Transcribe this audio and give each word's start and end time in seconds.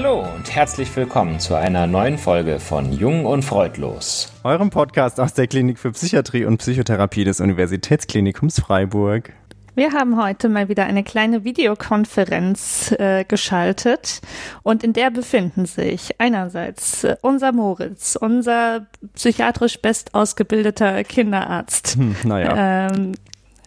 Hallo 0.00 0.24
und 0.32 0.54
herzlich 0.54 0.94
willkommen 0.94 1.40
zu 1.40 1.56
einer 1.56 1.88
neuen 1.88 2.18
Folge 2.18 2.60
von 2.60 2.92
Jung 2.92 3.26
und 3.26 3.42
Freudlos. 3.42 4.32
Eurem 4.44 4.70
Podcast 4.70 5.18
aus 5.18 5.34
der 5.34 5.48
Klinik 5.48 5.80
für 5.80 5.90
Psychiatrie 5.90 6.44
und 6.44 6.58
Psychotherapie 6.58 7.24
des 7.24 7.40
Universitätsklinikums 7.40 8.60
Freiburg. 8.60 9.32
Wir 9.74 9.92
haben 9.94 10.22
heute 10.22 10.48
mal 10.48 10.68
wieder 10.68 10.84
eine 10.84 11.02
kleine 11.02 11.42
Videokonferenz 11.42 12.92
äh, 12.92 13.24
geschaltet 13.24 14.20
und 14.62 14.84
in 14.84 14.92
der 14.92 15.10
befinden 15.10 15.66
sich 15.66 16.20
einerseits 16.20 17.02
äh, 17.02 17.16
unser 17.22 17.50
Moritz, 17.50 18.14
unser 18.14 18.86
psychiatrisch 19.14 19.82
best 19.82 20.14
ausgebildeter 20.14 21.02
Kinderarzt. 21.02 21.96
Hm, 21.96 22.14
naja. 22.22 22.88
Ähm, 22.92 23.14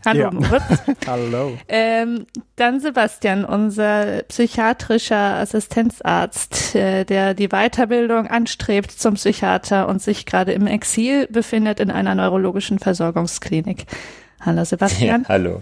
Hallo 0.06 0.20
Ja. 0.20 0.32
Moritz. 0.32 0.64
Hallo. 1.08 1.58
Ähm, 1.68 2.26
dann 2.56 2.80
Sebastian, 2.80 3.46
unser 3.46 4.24
psychiatrischer 4.24 5.36
Assistenzarzt, 5.38 6.76
äh, 6.76 7.06
der 7.06 7.34
die 7.34 7.50
Weiterbildung 7.50 8.28
anstrebt 8.28 8.92
zum 8.92 9.14
Psychiater 9.16 9.88
und 9.88 10.02
sich 10.02 10.26
gerade 10.26 10.54
im 10.54 10.66
Exil 10.68 11.28
befindet 11.28 11.80
in 11.80 11.92
einer 11.92 12.16
neurologischen 12.16 12.80
Versorgungsklinik. 12.80 13.86
Hallo 14.40 14.64
Sebastian. 14.66 15.24
Ja, 15.24 15.30
hallo. 15.30 15.62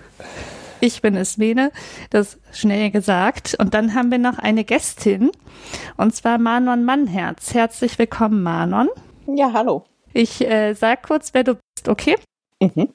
Ich 0.81 1.01
bin 1.01 1.15
Ismene, 1.15 1.71
das 2.09 2.39
schnell 2.53 2.89
gesagt. 2.91 3.55
Und 3.59 3.73
dann 3.73 3.93
haben 3.93 4.11
wir 4.11 4.17
noch 4.17 4.39
eine 4.39 4.63
Gästin, 4.63 5.31
und 5.97 6.15
zwar 6.15 6.37
Manon 6.37 6.85
Mannherz. 6.85 7.53
Herzlich 7.53 7.99
willkommen, 7.99 8.41
Manon. 8.43 8.87
Ja, 9.27 9.51
hallo. 9.51 9.83
Ich 10.13 10.39
äh, 10.41 10.73
sag 10.73 11.03
kurz, 11.03 11.33
wer 11.33 11.43
du 11.43 11.55
bist, 11.55 11.89
okay? 11.89 12.15
Mhm. 12.61 12.89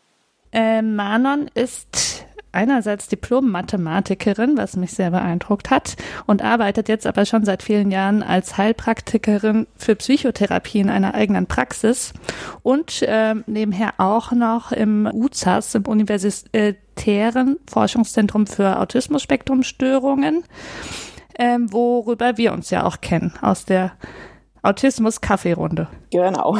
Äh, 0.54 0.82
Manon 0.82 1.50
ist 1.54 2.24
einerseits 2.52 3.08
Diplom-Mathematikerin, 3.08 4.56
was 4.56 4.76
mich 4.76 4.92
sehr 4.92 5.10
beeindruckt 5.10 5.70
hat, 5.70 5.96
und 6.26 6.42
arbeitet 6.42 6.88
jetzt 6.88 7.06
aber 7.08 7.26
schon 7.26 7.44
seit 7.44 7.64
vielen 7.64 7.90
Jahren 7.90 8.22
als 8.22 8.56
Heilpraktikerin 8.56 9.66
für 9.76 9.96
Psychotherapie 9.96 10.78
in 10.78 10.90
einer 10.90 11.14
eigenen 11.14 11.46
Praxis 11.46 12.12
und 12.62 13.04
ähm, 13.06 13.42
nebenher 13.48 13.94
auch 13.98 14.30
noch 14.30 14.70
im 14.70 15.10
UZAS, 15.12 15.74
im 15.74 15.86
Universitären 15.86 17.56
Forschungszentrum 17.68 18.46
für 18.46 18.78
Autismus-Spektrum-Störungen, 18.78 20.44
ähm, 21.36 21.72
worüber 21.72 22.38
wir 22.38 22.52
uns 22.52 22.70
ja 22.70 22.84
auch 22.84 23.00
kennen 23.00 23.34
aus 23.42 23.64
der 23.64 23.92
Autismus-Kaffeerunde. 24.62 25.88
Genau. 26.10 26.58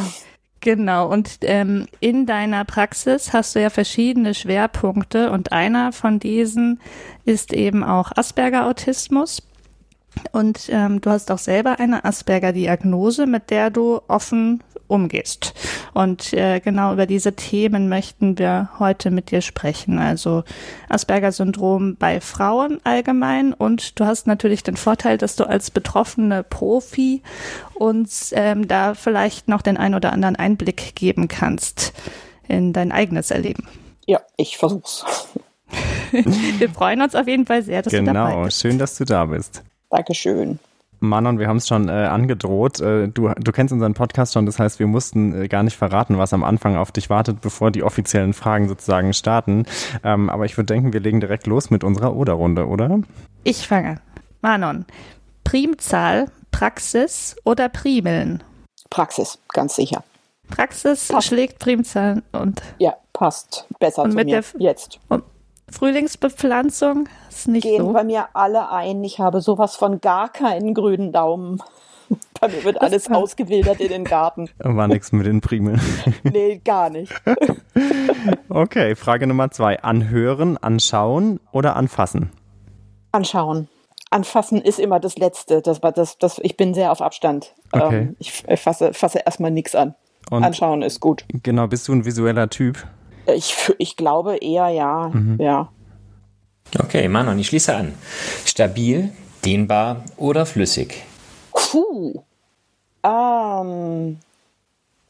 Genau, 0.64 1.12
und 1.12 1.40
ähm, 1.42 1.88
in 2.00 2.24
deiner 2.24 2.64
Praxis 2.64 3.34
hast 3.34 3.54
du 3.54 3.60
ja 3.60 3.68
verschiedene 3.68 4.32
Schwerpunkte 4.32 5.30
und 5.30 5.52
einer 5.52 5.92
von 5.92 6.18
diesen 6.18 6.80
ist 7.26 7.52
eben 7.52 7.84
auch 7.84 8.12
Asperger-Autismus. 8.16 9.42
Und 10.32 10.68
ähm, 10.70 11.00
du 11.00 11.10
hast 11.10 11.30
auch 11.30 11.38
selber 11.38 11.78
eine 11.80 12.04
Asperger-Diagnose, 12.04 13.26
mit 13.26 13.50
der 13.50 13.70
du 13.70 14.00
offen 14.08 14.62
umgehst. 14.86 15.54
Und 15.94 16.32
äh, 16.34 16.60
genau 16.60 16.92
über 16.92 17.06
diese 17.06 17.32
Themen 17.34 17.88
möchten 17.88 18.38
wir 18.38 18.68
heute 18.78 19.10
mit 19.10 19.30
dir 19.30 19.40
sprechen. 19.40 19.98
Also 19.98 20.44
Asperger-Syndrom 20.88 21.96
bei 21.96 22.20
Frauen 22.20 22.80
allgemein. 22.84 23.52
Und 23.54 23.98
du 23.98 24.04
hast 24.04 24.26
natürlich 24.26 24.62
den 24.62 24.76
Vorteil, 24.76 25.18
dass 25.18 25.36
du 25.36 25.44
als 25.48 25.70
betroffene 25.70 26.42
Profi 26.42 27.22
uns 27.74 28.32
ähm, 28.36 28.68
da 28.68 28.94
vielleicht 28.94 29.48
noch 29.48 29.62
den 29.62 29.76
ein 29.76 29.94
oder 29.94 30.12
anderen 30.12 30.36
Einblick 30.36 30.94
geben 30.94 31.28
kannst 31.28 31.92
in 32.48 32.72
dein 32.72 32.92
eigenes 32.92 33.30
Erleben. 33.30 33.66
Ja, 34.06 34.20
ich 34.36 34.58
versuch's. 34.58 35.04
Wir 36.12 36.68
freuen 36.70 37.00
uns 37.02 37.14
auf 37.14 37.26
jeden 37.26 37.46
Fall 37.46 37.62
sehr, 37.62 37.82
dass 37.82 37.90
du 37.90 38.04
dabei 38.04 38.28
Genau, 38.30 38.44
bist. 38.44 38.60
schön, 38.60 38.78
dass 38.78 38.96
du 38.96 39.04
da 39.04 39.24
bist. 39.24 39.62
Dankeschön. 39.90 40.58
Manon, 41.00 41.38
wir 41.38 41.48
haben 41.48 41.58
es 41.58 41.68
schon 41.68 41.88
äh, 41.88 41.92
angedroht. 41.92 42.80
Äh, 42.80 43.08
du, 43.08 43.28
du 43.28 43.52
kennst 43.52 43.72
unseren 43.74 43.92
Podcast 43.94 44.32
schon, 44.32 44.46
das 44.46 44.58
heißt, 44.58 44.78
wir 44.78 44.86
mussten 44.86 45.42
äh, 45.42 45.48
gar 45.48 45.62
nicht 45.62 45.76
verraten, 45.76 46.16
was 46.16 46.32
am 46.32 46.42
Anfang 46.44 46.76
auf 46.76 46.92
dich 46.92 47.10
wartet, 47.10 47.40
bevor 47.42 47.70
die 47.70 47.82
offiziellen 47.82 48.32
Fragen 48.32 48.68
sozusagen 48.68 49.12
starten. 49.12 49.66
Ähm, 50.02 50.30
aber 50.30 50.46
ich 50.46 50.56
würde 50.56 50.72
denken, 50.72 50.92
wir 50.94 51.00
legen 51.00 51.20
direkt 51.20 51.46
los 51.46 51.68
mit 51.70 51.84
unserer 51.84 52.16
Oder-Runde, 52.16 52.66
oder? 52.66 53.00
Ich 53.42 53.66
fange 53.68 53.88
an. 53.90 54.00
Manon, 54.40 54.84
Primzahl, 55.42 56.26
Praxis 56.50 57.36
oder 57.44 57.68
Primeln? 57.68 58.42
Praxis, 58.88 59.38
ganz 59.52 59.76
sicher. 59.76 60.04
Praxis 60.48 61.08
Passt. 61.08 61.28
schlägt 61.28 61.58
Primzahl 61.58 62.22
und 62.32 62.62
Ja, 62.78 62.94
passt. 63.12 63.66
Besser 63.78 64.02
Und 64.04 64.10
zu 64.12 64.16
mit 64.16 64.26
mir. 64.26 64.42
der 64.42 64.60
Jetzt. 64.60 65.00
Frühlingsbepflanzung 65.74 67.08
ist 67.28 67.48
nicht 67.48 67.64
Gehen 67.64 67.86
so. 67.86 67.92
bei 67.92 68.04
mir 68.04 68.28
alle 68.32 68.70
ein. 68.70 69.02
Ich 69.02 69.18
habe 69.18 69.40
sowas 69.40 69.74
von 69.74 70.00
gar 70.00 70.28
keinen 70.28 70.72
grünen 70.72 71.12
Daumen. 71.12 71.60
Bei 72.40 72.48
mir 72.48 72.62
wird 72.64 72.82
alles 72.82 73.10
ausgewildert 73.10 73.80
in 73.80 73.88
den 73.88 74.04
Garten. 74.04 74.50
War 74.58 74.86
nichts 74.86 75.10
mit 75.12 75.26
den 75.26 75.40
Primeln. 75.40 75.80
Nee, 76.22 76.60
gar 76.62 76.90
nicht. 76.90 77.12
Okay, 78.50 78.94
Frage 78.94 79.26
Nummer 79.26 79.50
zwei. 79.50 79.82
Anhören, 79.82 80.58
anschauen 80.58 81.40
oder 81.50 81.76
anfassen? 81.76 82.30
Anschauen. 83.12 83.68
Anfassen 84.10 84.60
ist 84.60 84.78
immer 84.78 85.00
das 85.00 85.16
Letzte. 85.16 85.62
Das 85.62 85.82
war 85.82 85.92
das, 85.92 86.18
das, 86.18 86.38
ich 86.38 86.56
bin 86.56 86.74
sehr 86.74 86.92
auf 86.92 87.00
Abstand. 87.00 87.54
Okay. 87.72 87.98
Ähm, 87.98 88.16
ich 88.18 88.44
ich 88.46 88.60
fasse, 88.60 88.92
fasse 88.92 89.20
erstmal 89.24 89.50
nichts 89.50 89.74
an. 89.74 89.94
Und 90.30 90.44
Anschauen 90.44 90.82
ist 90.82 91.00
gut. 91.00 91.24
genau, 91.42 91.66
bist 91.66 91.88
du 91.88 91.92
ein 91.92 92.04
visueller 92.04 92.48
Typ? 92.48 92.86
Ich, 93.26 93.54
ich 93.78 93.96
glaube 93.96 94.36
eher 94.36 94.68
ja. 94.68 95.10
Mhm. 95.12 95.40
Ja. 95.40 95.68
Okay, 96.78 97.08
Manon, 97.08 97.38
ich 97.38 97.48
schließe 97.48 97.74
an. 97.74 97.94
Stabil, 98.44 99.12
dehnbar 99.44 100.04
oder 100.16 100.46
flüssig? 100.46 101.04
Puh. 101.52 102.22
Ähm, 103.02 104.18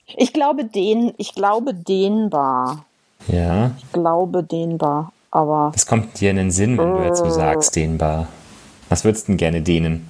ich 0.06 0.32
glaube 0.32 0.64
den, 0.64 1.14
ich 1.16 1.34
glaube 1.34 1.74
dehnbar. 1.74 2.84
Ja, 3.28 3.72
Ich 3.78 3.92
glaube 3.92 4.42
dehnbar. 4.42 5.12
Aber 5.30 5.72
was 5.74 5.86
kommt 5.86 6.20
dir 6.20 6.30
in 6.30 6.36
den 6.36 6.50
Sinn, 6.50 6.78
wenn 6.78 6.96
du 6.96 7.04
jetzt 7.04 7.20
so 7.20 7.30
sagst, 7.30 7.74
dehnbar? 7.74 8.28
Was 8.88 9.04
würdest 9.04 9.26
du 9.26 9.32
denn 9.32 9.38
gerne 9.38 9.62
dehnen? 9.62 10.08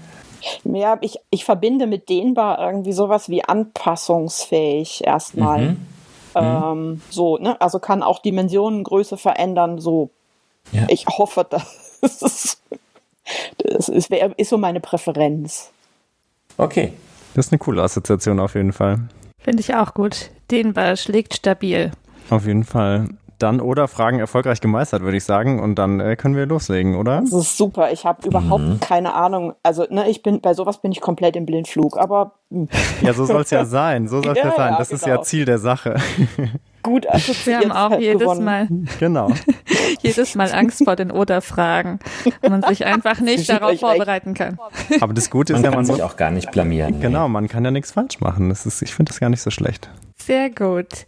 mehr, 0.64 0.98
ich, 1.00 1.18
ich 1.30 1.44
verbinde 1.44 1.86
mit 1.86 2.08
dehnbar 2.08 2.58
irgendwie 2.58 2.92
sowas 2.92 3.28
wie 3.28 3.42
anpassungsfähig 3.44 5.02
erstmal. 5.04 5.70
Mhm. 5.70 5.76
Ähm, 6.42 7.00
so, 7.10 7.38
ne? 7.38 7.60
Also 7.60 7.78
kann 7.78 8.02
auch 8.02 8.20
Dimensionen, 8.20 8.84
Größe 8.84 9.16
verändern. 9.16 9.78
So, 9.78 10.10
Ja. 10.72 10.86
ich 10.88 11.06
hoffe, 11.06 11.46
das 12.00 12.22
ist, 12.22 12.60
das 13.58 13.88
ist, 13.88 14.10
wär- 14.10 14.38
ist 14.38 14.50
so 14.50 14.58
meine 14.58 14.80
Präferenz. 14.80 15.70
Okay, 16.56 16.92
Das 17.34 17.46
ist 17.46 17.52
eine 17.52 17.58
coole 17.58 17.82
Assoziation 17.82 18.38
auf 18.40 18.54
jeden 18.54 18.72
Fall. 18.72 19.00
Finde 19.38 19.60
ich 19.60 19.74
auch 19.74 19.92
gut. 19.94 20.30
Dehnbar 20.50 20.96
schlägt 20.96 21.34
stabil. 21.34 21.90
Auf 22.30 22.46
jeden 22.46 22.64
Fall. 22.64 23.08
Dann 23.38 23.60
oder 23.60 23.88
Fragen 23.88 24.20
erfolgreich 24.20 24.60
gemeistert, 24.60 25.02
würde 25.02 25.16
ich 25.16 25.24
sagen. 25.24 25.60
Und 25.60 25.76
dann 25.76 26.00
äh, 26.00 26.16
können 26.16 26.36
wir 26.36 26.46
loslegen, 26.46 26.96
oder? 26.96 27.20
Das 27.20 27.32
ist 27.32 27.56
super. 27.56 27.90
Ich 27.92 28.04
habe 28.04 28.26
überhaupt 28.26 28.80
keine 28.80 29.14
Ahnung. 29.14 29.54
Also, 29.62 29.86
ne, 29.90 30.08
ich 30.08 30.22
bin 30.22 30.40
bei 30.40 30.54
sowas 30.54 30.80
bin 30.80 30.92
ich 30.92 31.00
komplett 31.00 31.36
im 31.36 31.46
Blindflug. 31.46 31.98
Aber 31.98 32.32
hm, 32.50 32.68
Ja, 33.02 33.12
so 33.12 33.24
soll 33.24 33.42
es 33.42 33.50
ja 33.50 33.64
sein. 33.64 34.08
So 34.08 34.22
soll 34.22 34.32
es 34.32 34.38
ja, 34.38 34.44
Ja, 34.50 34.56
sein. 34.56 34.72
ja, 34.72 34.78
Das 34.78 34.92
ist 34.92 35.04
genau. 35.04 35.16
ja 35.16 35.22
Ziel 35.22 35.44
der 35.44 35.58
Sache. 35.58 35.96
gut 36.84 37.04
Wir 37.04 37.14
assoziiert 37.14 37.64
haben 37.64 37.72
auch 37.72 37.90
halt 37.90 38.00
jedes 38.00 38.20
gewonnen. 38.20 38.44
Mal, 38.44 38.68
genau. 39.00 39.30
jedes 40.02 40.34
Mal 40.36 40.52
Angst 40.52 40.84
vor 40.84 40.94
den 40.94 41.10
Oder-Fragen 41.10 41.98
und 42.42 42.50
man 42.50 42.62
sich 42.62 42.86
einfach 42.86 43.20
nicht 43.20 43.48
darauf 43.48 43.80
vorbereiten 43.80 44.34
kann. 44.34 44.58
Aber 45.00 45.14
das 45.14 45.30
Gute 45.30 45.54
man 45.54 45.62
ist 45.62 45.64
ja, 45.64 45.70
kann 45.70 45.78
man 45.78 45.86
sich 45.86 45.96
muss, 45.96 46.02
auch 46.02 46.16
gar 46.16 46.30
nicht 46.30 46.52
blamieren. 46.52 47.00
genau, 47.00 47.28
man 47.28 47.48
kann 47.48 47.64
ja 47.64 47.70
nichts 47.72 47.92
falsch 47.92 48.20
machen. 48.20 48.50
Das 48.50 48.66
ist, 48.66 48.82
ich 48.82 48.94
finde 48.94 49.10
das 49.10 49.18
gar 49.18 49.30
nicht 49.30 49.40
so 49.40 49.50
schlecht. 49.50 49.88
Sehr 50.16 50.50
gut. 50.50 51.06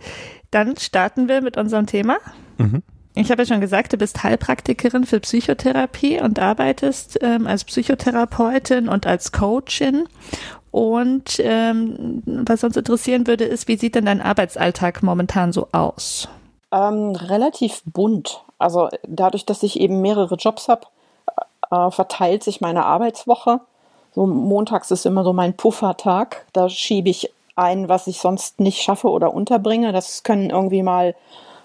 Dann 0.57 0.75
starten 0.79 1.29
wir 1.29 1.43
mit 1.43 1.59
unserem 1.59 1.85
Thema. 1.85 2.17
Mhm. 2.57 2.83
Ich 3.15 3.31
habe 3.31 3.43
ja 3.43 3.47
schon 3.47 3.61
gesagt, 3.61 3.93
du 3.93 3.99
bist 3.99 4.23
Heilpraktikerin 4.23 5.05
für 5.05 5.21
Psychotherapie 5.21 6.19
und 6.19 6.39
arbeitest 6.39 7.19
ähm, 7.21 7.47
als 7.47 7.65
Psychotherapeutin 7.65 8.89
und 8.89 9.07
als 9.07 9.33
Coachin. 9.33 10.09
Und 10.71 11.39
ähm, 11.41 12.23
was 12.25 12.65
uns 12.65 12.75
interessieren 12.75 13.27
würde, 13.27 13.45
ist, 13.45 13.69
wie 13.69 13.77
sieht 13.77 13.97
denn 13.97 14.07
dein 14.07 14.23
Arbeitsalltag 14.23 15.03
momentan 15.03 15.53
so 15.53 15.69
aus? 15.73 16.27
Ähm, 16.73 17.11
relativ 17.11 17.83
bunt. 17.85 18.43
Also 18.59 18.89
dadurch, 19.07 19.45
dass 19.45 19.63
ich 19.63 19.79
eben 19.79 20.01
mehrere 20.01 20.37
Jobs 20.37 20.69
habe, 20.69 20.87
äh, 21.71 21.91
verteilt 21.91 22.43
sich 22.43 22.63
meine 22.63 22.87
Arbeitswoche. 22.87 23.61
So 24.15 24.27
montags 24.27 24.91
ist 24.91 25.05
immer 25.05 25.23
so 25.23 25.35
mein 25.35 25.55
Puffertag. 25.55 26.47
Da 26.55 26.71
schiebe 26.71 27.11
ich 27.11 27.31
ein, 27.57 27.89
was 27.89 28.07
ich 28.07 28.21
sonst 28.21 28.61
nicht 28.61 28.83
schaffe 28.83 29.09
oder 29.09 29.35
unterbringe. 29.35 29.93
Das 29.93 30.23
können 30.23 30.51
irgendwie 30.51 30.83
mal 30.83 31.15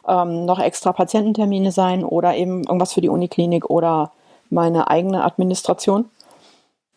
ähm, 0.07 0.45
noch 0.45 0.59
extra 0.59 0.93
Patiententermine 0.93 1.71
sein 1.71 2.03
oder 2.03 2.35
eben 2.35 2.63
irgendwas 2.63 2.93
für 2.93 3.01
die 3.01 3.09
Uniklinik 3.09 3.69
oder 3.69 4.11
meine 4.49 4.89
eigene 4.89 5.23
Administration. 5.23 6.09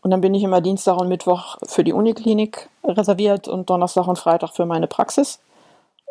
Und 0.03 0.11
dann 0.11 0.21
bin 0.21 0.35
ich 0.35 0.43
immer 0.43 0.61
Dienstag 0.61 0.99
und 0.99 1.09
Mittwoch 1.09 1.57
für 1.65 1.83
die 1.83 1.93
Uniklinik 1.93 2.69
reserviert 2.85 3.49
und 3.49 3.71
Donnerstag 3.71 4.07
und 4.07 4.19
Freitag 4.19 4.51
für 4.51 4.67
meine 4.67 4.87
Praxis. 4.87 5.41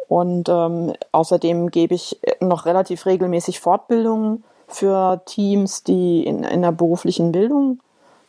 Und 0.07 0.49
ähm, 0.49 0.93
außerdem 1.11 1.69
gebe 1.71 1.95
ich 1.95 2.19
noch 2.39 2.65
relativ 2.65 3.05
regelmäßig 3.05 3.59
Fortbildungen 3.59 4.43
für 4.67 5.21
Teams, 5.25 5.83
die 5.83 6.25
in, 6.25 6.43
in 6.43 6.61
der 6.61 6.71
beruflichen 6.71 7.31
Bildung, 7.31 7.79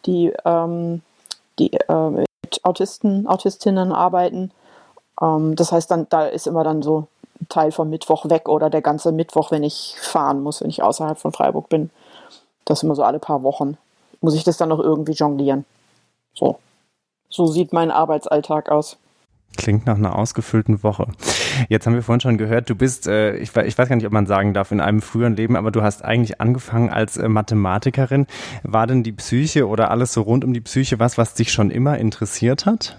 die 0.06 0.32
ähm, 0.44 1.02
die 1.58 1.72
äh, 1.72 2.24
mit 2.44 2.60
Autisten, 2.62 3.26
Autistinnen 3.26 3.90
arbeiten. 3.92 4.50
Ähm, 5.20 5.56
das 5.56 5.72
heißt, 5.72 5.90
dann 5.90 6.06
da 6.10 6.26
ist 6.26 6.46
immer 6.46 6.62
dann 6.62 6.82
so 6.82 7.06
ein 7.40 7.48
Teil 7.48 7.72
vom 7.72 7.88
Mittwoch 7.88 8.28
weg 8.28 8.48
oder 8.48 8.68
der 8.68 8.82
ganze 8.82 9.12
Mittwoch, 9.12 9.50
wenn 9.50 9.62
ich 9.62 9.96
fahren 9.98 10.42
muss, 10.42 10.60
wenn 10.60 10.68
ich 10.68 10.82
außerhalb 10.82 11.18
von 11.18 11.32
Freiburg 11.32 11.68
bin. 11.70 11.90
Das 12.66 12.82
immer 12.82 12.94
so 12.94 13.02
alle 13.02 13.18
paar 13.18 13.42
Wochen. 13.42 13.78
Muss 14.20 14.34
ich 14.34 14.44
das 14.44 14.58
dann 14.58 14.68
noch 14.68 14.78
irgendwie 14.78 15.12
jonglieren. 15.12 15.64
So. 16.34 16.58
So 17.30 17.46
sieht 17.46 17.72
mein 17.72 17.90
Arbeitsalltag 17.90 18.70
aus. 18.70 18.98
Klingt 19.56 19.86
nach 19.86 19.96
einer 19.96 20.16
ausgefüllten 20.18 20.82
Woche. 20.82 21.06
Jetzt 21.68 21.86
haben 21.86 21.94
wir 21.94 22.02
vorhin 22.02 22.20
schon 22.20 22.38
gehört, 22.38 22.68
du 22.68 22.74
bist, 22.74 23.06
äh, 23.06 23.36
ich, 23.36 23.56
ich, 23.56 23.78
weiß 23.78 23.88
gar 23.88 23.96
nicht, 23.96 24.06
ob 24.06 24.12
man 24.12 24.26
sagen 24.26 24.52
darf, 24.52 24.72
in 24.72 24.80
einem 24.80 25.00
früheren 25.00 25.36
Leben, 25.36 25.56
aber 25.56 25.70
du 25.70 25.82
hast 25.82 26.04
eigentlich 26.04 26.40
angefangen 26.40 26.90
als 26.90 27.16
äh, 27.16 27.28
Mathematikerin. 27.28 28.26
War 28.62 28.86
denn 28.86 29.02
die 29.02 29.12
Psyche 29.12 29.68
oder 29.68 29.90
alles 29.90 30.12
so 30.12 30.22
rund 30.22 30.44
um 30.44 30.52
die 30.52 30.60
Psyche 30.60 30.98
was, 30.98 31.18
was 31.18 31.34
dich 31.34 31.52
schon 31.52 31.70
immer 31.70 31.98
interessiert 31.98 32.66
hat? 32.66 32.98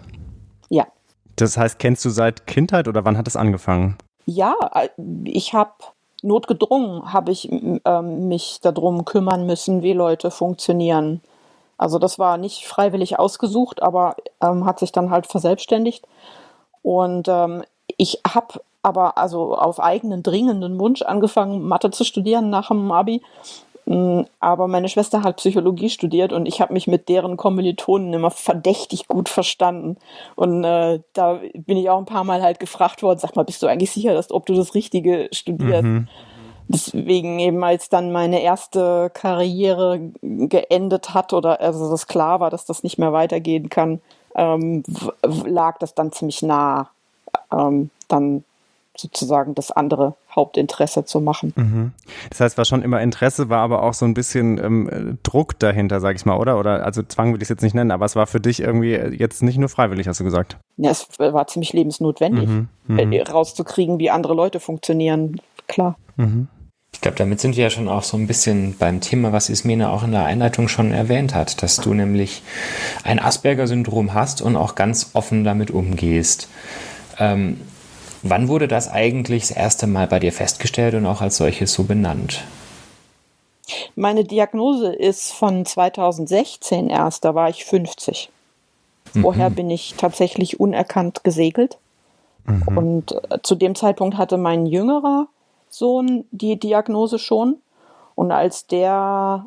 Ja. 0.69 0.88
Das 1.36 1.57
heißt, 1.57 1.80
kennst 1.80 2.06
du 2.06 2.10
seit 2.10 2.48
Kindheit 2.48 2.88
oder 2.88 3.04
wann 3.06 3.18
hat 3.18 3.28
es 3.28 3.36
angefangen? 3.36 3.98
Ja, 4.25 4.56
äh, 4.74 4.90
ich 5.25 5.54
habe 5.54 5.74
notgedrungen, 6.22 7.13
habe 7.13 7.31
ich 7.31 7.51
äh, 7.51 8.01
mich 8.01 8.60
darum 8.62 9.06
kümmern 9.06 9.46
müssen, 9.46 9.84
wie 9.84 9.94
Leute 9.94 10.31
funktionieren. 10.31 11.22
Also 11.78 12.00
das 12.00 12.19
war 12.19 12.38
nicht 12.38 12.66
freiwillig 12.66 13.19
ausgesucht, 13.19 13.81
aber 13.81 14.16
ähm, 14.42 14.66
hat 14.66 14.80
sich 14.80 14.92
dann 14.92 15.10
halt 15.12 15.28
verselbstständigt. 15.28 16.08
Und 16.86 17.28
ähm, 17.28 17.64
ich 17.98 18.22
habe 18.32 18.62
aber 18.84 19.18
also 19.18 19.56
auf 19.56 19.80
eigenen 19.80 20.22
dringenden 20.22 20.80
Wunsch 20.80 21.02
angefangen, 21.02 21.68
Mathe 21.68 21.90
zu 21.90 22.04
studieren 22.04 22.52
nach 22.52 22.68
dem 22.68 22.92
Abi. 22.92 23.24
Mm, 23.88 24.22
aber 24.40 24.68
meine 24.68 24.88
Schwester 24.88 25.24
hat 25.24 25.38
Psychologie 25.38 25.90
studiert 25.90 26.32
und 26.32 26.46
ich 26.46 26.62
habe 26.62 26.74
mich 26.74 26.86
mit 26.86 27.10
deren 27.10 27.38
Kommilitonen 27.38 28.14
immer 28.14 28.30
verdächtig 28.30 29.08
gut 29.08 29.30
verstanden. 29.30 29.98
Und 30.36 30.64
äh, 30.64 31.00
da 31.14 31.40
bin 31.56 31.78
ich 31.78 31.90
auch 31.90 31.98
ein 31.98 32.06
paar 32.06 32.24
Mal 32.24 32.44
halt 32.44 32.60
gefragt 32.60 33.02
worden, 33.02 33.18
sag 33.18 33.36
mal, 33.36 33.46
bist 33.46 33.64
du 33.64 33.68
eigentlich 33.68 33.90
sicher, 33.90 34.14
dass, 34.14 34.30
ob 34.30 34.46
du 34.46 34.54
das 34.54 34.76
Richtige 34.76 35.28
studierst? 35.32 35.82
Mhm. 35.82 36.08
Deswegen 36.68 37.40
eben, 37.40 37.64
als 37.64 37.90
dann 37.90 38.12
meine 38.12 38.44
erste 38.44 39.10
Karriere 39.12 40.12
geendet 40.22 41.16
hat 41.16 41.34
oder 41.34 41.62
also 41.62 41.90
das 41.90 42.06
klar 42.06 42.40
war, 42.40 42.52
dass 42.52 42.66
das 42.66 42.84
nicht 42.84 43.00
mehr 43.00 43.12
weitergehen 43.12 43.70
kann, 43.70 44.02
ähm, 44.36 44.84
lag 45.24 45.78
das 45.80 45.96
dann 45.96 46.12
ziemlich 46.12 46.42
nah, 46.42 46.90
ähm, 47.52 47.90
dann 48.08 48.44
sozusagen 48.98 49.56
das 49.56 49.72
andere 49.72 50.16
Hauptinteresse 50.36 51.06
zu 51.06 51.20
machen. 51.20 51.54
Mhm. 51.56 51.92
Das 52.30 52.40
heißt, 52.40 52.58
war 52.58 52.66
schon 52.66 52.82
immer 52.82 53.02
Interesse, 53.02 53.50
war 53.50 53.60
aber 53.60 53.84
auch 53.84 53.94
so 53.94 54.06
ein 54.06 54.14
bisschen 54.14 54.58
ähm, 54.58 55.18
Druck 55.24 55.60
dahinter, 55.60 56.00
sag 56.00 56.16
ich 56.16 56.26
mal, 56.26 56.38
oder? 56.38 56.58
Oder 56.60 56.86
also 56.86 57.04
Zwang 57.04 57.34
will 57.34 57.42
ich 57.42 57.44
es 57.46 57.50
jetzt 57.50 57.62
nicht 57.62 57.74
nennen, 57.76 57.92
aber 57.92 58.06
es 58.06 58.16
war 58.16 58.28
für 58.28 58.40
dich 58.40 58.62
irgendwie 58.62 58.94
jetzt 58.94 59.44
nicht 59.44 59.58
nur 59.58 59.70
freiwillig, 59.70 60.08
hast 60.08 60.20
du 60.20 60.24
gesagt. 60.24 60.58
Ja, 60.78 60.92
es 60.92 61.08
war 61.18 61.48
ziemlich 61.48 61.74
lebensnotwendig, 61.74 62.48
mhm. 62.48 62.68
Mhm. 62.88 63.14
Äh, 63.14 63.22
rauszukriegen, 63.22 64.00
wie 64.00 64.10
andere 64.10 64.34
Leute 64.34 64.60
funktionieren. 64.60 65.42
Klar. 65.68 65.98
Mhm. 66.16 66.48
Ich 66.96 67.02
glaube, 67.02 67.18
damit 67.18 67.42
sind 67.42 67.58
wir 67.58 67.64
ja 67.66 67.70
schon 67.70 67.90
auch 67.90 68.04
so 68.04 68.16
ein 68.16 68.26
bisschen 68.26 68.78
beim 68.78 69.02
Thema, 69.02 69.34
was 69.34 69.50
Ismene 69.50 69.90
auch 69.90 70.04
in 70.04 70.14
der 70.14 70.24
Einleitung 70.24 70.70
schon 70.70 70.94
erwähnt 70.94 71.36
hat, 71.36 71.62
dass 71.62 71.76
du 71.76 71.94
nämlich 71.94 72.42
ein 73.04 73.20
Asperger-Syndrom 73.20 74.14
hast 74.14 74.42
und 74.42 74.56
auch 74.56 74.76
ganz 74.76 75.10
offen 75.12 75.44
damit 75.44 75.72
umgehst. 75.72 76.48
Ähm, 77.20 77.60
wann 78.24 78.48
wurde 78.48 78.70
das 78.70 78.90
eigentlich 78.90 79.50
das 79.50 79.52
erste 79.52 79.88
Mal 79.88 80.08
bei 80.08 80.20
dir 80.20 80.32
festgestellt 80.32 80.96
und 80.96 81.06
auch 81.06 81.20
als 81.20 81.36
solches 81.36 81.74
so 81.74 81.84
benannt? 81.84 82.46
Meine 83.98 84.24
Diagnose 84.24 84.94
ist 84.94 85.34
von 85.34 85.66
2016 85.66 86.90
erst, 86.90 87.26
da 87.26 87.36
war 87.36 87.50
ich 87.50 87.66
50. 87.66 88.30
Vorher 89.22 89.50
mhm. 89.50 89.56
bin 89.56 89.70
ich 89.70 89.96
tatsächlich 89.98 90.62
unerkannt 90.62 91.26
gesegelt. 91.26 91.78
Mhm. 92.46 92.78
Und 92.78 93.12
äh, 93.30 93.40
zu 93.44 93.56
dem 93.56 93.76
Zeitpunkt 93.76 94.18
hatte 94.18 94.38
mein 94.38 94.66
jüngerer 94.66 95.28
Sohn 95.77 96.25
die 96.31 96.60
Diagnose 96.60 97.19
schon. 97.19 97.57
Und 98.16 98.31
als 98.31 98.68
der 98.68 99.45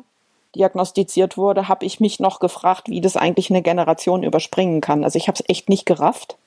diagnostiziert 0.55 1.37
wurde, 1.37 1.67
habe 1.67 1.85
ich 1.85 1.99
mich 1.99 2.19
noch 2.19 2.39
gefragt, 2.39 2.89
wie 2.89 3.01
das 3.01 3.17
eigentlich 3.17 3.49
eine 3.49 3.61
Generation 3.61 4.23
überspringen 4.23 4.81
kann. 4.81 5.03
Also 5.03 5.17
ich 5.17 5.27
habe 5.27 5.35
es 5.35 5.47
echt 5.47 5.69
nicht 5.69 5.85
gerafft, 5.85 6.37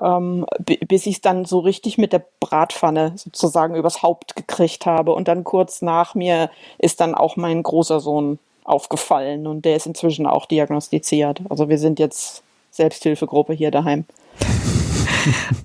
ähm, 0.00 0.46
bis 0.58 1.06
ich 1.06 1.16
es 1.16 1.20
dann 1.20 1.44
so 1.44 1.60
richtig 1.60 1.98
mit 1.98 2.12
der 2.12 2.24
Bratpfanne 2.40 3.12
sozusagen 3.16 3.74
übers 3.76 4.02
Haupt 4.02 4.36
gekriegt 4.36 4.86
habe. 4.86 5.12
Und 5.12 5.28
dann 5.28 5.44
kurz 5.44 5.82
nach 5.82 6.14
mir 6.14 6.50
ist 6.78 7.00
dann 7.00 7.14
auch 7.14 7.36
mein 7.36 7.62
großer 7.62 8.00
Sohn 8.00 8.38
aufgefallen 8.64 9.46
und 9.46 9.64
der 9.64 9.76
ist 9.76 9.86
inzwischen 9.86 10.26
auch 10.26 10.44
diagnostiziert. 10.46 11.40
Also 11.48 11.68
wir 11.68 11.78
sind 11.78 11.98
jetzt 11.98 12.42
Selbsthilfegruppe 12.70 13.54
hier 13.54 13.70
daheim. 13.70 14.04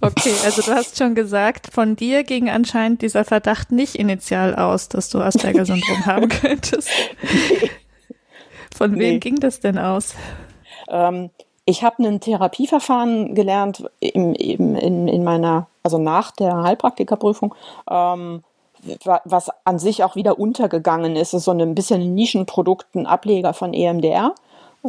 Okay, 0.02 0.34
also 0.44 0.62
du 0.62 0.72
hast 0.72 0.98
schon 0.98 1.16
gesagt, 1.16 1.74
von 1.74 1.96
dir 1.96 2.24
ging 2.24 2.50
anscheinend 2.50 3.02
dieser 3.02 3.24
Verdacht 3.26 3.72
nicht 3.72 3.96
initial 3.96 4.56
aus, 4.56 4.90
dass 4.90 5.10
du 5.10 5.20
Asperger-Syndrom 5.20 6.06
haben 6.06 6.30
könntest. 6.30 6.90
Von 8.76 8.92
wem 8.94 9.14
nee. 9.14 9.20
ging 9.20 9.40
das 9.40 9.60
denn 9.60 9.78
aus? 9.78 10.16
Ähm, 10.90 11.30
ich 11.66 11.84
habe 11.84 12.04
ein 12.04 12.20
Therapieverfahren 12.20 13.36
gelernt 13.36 13.90
im, 14.00 14.34
im, 14.34 14.76
in, 14.76 15.08
in 15.08 15.24
meiner, 15.24 15.68
also 15.82 15.98
nach 15.98 16.32
der 16.32 16.64
Heilpraktikerprüfung, 16.64 17.56
ähm, 17.90 18.44
was 19.04 19.50
an 19.64 19.80
sich 19.80 20.04
auch 20.04 20.18
wieder 20.18 20.38
untergegangen 20.40 21.16
ist. 21.16 21.34
Ist 21.34 21.46
so 21.46 21.52
ein 21.52 21.76
bisschen 21.76 22.02
ein 22.02 22.14
Nischenprodukt, 22.16 22.96
ein 22.96 23.06
Ableger 23.06 23.54
von 23.54 23.74
EMDR. 23.74 24.36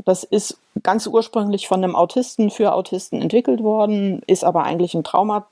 Das 0.05 0.25
ist 0.25 0.59
ganz 0.83 1.07
ursprünglich 1.07 1.69
von 1.69 1.83
einem 1.83 1.95
Autisten 1.95 2.51
für 2.51 2.73
Autisten 2.73 3.23
entwickelt 3.23 3.63
worden, 3.63 4.23
ist 4.27 4.45
aber 4.45 4.65
eigentlich 4.65 4.95
ein 4.95 5.05
Trauma, 5.05 5.47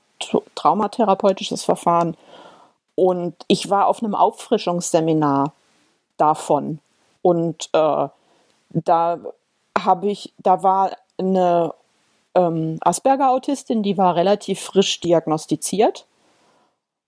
traumatherapeutisches 0.55 1.63
Verfahren. 1.63 2.17
Und 2.95 3.35
ich 3.47 3.69
war 3.69 3.87
auf 3.87 4.03
einem 4.03 4.15
Auffrischungsseminar 4.15 5.53
davon. 6.17 6.79
Und 7.21 7.69
äh, 7.73 8.07
da 8.69 9.19
habe 9.77 10.11
ich, 10.11 10.33
da 10.37 10.61
war 10.61 10.91
eine 11.17 11.73
ähm, 12.35 12.77
Asperger-Autistin, 12.81 13.81
die 13.81 13.97
war 13.97 14.15
relativ 14.15 14.59
frisch 14.59 14.99
diagnostiziert. 14.99 16.05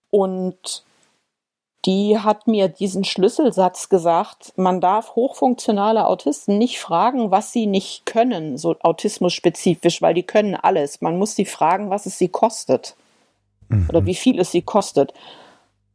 Und 0.10 0.86
die 1.86 2.18
hat 2.18 2.48
mir 2.48 2.68
diesen 2.68 3.04
Schlüsselsatz 3.04 3.90
gesagt, 3.90 4.54
man 4.56 4.82
darf 4.82 5.16
hochfunktionale 5.16 6.08
Autisten 6.08 6.58
nicht 6.58 6.80
fragen, 6.80 7.30
was 7.30 7.52
sie 7.52 7.68
nicht 7.68 8.06
können, 8.06 8.58
so 8.58 8.76
autismus-spezifisch, 8.80 10.02
weil 10.02 10.16
die 10.16 10.24
können 10.24 10.56
alles. 10.56 11.02
Man 11.02 11.20
muss 11.20 11.36
sie 11.36 11.46
fragen, 11.46 11.92
was 11.92 12.08
es 12.08 12.18
sie 12.18 12.30
kostet 12.30 12.96
mhm. 13.70 13.88
oder 13.90 14.06
wie 14.06 14.16
viel 14.16 14.40
es 14.40 14.52
sie 14.52 14.64
kostet. 14.64 15.14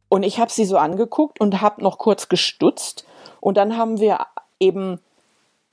Und 0.07 0.23
ich 0.23 0.39
habe 0.39 0.51
sie 0.51 0.65
so 0.65 0.77
angeguckt 0.77 1.41
und 1.41 1.61
habe 1.61 1.83
noch 1.83 1.97
kurz 1.97 2.29
gestutzt 2.29 3.05
und 3.41 3.57
dann 3.57 3.77
haben 3.77 3.99
wir 3.99 4.19
eben 4.59 4.99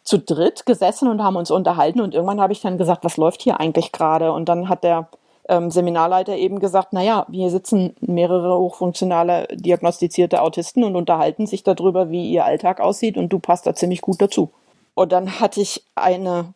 zu 0.03 0.19
dritt 0.19 0.67
gesessen 0.67 1.09
und 1.09 1.23
haben 1.23 1.37
uns 1.37 1.51
unterhalten 1.51 2.01
und 2.01 2.15
irgendwann 2.15 2.41
habe 2.41 2.53
ich 2.53 2.61
dann 2.61 2.79
gesagt, 2.79 3.05
was 3.05 3.19
läuft 3.19 3.43
hier 3.43 3.61
eigentlich 3.61 3.93
gerade? 3.93 4.33
Und 4.33 4.49
dann 4.49 4.69
hat 4.69 4.83
der 4.83 5.09
ähm, 5.49 5.71
Seminarleiter 5.71 6.37
eben 6.37 6.61
gesagt, 6.61 6.93
naja, 6.93 7.27
hier 7.31 7.51
sitzen 7.51 7.95
mehrere 8.01 8.59
hochfunktionale 8.59 9.49
diagnostizierte 9.53 10.43
Autisten 10.43 10.85
und 10.85 10.95
unterhalten 10.95 11.47
sich 11.47 11.65
darüber, 11.65 12.11
wie 12.11 12.31
ihr 12.31 12.45
Alltag 12.45 12.81
aussieht 12.81 13.17
und 13.17 13.31
du 13.31 13.39
passt 13.39 13.67
da 13.67 13.75
ziemlich 13.75 14.03
gut 14.03 14.21
dazu. 14.21 14.51
Und 14.95 15.13
dann 15.13 15.41
hatte 15.41 15.61
ich 15.61 15.83
eine 15.95 16.53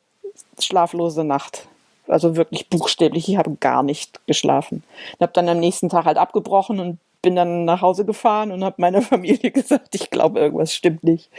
schlaflose 0.59 1.25
Nacht. 1.25 1.67
Also 2.09 2.37
wirklich 2.37 2.69
buchstäblich, 2.69 3.29
ich 3.29 3.37
habe 3.37 3.57
gar 3.61 3.83
nicht 3.83 4.27
geschlafen. 4.27 4.83
Ich 5.15 5.21
habe 5.21 5.33
dann 5.33 5.49
am 5.49 5.61
nächsten 5.61 5.89
Tag 5.89 6.05
halt 6.05 6.19
abgebrochen 6.19 6.81
und 6.81 6.99
bin 7.23 7.37
dann 7.37 7.65
nach 7.65 7.81
Hause 7.81 8.05
gefahren 8.05 8.51
und 8.51 8.65
habe 8.65 8.77
meiner 8.79 9.01
Familie 9.03 9.53
gesagt, 9.53 9.95
ich 9.95 10.11
glaube, 10.11 10.41
irgendwas 10.41 10.75
stimmt 10.75 11.05
nicht. 11.05 11.31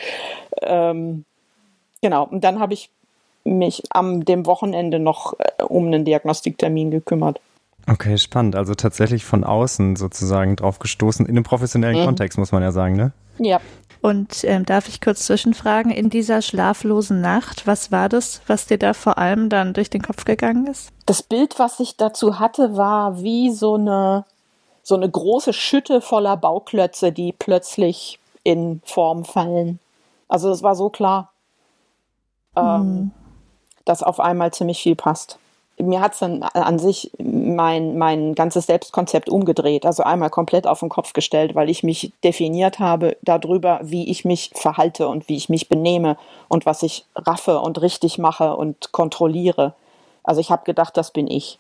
Ähm, 0.62 1.26
genau, 2.02 2.26
und 2.26 2.44
dann 2.44 2.60
habe 2.60 2.74
ich 2.74 2.90
mich 3.44 3.84
am 3.90 4.26
dem 4.26 4.46
Wochenende 4.46 5.00
noch 5.00 5.34
äh, 5.40 5.64
um 5.64 5.88
einen 5.88 6.06
Diagnostiktermin 6.06 6.92
gekümmert. 6.92 7.40
Okay, 7.88 8.18
spannend. 8.18 8.56
Also 8.56 8.76
tatsächlich 8.76 9.26
von 9.26 9.44
außen 9.44 9.96
sozusagen 9.96 10.56
drauf 10.56 10.80
gestoßen, 10.80 11.26
in 11.26 11.36
einem 11.36 11.44
professionellen 11.44 12.00
mhm. 12.00 12.06
Kontext, 12.06 12.38
muss 12.38 12.52
man 12.52 12.64
ja 12.64 12.72
sagen, 12.72 12.96
ne? 12.96 13.12
Ja. 13.40 13.60
Und 14.02 14.44
ähm, 14.44 14.66
darf 14.66 14.90
ich 14.90 15.00
kurz 15.00 15.26
zwischenfragen, 15.26 15.92
in 15.92 16.10
dieser 16.10 16.42
schlaflosen 16.42 17.22
Nacht, 17.22 17.68
was 17.68 17.92
war 17.92 18.10
das, 18.10 18.42
was 18.48 18.68
dir 18.68 18.78
da 18.78 18.94
vor 18.94 19.18
allem 19.18 19.50
dann 19.50 19.74
durch 19.74 19.90
den 19.90 20.02
Kopf 20.02 20.26
gegangen 20.26 20.68
ist? 20.68 20.92
Das 21.06 21.24
Bild, 21.24 21.58
was 21.58 21.80
ich 21.80 21.96
dazu 21.96 22.40
hatte, 22.40 22.76
war 22.76 23.22
wie 23.22 23.50
so 23.52 23.76
eine, 23.76 24.26
so 24.82 24.96
eine 24.96 25.10
große 25.10 25.54
Schütte 25.54 26.02
voller 26.02 26.36
Bauklötze, 26.36 27.14
die 27.14 27.32
plötzlich 27.32 28.20
in 28.44 28.82
Form 28.84 29.24
fallen. 29.24 29.80
Also 30.28 30.52
es 30.52 30.64
war 30.64 30.76
so 30.76 30.90
klar. 30.90 31.32
Ähm, 32.56 32.96
mhm 32.96 33.12
dass 33.86 34.04
auf 34.04 34.20
einmal 34.20 34.52
ziemlich 34.54 34.82
viel 34.82 34.96
passt. 34.96 35.40
mir 35.80 36.02
hat 36.02 36.14
es 36.14 36.20
dann 36.20 36.44
an 36.44 36.78
sich 36.78 37.12
mein, 37.18 37.98
mein 37.98 38.36
ganzes 38.36 38.68
Selbstkonzept 38.68 39.28
umgedreht, 39.30 39.86
also 39.86 40.04
einmal 40.04 40.30
komplett 40.30 40.68
auf 40.68 40.82
den 40.82 40.90
Kopf 40.90 41.14
gestellt, 41.14 41.56
weil 41.56 41.70
ich 41.70 41.84
mich 41.84 42.14
definiert 42.24 42.80
habe 42.80 43.18
darüber, 43.22 43.80
wie 43.84 44.10
ich 44.10 44.24
mich 44.24 44.52
verhalte 44.54 45.08
und 45.08 45.28
wie 45.30 45.36
ich 45.36 45.50
mich 45.50 45.70
benehme 45.70 46.18
und 46.48 46.66
was 46.66 46.84
ich 46.84 47.06
raffe 47.16 47.60
und 47.60 47.82
richtig 47.82 48.20
mache 48.20 48.56
und 48.56 48.92
kontrolliere. 48.92 49.74
Also 50.24 50.42
ich 50.42 50.52
habe 50.52 50.64
gedacht, 50.64 50.96
das 50.96 51.12
bin 51.12 51.28
ich. 51.28 51.60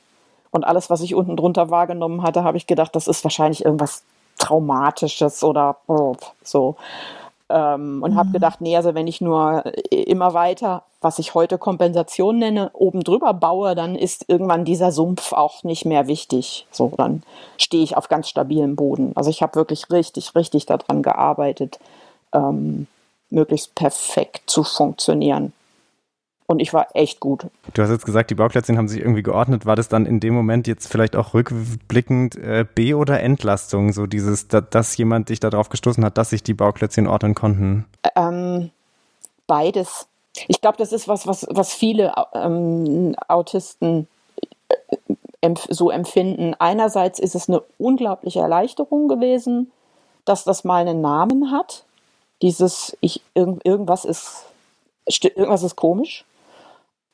Und 0.51 0.63
alles, 0.63 0.91
was 0.91 1.01
ich 1.01 1.15
unten 1.15 1.35
drunter 1.35 1.71
wahrgenommen 1.71 2.21
hatte, 2.21 2.43
habe 2.43 2.57
ich 2.57 2.67
gedacht, 2.67 2.95
das 2.95 3.07
ist 3.07 3.23
wahrscheinlich 3.23 3.65
irgendwas 3.65 4.03
Traumatisches 4.37 5.43
oder 5.43 5.77
oh, 5.87 6.15
so. 6.43 6.75
Ähm, 7.49 8.01
und 8.01 8.13
mhm. 8.13 8.17
habe 8.17 8.31
gedacht, 8.31 8.61
nee, 8.61 8.75
also 8.75 8.95
wenn 8.95 9.07
ich 9.07 9.21
nur 9.21 9.63
immer 9.89 10.33
weiter, 10.33 10.83
was 11.01 11.19
ich 11.19 11.33
heute 11.33 11.57
Kompensation 11.57 12.39
nenne, 12.39 12.71
oben 12.73 13.03
drüber 13.03 13.33
baue, 13.33 13.75
dann 13.75 13.95
ist 13.95 14.25
irgendwann 14.27 14.65
dieser 14.65 14.91
Sumpf 14.91 15.33
auch 15.33 15.63
nicht 15.63 15.85
mehr 15.85 16.07
wichtig. 16.07 16.65
So, 16.71 16.93
dann 16.97 17.23
stehe 17.57 17.83
ich 17.83 17.97
auf 17.97 18.07
ganz 18.07 18.29
stabilem 18.29 18.75
Boden. 18.75 19.11
Also 19.15 19.29
ich 19.29 19.41
habe 19.41 19.55
wirklich 19.55 19.89
richtig, 19.91 20.35
richtig 20.35 20.65
daran 20.65 21.03
gearbeitet, 21.03 21.79
ähm, 22.33 22.87
möglichst 23.29 23.75
perfekt 23.75 24.49
zu 24.49 24.63
funktionieren. 24.63 25.51
Und 26.53 26.59
ich 26.59 26.71
war 26.71 26.95
echt 26.95 27.19
gut. 27.19 27.47
Du 27.73 27.81
hast 27.81 27.89
jetzt 27.89 28.05
gesagt, 28.05 28.29
die 28.29 28.35
Bauklötzchen 28.35 28.77
haben 28.77 28.87
sich 28.87 28.99
irgendwie 28.99 29.23
geordnet. 29.23 29.65
War 29.65 29.75
das 29.75 29.89
dann 29.89 30.05
in 30.05 30.19
dem 30.19 30.35
Moment 30.35 30.67
jetzt 30.67 30.85
vielleicht 30.87 31.15
auch 31.15 31.33
rückblickend 31.33 32.35
äh, 32.35 32.63
B- 32.75 32.93
oder 32.93 33.21
Entlastung? 33.21 33.91
So 33.91 34.05
dieses, 34.05 34.49
da, 34.49 34.61
dass 34.61 34.95
jemand 34.95 35.29
dich 35.29 35.39
darauf 35.39 35.69
gestoßen 35.69 36.05
hat, 36.05 36.19
dass 36.19 36.29
sich 36.29 36.43
die 36.43 36.53
Bauklötzchen 36.53 37.07
ordnen 37.07 37.33
konnten? 37.33 37.85
Ähm, 38.15 38.69
beides. 39.47 40.05
Ich 40.47 40.61
glaube, 40.61 40.77
das 40.77 40.93
ist 40.93 41.07
was, 41.07 41.25
was, 41.25 41.47
was 41.49 41.73
viele 41.73 42.13
ähm, 42.35 43.15
Autisten 43.27 44.07
äh, 45.41 45.55
so 45.71 45.89
empfinden. 45.89 46.53
Einerseits 46.59 47.17
ist 47.17 47.33
es 47.33 47.49
eine 47.49 47.63
unglaubliche 47.79 48.41
Erleichterung 48.41 49.07
gewesen, 49.07 49.71
dass 50.23 50.43
das 50.43 50.63
mal 50.63 50.81
einen 50.81 51.01
Namen 51.01 51.49
hat. 51.49 51.83
Dieses, 52.43 52.95
ich, 53.01 53.23
irgend, 53.33 53.65
irgendwas 53.65 54.05
ist, 54.05 54.43
irgendwas 55.07 55.63
ist 55.63 55.75
komisch 55.75 56.25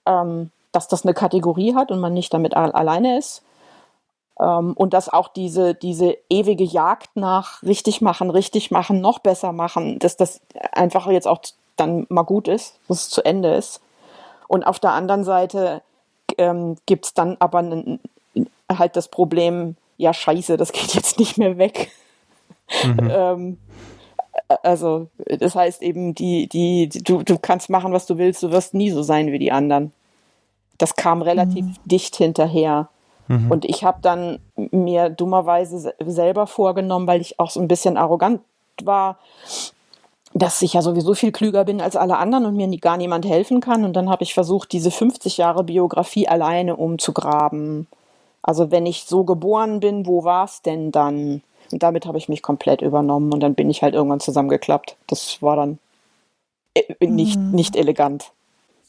ähm, 0.05 0.51
dass 0.71 0.87
das 0.87 1.03
eine 1.03 1.13
Kategorie 1.13 1.75
hat 1.75 1.91
und 1.91 1.99
man 1.99 2.13
nicht 2.13 2.33
damit 2.33 2.55
alleine 2.55 3.17
ist. 3.17 3.43
Ähm, 4.39 4.73
und 4.73 4.93
dass 4.93 5.09
auch 5.09 5.27
diese, 5.27 5.73
diese 5.75 6.17
ewige 6.29 6.63
Jagd 6.63 7.15
nach 7.15 7.61
richtig 7.63 8.01
machen, 8.01 8.29
richtig 8.29 8.71
machen, 8.71 9.01
noch 9.01 9.19
besser 9.19 9.51
machen, 9.51 9.99
dass 9.99 10.17
das 10.17 10.41
einfach 10.71 11.07
jetzt 11.07 11.27
auch 11.27 11.41
dann 11.75 12.05
mal 12.09 12.23
gut 12.23 12.47
ist, 12.47 12.79
dass 12.87 13.03
es 13.03 13.09
zu 13.09 13.23
Ende 13.23 13.53
ist. 13.53 13.81
Und 14.47 14.65
auf 14.65 14.79
der 14.79 14.91
anderen 14.91 15.23
Seite 15.23 15.81
ähm, 16.37 16.77
gibt 16.85 17.05
es 17.05 17.13
dann 17.13 17.37
aber 17.39 17.61
halt 18.69 18.95
das 18.95 19.07
Problem, 19.07 19.75
ja 19.97 20.13
scheiße, 20.13 20.57
das 20.57 20.71
geht 20.71 20.93
jetzt 20.93 21.19
nicht 21.19 21.37
mehr 21.37 21.57
weg. 21.57 21.91
Mhm. 22.83 23.09
ähm, 23.11 23.57
also 24.63 25.07
das 25.25 25.55
heißt 25.55 25.81
eben, 25.81 26.15
die, 26.15 26.47
die, 26.47 26.89
die, 26.89 27.03
du, 27.03 27.23
du 27.23 27.37
kannst 27.37 27.69
machen, 27.69 27.93
was 27.93 28.05
du 28.05 28.17
willst, 28.17 28.43
du 28.43 28.51
wirst 28.51 28.73
nie 28.73 28.89
so 28.89 29.03
sein 29.03 29.31
wie 29.31 29.39
die 29.39 29.51
anderen. 29.51 29.93
Das 30.77 30.95
kam 30.95 31.21
relativ 31.21 31.65
mhm. 31.65 31.75
dicht 31.85 32.15
hinterher. 32.15 32.89
Mhm. 33.27 33.51
Und 33.51 33.65
ich 33.65 33.83
habe 33.83 33.99
dann 34.01 34.39
mir 34.55 35.09
dummerweise 35.09 35.93
selber 36.03 36.47
vorgenommen, 36.47 37.07
weil 37.07 37.21
ich 37.21 37.39
auch 37.39 37.51
so 37.51 37.59
ein 37.59 37.67
bisschen 37.67 37.97
arrogant 37.97 38.41
war, 38.83 39.19
dass 40.33 40.61
ich 40.61 40.73
ja 40.73 40.81
sowieso 40.81 41.13
viel 41.13 41.31
klüger 41.31 41.65
bin 41.65 41.81
als 41.81 41.95
alle 41.95 42.17
anderen 42.17 42.45
und 42.45 42.55
mir 42.55 42.67
nie, 42.67 42.77
gar 42.77 42.97
niemand 42.97 43.25
helfen 43.25 43.61
kann. 43.61 43.83
Und 43.83 43.93
dann 43.93 44.09
habe 44.09 44.23
ich 44.23 44.33
versucht, 44.33 44.71
diese 44.71 44.91
50 44.91 45.37
Jahre 45.37 45.63
Biografie 45.63 46.27
alleine 46.27 46.75
umzugraben. 46.75 47.87
Also 48.41 48.71
wenn 48.71 48.85
ich 48.85 49.03
so 49.03 49.23
geboren 49.23 49.79
bin, 49.79 50.05
wo 50.05 50.23
war 50.23 50.45
es 50.45 50.61
denn 50.61 50.91
dann? 50.91 51.43
Und 51.71 51.83
damit 51.83 52.05
habe 52.05 52.17
ich 52.17 52.29
mich 52.29 52.41
komplett 52.41 52.81
übernommen 52.81 53.33
und 53.33 53.39
dann 53.41 53.55
bin 53.55 53.69
ich 53.69 53.81
halt 53.81 53.93
irgendwann 53.93 54.19
zusammengeklappt. 54.19 54.97
Das 55.07 55.41
war 55.41 55.55
dann 55.55 55.79
äh, 56.73 57.07
nicht, 57.07 57.37
mhm. 57.37 57.51
nicht 57.51 57.75
elegant. 57.75 58.31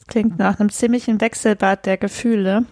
Klingt 0.07 0.39
nach 0.39 0.59
einem 0.59 0.69
ziemlichen 0.69 1.21
Wechselbad 1.21 1.85
der 1.85 1.97
Gefühle. 1.97 2.65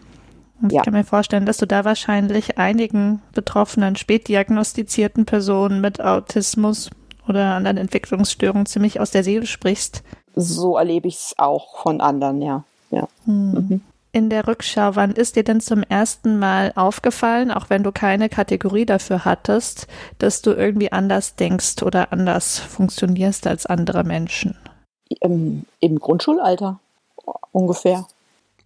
Und 0.62 0.74
ja. 0.74 0.80
ich 0.80 0.86
kann 0.86 0.94
mir 0.94 1.06
vorstellen, 1.06 1.46
dass 1.46 1.58
du 1.58 1.66
da 1.66 1.86
wahrscheinlich 1.86 2.58
einigen 2.58 3.22
betroffenen, 3.34 3.96
spätdiagnostizierten 3.96 5.26
Personen 5.26 5.80
mit 5.80 6.02
Autismus 6.02 6.90
oder 7.28 7.56
anderen 7.56 7.78
Entwicklungsstörungen 7.78 8.66
ziemlich 8.66 9.00
aus 9.00 9.12
der 9.12 9.24
Seele 9.24 9.46
sprichst. 9.46 10.04
So 10.36 10.78
erlebe 10.78 11.08
ich 11.08 11.16
es 11.16 11.36
auch 11.38 11.78
von 11.78 12.02
anderen, 12.02 12.42
ja. 12.42 12.64
ja. 12.92 13.08
Hm. 13.26 13.52
Mhm. 13.52 13.82
In 14.12 14.32
der 14.32 14.48
Rückschau, 14.48 14.96
wann 14.96 15.12
ist 15.12 15.36
dir 15.36 15.44
denn 15.44 15.62
zum 15.62 15.84
ersten 15.84 16.40
Mal 16.40 16.74
aufgefallen, 16.76 17.52
auch 17.52 17.70
wenn 17.70 17.84
du 17.84 17.92
keine 17.92 18.28
Kategorie 18.28 18.86
dafür 18.86 19.24
hattest, 19.24 19.88
dass 20.18 20.42
du 20.42 20.52
irgendwie 20.52 20.92
anders 20.92 21.36
denkst 21.36 21.84
oder 21.84 22.12
anders 22.12 22.58
funktionierst 22.58 23.46
als 23.46 23.68
andere 23.68 24.04
Menschen? 24.04 24.58
Im, 25.22 25.66
im 25.80 26.00
Grundschulalter 26.00 26.80
ungefähr. 27.52 28.08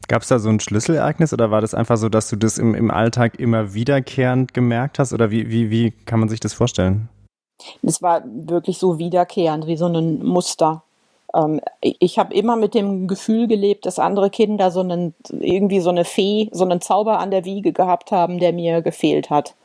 Gab 0.07 0.21
es 0.21 0.29
da 0.29 0.39
so 0.39 0.49
ein 0.49 0.61
Schlüsselereignis 0.61 1.33
oder 1.33 1.51
war 1.51 1.59
das 1.59 1.73
einfach 1.73 1.97
so, 1.97 2.07
dass 2.07 2.29
du 2.29 2.37
das 2.37 2.57
im, 2.57 2.73
im 2.73 2.89
Alltag 2.89 3.39
immer 3.39 3.73
wiederkehrend 3.73 4.53
gemerkt 4.53 4.99
hast? 4.99 5.11
Oder 5.11 5.29
wie, 5.29 5.49
wie, 5.49 5.69
wie 5.69 5.91
kann 5.91 6.19
man 6.19 6.29
sich 6.29 6.39
das 6.39 6.53
vorstellen? 6.53 7.09
Es 7.81 8.01
war 8.01 8.23
wirklich 8.25 8.77
so 8.77 8.97
wiederkehrend, 8.97 9.67
wie 9.67 9.77
so 9.77 9.87
ein 9.87 10.23
Muster. 10.23 10.83
Ähm, 11.35 11.61
ich 11.81 12.19
habe 12.19 12.33
immer 12.33 12.55
mit 12.55 12.73
dem 12.73 13.07
Gefühl 13.07 13.47
gelebt, 13.47 13.85
dass 13.85 13.99
andere 13.99 14.29
Kinder 14.29 14.71
so 14.71 14.81
einen, 14.81 15.15
irgendwie 15.29 15.79
so 15.79 15.89
eine 15.89 16.05
Fee, 16.05 16.49
so 16.51 16.63
einen 16.63 16.81
Zauber 16.81 17.19
an 17.19 17.31
der 17.31 17.45
Wiege 17.45 17.73
gehabt 17.73 18.11
haben, 18.11 18.39
der 18.39 18.53
mir 18.53 18.81
gefehlt 18.81 19.29
hat. 19.29 19.55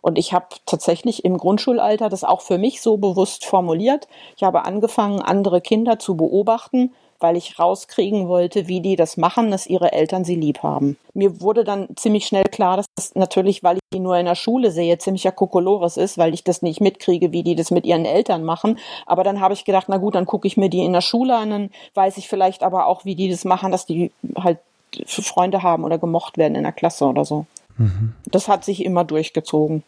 Und 0.00 0.18
ich 0.18 0.32
habe 0.32 0.46
tatsächlich 0.64 1.24
im 1.24 1.38
Grundschulalter 1.38 2.08
das 2.08 2.24
auch 2.24 2.40
für 2.40 2.58
mich 2.58 2.80
so 2.80 2.96
bewusst 2.98 3.44
formuliert. 3.44 4.06
Ich 4.36 4.42
habe 4.42 4.64
angefangen, 4.64 5.20
andere 5.20 5.60
Kinder 5.60 5.98
zu 5.98 6.16
beobachten 6.16 6.92
weil 7.20 7.36
ich 7.36 7.58
rauskriegen 7.58 8.28
wollte, 8.28 8.68
wie 8.68 8.80
die 8.80 8.96
das 8.96 9.16
machen, 9.16 9.50
dass 9.50 9.66
ihre 9.66 9.92
Eltern 9.92 10.24
sie 10.24 10.34
lieb 10.34 10.62
haben. 10.62 10.96
Mir 11.14 11.40
wurde 11.40 11.64
dann 11.64 11.88
ziemlich 11.96 12.26
schnell 12.26 12.44
klar, 12.44 12.76
dass 12.76 12.86
das 12.94 13.14
natürlich, 13.14 13.62
weil 13.62 13.76
ich 13.76 13.82
die 13.92 14.00
nur 14.00 14.16
in 14.16 14.26
der 14.26 14.34
Schule 14.34 14.70
sehe, 14.70 14.98
ziemlicher 14.98 15.32
Kokolores 15.32 15.96
ist, 15.96 16.18
weil 16.18 16.34
ich 16.34 16.44
das 16.44 16.62
nicht 16.62 16.80
mitkriege, 16.80 17.32
wie 17.32 17.42
die 17.42 17.56
das 17.56 17.70
mit 17.70 17.86
ihren 17.86 18.04
Eltern 18.04 18.44
machen. 18.44 18.78
Aber 19.06 19.24
dann 19.24 19.40
habe 19.40 19.54
ich 19.54 19.64
gedacht, 19.64 19.86
na 19.88 19.96
gut, 19.96 20.14
dann 20.14 20.26
gucke 20.26 20.46
ich 20.46 20.56
mir 20.56 20.68
die 20.68 20.84
in 20.84 20.92
der 20.92 21.00
Schule 21.00 21.36
an, 21.36 21.50
dann 21.50 21.70
weiß 21.94 22.18
ich 22.18 22.28
vielleicht 22.28 22.62
aber 22.62 22.86
auch, 22.86 23.04
wie 23.04 23.14
die 23.14 23.30
das 23.30 23.44
machen, 23.44 23.72
dass 23.72 23.86
die 23.86 24.12
halt 24.36 24.58
Freunde 25.06 25.62
haben 25.62 25.84
oder 25.84 25.98
gemocht 25.98 26.38
werden 26.38 26.54
in 26.54 26.62
der 26.62 26.72
Klasse 26.72 27.04
oder 27.06 27.24
so. 27.24 27.46
Mhm. 27.76 28.14
Das 28.26 28.48
hat 28.48 28.64
sich 28.64 28.84
immer 28.84 29.04
durchgezogen. 29.04 29.82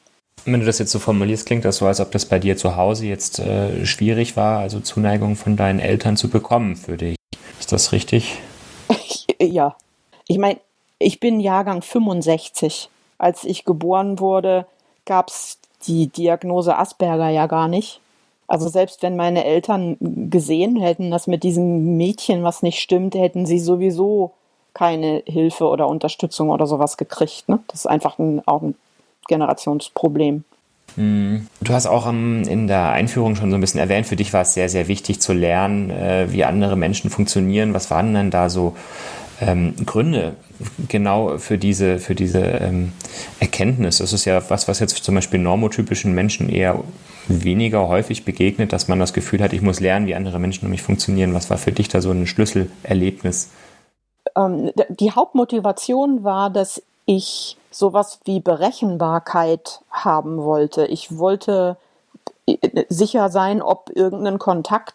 Wenn 0.45 0.61
du 0.61 0.67
das 0.67 0.79
jetzt 0.79 0.93
so 0.93 0.99
formulierst, 0.99 1.47
klingt 1.47 1.65
das 1.65 1.77
so, 1.77 1.87
als 1.87 2.01
ob 2.01 2.13
das 2.13 2.25
bei 2.25 2.39
dir 2.39 2.57
zu 2.57 2.77
Hause 2.77 3.07
jetzt 3.07 3.39
äh, 3.39 3.85
schwierig 3.85 4.37
war, 4.37 4.61
also 4.61 4.81
Zuneigung 4.81 5.37
von 5.37 5.57
deinen 5.57 5.81
Eltern 5.81 6.17
zu 6.17 6.31
bekommen 6.31 6.77
für 6.77 6.97
dich. 6.97 7.17
Ist 7.61 7.73
das 7.73 7.93
richtig? 7.93 8.39
ja. 9.41 9.77
Ich 10.27 10.39
meine, 10.39 10.59
ich 10.99 11.21
bin 11.21 11.39
Jahrgang 11.39 11.83
65. 11.83 12.89
Als 13.19 13.45
ich 13.45 13.65
geboren 13.65 14.19
wurde, 14.19 14.67
gab 15.05 15.29
es 15.29 15.59
die 15.87 16.09
Diagnose 16.09 16.77
Asperger 16.77 17.29
ja 17.29 17.47
gar 17.47 17.69
nicht. 17.69 18.01
Also 18.49 18.69
selbst 18.69 19.03
wenn 19.03 19.15
meine 19.15 19.45
Eltern 19.45 19.97
gesehen 20.01 20.77
hätten, 20.77 21.11
dass 21.11 21.27
mit 21.27 21.45
diesem 21.45 21.97
Mädchen 21.97 22.43
was 22.43 22.63
nicht 22.63 22.81
stimmt, 22.81 23.15
hätten 23.15 23.47
sie 23.47 23.61
sowieso 23.61 24.33
keine 24.75 25.23
Hilfe 25.27 25.67
oder 25.67 25.87
Unterstützung 25.87 26.51
oder 26.51 26.67
sowas 26.67 26.97
gekriegt. 26.97 27.49
Ne? 27.49 27.61
Das 27.69 27.81
ist 27.81 27.87
einfach 27.87 28.19
ein, 28.19 28.43
auch 28.47 28.63
ein 28.63 28.75
Generationsproblem. 29.29 30.45
Mhm. 30.97 31.47
Du 31.61 31.73
hast 31.73 31.87
auch 31.87 32.09
in 32.09 32.67
der 32.67 32.91
Einführung 32.91 33.37
schon 33.37 33.51
so 33.51 33.57
ein 33.57 33.61
bisschen 33.61 33.81
erwähnt, 33.81 34.07
für 34.07 34.17
dich 34.17 34.33
war 34.33 34.43
es 34.43 34.55
sehr, 34.55 34.69
sehr 34.69 34.89
wichtig 34.89 35.21
zu 35.21 35.33
lernen, 35.33 35.91
äh, 35.91 36.27
wie 36.31 36.45
andere 36.45 36.77
Menschen 36.77 37.11
funktionieren. 37.11 37.75
Was 37.75 37.91
waren 37.91 38.15
denn 38.15 38.31
da 38.31 38.49
so 38.49 38.77
ähm, 39.41 39.75
Gründe 39.87 40.35
genau 40.89 41.39
für 41.39 41.59
diese, 41.59 41.99
für 41.99 42.15
diese 42.15 42.41
ähm, 42.41 42.93
Erkenntnis? 43.39 43.99
Das 43.99 44.13
ist 44.13 44.25
ja 44.25 44.43
was, 44.51 44.69
was 44.69 44.81
jetzt 44.81 44.97
zum 44.97 45.15
Beispiel 45.15 45.41
normotypischen 45.41 46.15
Menschen 46.15 46.49
eher 46.49 46.83
weniger 47.29 47.89
häufig 47.89 48.25
begegnet, 48.25 48.73
dass 48.73 48.89
man 48.89 48.99
das 48.99 49.13
Gefühl 49.13 49.43
hat, 49.43 49.53
ich 49.53 49.63
muss 49.63 49.81
lernen, 49.81 50.07
wie 50.07 50.15
andere 50.15 50.39
Menschen 50.39 50.65
um 50.65 50.71
mich 50.71 50.83
funktionieren. 50.83 51.35
Was 51.35 51.51
war 51.51 51.59
für 51.59 51.73
dich 51.73 51.89
da 51.89 52.01
so 52.01 52.11
ein 52.11 52.27
Schlüsselerlebnis? 52.27 53.51
Ähm, 54.37 54.71
die 54.89 55.13
Hauptmotivation 55.13 56.25
war, 56.25 56.51
dass 56.51 56.83
ich 57.07 57.57
sowas 57.81 58.21
wie 58.25 58.39
Berechenbarkeit 58.39 59.81
haben 59.91 60.45
wollte. 60.45 60.87
Ich 60.87 61.19
wollte 61.19 61.77
äh, 62.47 62.85
sicher 62.89 63.31
sein, 63.31 63.61
ob 63.61 63.91
irgendein 63.93 64.39
Kontakt 64.39 64.95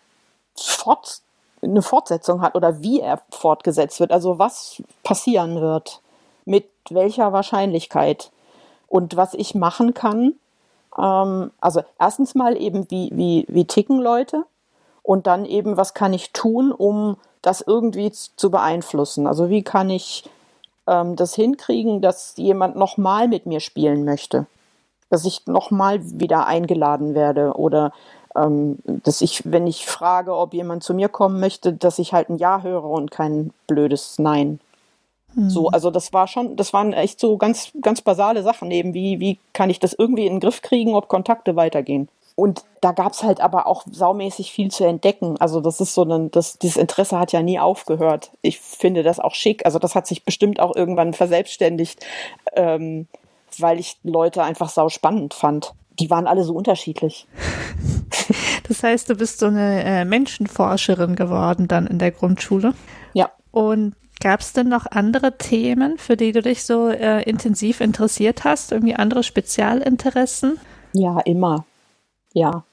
fort, 0.55 1.19
eine 1.61 1.81
Fortsetzung 1.81 2.41
hat 2.41 2.55
oder 2.55 2.81
wie 2.81 3.01
er 3.01 3.21
fortgesetzt 3.31 3.99
wird. 3.99 4.11
Also 4.11 4.39
was 4.39 4.81
passieren 5.03 5.59
wird, 5.59 6.01
mit 6.45 6.69
welcher 6.89 7.33
Wahrscheinlichkeit 7.33 8.31
und 8.87 9.17
was 9.17 9.33
ich 9.33 9.55
machen 9.55 9.93
kann. 9.93 10.35
Ähm, 10.97 11.51
also 11.59 11.83
erstens 11.99 12.35
mal 12.35 12.55
eben, 12.55 12.89
wie, 12.89 13.09
wie, 13.13 13.45
wie 13.49 13.65
ticken 13.65 13.99
Leute 13.99 14.45
und 15.01 15.27
dann 15.27 15.45
eben, 15.45 15.75
was 15.75 15.93
kann 15.93 16.13
ich 16.13 16.31
tun, 16.31 16.71
um 16.71 17.17
das 17.41 17.61
irgendwie 17.61 18.11
zu 18.11 18.49
beeinflussen. 18.49 19.27
Also 19.27 19.49
wie 19.49 19.63
kann 19.63 19.89
ich 19.89 20.23
ähm, 20.87 21.15
das 21.15 21.35
hinkriegen, 21.35 22.01
dass 22.01 22.33
jemand 22.37 22.75
nochmal 22.75 23.27
mit 23.27 23.45
mir 23.45 23.59
spielen 23.59 24.05
möchte. 24.05 24.45
Dass 25.09 25.25
ich 25.25 25.45
nochmal 25.47 25.99
wieder 26.19 26.47
eingeladen 26.47 27.13
werde 27.13 27.53
oder 27.53 27.93
ähm, 28.35 28.77
dass 28.85 29.21
ich, 29.21 29.43
wenn 29.45 29.67
ich 29.67 29.85
frage, 29.85 30.35
ob 30.35 30.53
jemand 30.53 30.83
zu 30.83 30.93
mir 30.93 31.09
kommen 31.09 31.39
möchte, 31.39 31.73
dass 31.73 31.99
ich 31.99 32.13
halt 32.13 32.29
ein 32.29 32.37
Ja 32.37 32.61
höre 32.61 32.83
und 32.83 33.11
kein 33.11 33.51
blödes 33.67 34.19
Nein. 34.19 34.59
Mhm. 35.33 35.49
So, 35.49 35.69
also 35.69 35.91
das 35.91 36.13
war 36.13 36.27
schon, 36.27 36.55
das 36.55 36.73
waren 36.73 36.93
echt 36.93 37.19
so 37.19 37.37
ganz, 37.37 37.71
ganz 37.81 38.01
basale 38.01 38.43
Sachen 38.43 38.71
eben, 38.71 38.93
wie, 38.93 39.19
wie 39.19 39.39
kann 39.53 39.69
ich 39.69 39.79
das 39.79 39.93
irgendwie 39.93 40.25
in 40.25 40.35
den 40.35 40.39
Griff 40.39 40.61
kriegen, 40.61 40.95
ob 40.95 41.07
Kontakte 41.07 41.55
weitergehen. 41.55 42.09
Und 42.35 42.65
da 42.81 42.91
gab's 42.91 43.23
halt 43.23 43.39
aber 43.39 43.65
auch 43.65 43.85
saumäßig 43.89 44.51
viel 44.51 44.69
zu 44.69 44.83
entdecken. 44.83 45.37
Also 45.39 45.61
das 45.61 45.79
ist 45.79 45.93
so 45.93 46.03
ein, 46.03 46.31
das, 46.31 46.59
dieses 46.59 46.75
Interesse 46.75 47.17
hat 47.17 47.31
ja 47.31 47.41
nie 47.41 47.59
aufgehört. 47.59 48.31
Ich 48.41 48.59
finde 48.59 49.03
das 49.03 49.19
auch 49.19 49.33
schick. 49.33 49.65
Also 49.65 49.79
das 49.79 49.95
hat 49.95 50.05
sich 50.05 50.25
bestimmt 50.25 50.59
auch 50.59 50.75
irgendwann 50.75 51.13
verselbstständigt, 51.13 52.05
ähm, 52.53 53.07
weil 53.57 53.79
ich 53.79 53.97
Leute 54.03 54.43
einfach 54.43 54.69
sau 54.69 54.89
spannend 54.89 55.33
fand. 55.33 55.73
Die 55.97 56.09
waren 56.09 56.27
alle 56.27 56.43
so 56.43 56.53
unterschiedlich. 56.53 57.27
Das 58.67 58.81
heißt, 58.81 59.07
du 59.11 59.15
bist 59.15 59.37
so 59.37 59.45
eine 59.45 59.83
äh, 59.83 60.05
Menschenforscherin 60.05 61.15
geworden 61.15 61.67
dann 61.67 61.85
in 61.85 61.99
der 61.99 62.09
Grundschule. 62.09 62.73
Ja. 63.13 63.29
Und 63.51 63.93
gab 64.19 64.39
es 64.39 64.53
denn 64.53 64.69
noch 64.69 64.87
andere 64.89 65.37
Themen, 65.37 65.99
für 65.99 66.17
die 66.17 66.31
du 66.31 66.41
dich 66.41 66.63
so 66.63 66.89
äh, 66.89 67.21
intensiv 67.29 67.79
interessiert 67.79 68.43
hast? 68.43 68.71
Irgendwie 68.71 68.95
andere 68.95 69.21
Spezialinteressen? 69.21 70.59
Ja, 70.93 71.19
immer. 71.19 71.65
Ja. 72.35 72.63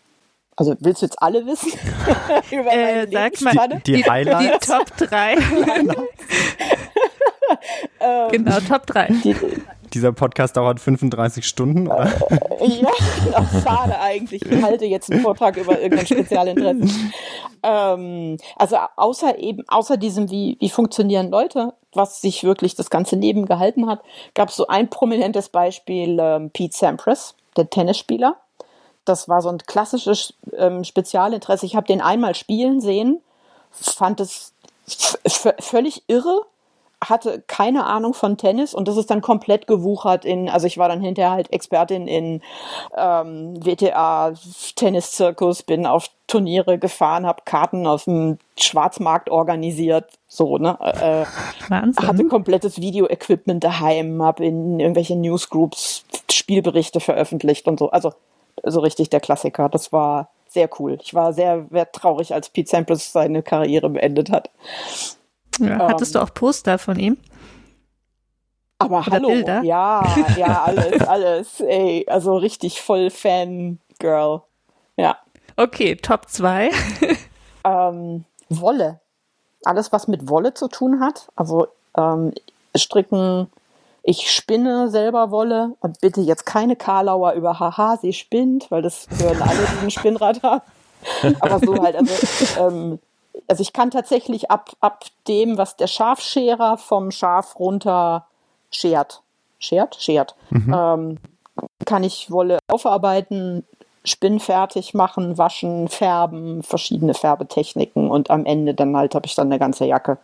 Also 0.57 0.75
willst 0.81 1.01
du 1.01 1.07
jetzt 1.07 1.23
alle 1.23 1.47
wissen? 1.47 1.73
Über 2.51 2.73
äh, 2.73 3.07
sag 3.11 3.41
mal, 3.41 3.81
die, 3.87 3.93
die, 3.95 4.05
Highlights. 4.05 4.67
Die 4.67 4.73
Top 4.73 4.97
3. 4.97 5.37
Ähm, 8.01 8.31
genau, 8.31 8.59
Top 8.61 8.87
3. 8.87 9.09
Die, 9.23 9.37
dieser 9.93 10.13
Podcast 10.13 10.57
dauert 10.57 10.81
35 10.81 11.47
Stunden, 11.47 11.87
oder? 11.87 12.11
Äh, 12.59 12.81
ja, 12.81 12.91
schade 13.63 14.01
eigentlich. 14.01 14.43
Ich 14.45 14.63
halte 14.63 14.87
jetzt 14.87 15.13
einen 15.13 15.21
Vortrag 15.21 15.57
über 15.57 15.79
irgendein 15.79 16.07
Spezialinteresse. 16.07 16.89
ähm, 17.63 18.39
also 18.57 18.79
außer 18.97 19.39
eben, 19.39 19.69
außer 19.69 19.99
diesem, 19.99 20.31
wie, 20.31 20.57
wie 20.61 20.71
funktionieren 20.71 21.31
Leute, 21.31 21.75
was 21.93 22.21
sich 22.21 22.43
wirklich 22.43 22.75
das 22.75 22.91
ganze 22.91 23.17
Leben 23.17 23.45
gehalten 23.47 23.87
hat, 23.87 24.01
gab 24.35 24.49
es 24.49 24.57
so 24.57 24.67
ein 24.67 24.89
prominentes 24.89 25.51
Beispiel, 25.51 26.19
ähm, 26.19 26.51
Pete 26.51 26.77
Sampras, 26.77 27.37
der 27.57 27.69
Tennisspieler. 27.69 28.37
Das 29.05 29.29
war 29.29 29.43
so 29.43 29.49
ein 29.49 29.59
klassisches 29.59 30.35
ähm, 30.57 30.85
Spezialinteresse. 30.85 31.67
Ich 31.67 31.77
habe 31.77 31.87
den 31.87 32.01
einmal 32.01 32.35
spielen 32.35 32.81
sehen, 32.81 33.21
fand 33.71 34.21
es 34.21 34.53
völlig 35.61 36.05
irre, 36.07 36.43
hatte 37.03 37.43
keine 37.47 37.85
Ahnung 37.85 38.15
von 38.15 38.37
Tennis 38.37 38.75
und 38.75 38.87
das 38.89 38.97
ist 38.97 39.11
dann 39.11 39.21
komplett 39.21 39.67
gewuchert 39.67 40.25
in, 40.25 40.49
also 40.49 40.67
ich 40.67 40.79
war 40.79 40.89
dann 40.89 41.01
hinterher 41.01 41.33
halt 41.33 41.53
Expertin 41.53 42.07
in 42.07 42.43
ähm, 42.97 43.55
WTA, 43.65 44.35
Tenniszirkus, 44.77 45.63
bin 45.63 45.87
auf 45.87 46.11
Turniere 46.27 46.79
gefahren, 46.79 47.27
habe 47.27 47.43
Karten 47.45 47.87
auf 47.87 48.05
dem 48.05 48.39
Schwarzmarkt 48.59 49.31
organisiert, 49.31 50.13
so, 50.29 50.59
ne? 50.59 50.79
Äh, 50.81 51.25
Wahnsinn. 51.69 52.07
Hatte 52.07 52.25
komplettes 52.27 52.81
Video-Equipment 52.81 53.63
daheim, 53.63 54.23
habe 54.23 54.45
in 54.45 54.79
irgendwelche 54.79 55.17
Newsgroups 55.17 56.05
Spielberichte 56.31 57.01
veröffentlicht 57.01 57.69
und 57.69 57.79
so. 57.79 57.91
Also 57.91 58.13
so 58.65 58.81
richtig 58.81 59.11
der 59.11 59.21
Klassiker. 59.21 59.69
Das 59.69 59.93
war 59.93 60.31
sehr 60.49 60.69
cool. 60.79 60.99
Ich 61.03 61.15
war 61.15 61.33
sehr, 61.33 61.67
sehr 61.71 61.91
traurig, 61.91 62.35
als 62.35 62.51
Pete 62.51 62.69
Sampras 62.69 63.13
seine 63.13 63.43
Karriere 63.43 63.89
beendet 63.91 64.31
hat. 64.31 64.51
Ja, 65.59 65.89
hattest 65.89 66.15
ähm, 66.15 66.21
du 66.21 66.25
auch 66.25 66.35
Poster 66.35 66.79
von 66.79 66.99
ihm? 66.99 67.17
Aber 68.79 68.99
Oder 68.99 69.13
hallo, 69.13 69.29
Bilder? 69.29 69.63
ja, 69.63 70.05
ja, 70.37 70.63
alles, 70.65 71.01
alles, 71.07 71.61
ey, 71.61 72.05
also 72.09 72.37
richtig 72.37 72.83
voll 72.83 73.11
Fangirl, 73.11 74.43
ja. 74.97 75.17
Okay, 75.57 75.97
Top 75.97 76.29
2. 76.29 76.71
ähm, 77.65 78.25
Wolle. 78.49 79.01
Alles, 79.65 79.93
was 79.93 80.09
mit 80.09 80.29
Wolle 80.29 80.55
zu 80.55 80.69
tun 80.69 81.01
hat. 81.01 81.29
Also 81.37 81.69
ähm, 81.97 82.33
Stricken, 82.77 83.49
ich 84.03 84.31
spinne 84.33 84.91
selber 84.91 85.31
Wolle 85.31 85.77
und 85.81 86.01
bitte 86.01 86.21
jetzt 86.21 86.45
keine 86.45 86.77
Karlauer 86.77 87.33
über 87.33 87.61
Haha, 87.61 87.97
sie 88.01 88.13
spinnt, 88.13 88.71
weil 88.71 88.83
das 88.83 89.07
hören 89.19 89.41
alle, 89.41 89.59
die 89.59 89.85
ein 89.85 89.91
Spinnrad 89.91 90.43
haben. 90.43 90.63
Aber 91.41 91.59
so 91.59 91.83
halt, 91.83 91.97
also 91.97 92.13
ähm, 92.61 92.99
also 93.49 93.63
ich 93.63 93.73
kann 93.73 93.91
tatsächlich 93.91 94.51
ab, 94.51 94.71
ab 94.81 95.05
dem, 95.29 95.59
was 95.59 95.77
der 95.77 95.87
Schafscherer 95.87 96.79
vom 96.79 97.11
Schaf 97.11 97.59
runter 97.59 98.27
schert, 98.71 99.23
schert, 99.59 99.97
schert, 100.01 100.35
mhm. 100.51 100.75
ähm, 100.77 101.19
kann 101.85 102.05
ich 102.05 102.31
Wolle 102.31 102.59
aufarbeiten, 102.69 103.65
spinnfertig 104.05 104.95
machen, 104.95 105.39
waschen, 105.39 105.89
färben, 105.89 106.63
verschiedene 106.63 107.15
Färbetechniken 107.15 108.11
und 108.11 108.31
am 108.31 108.47
Ende 108.47 108.75
dann 108.75 108.97
halt 108.97 109.15
habe 109.15 109.27
ich 109.27 109.35
dann 109.35 109.47
eine 109.47 109.59
ganze 109.59 109.85
Jacke. 109.85 110.19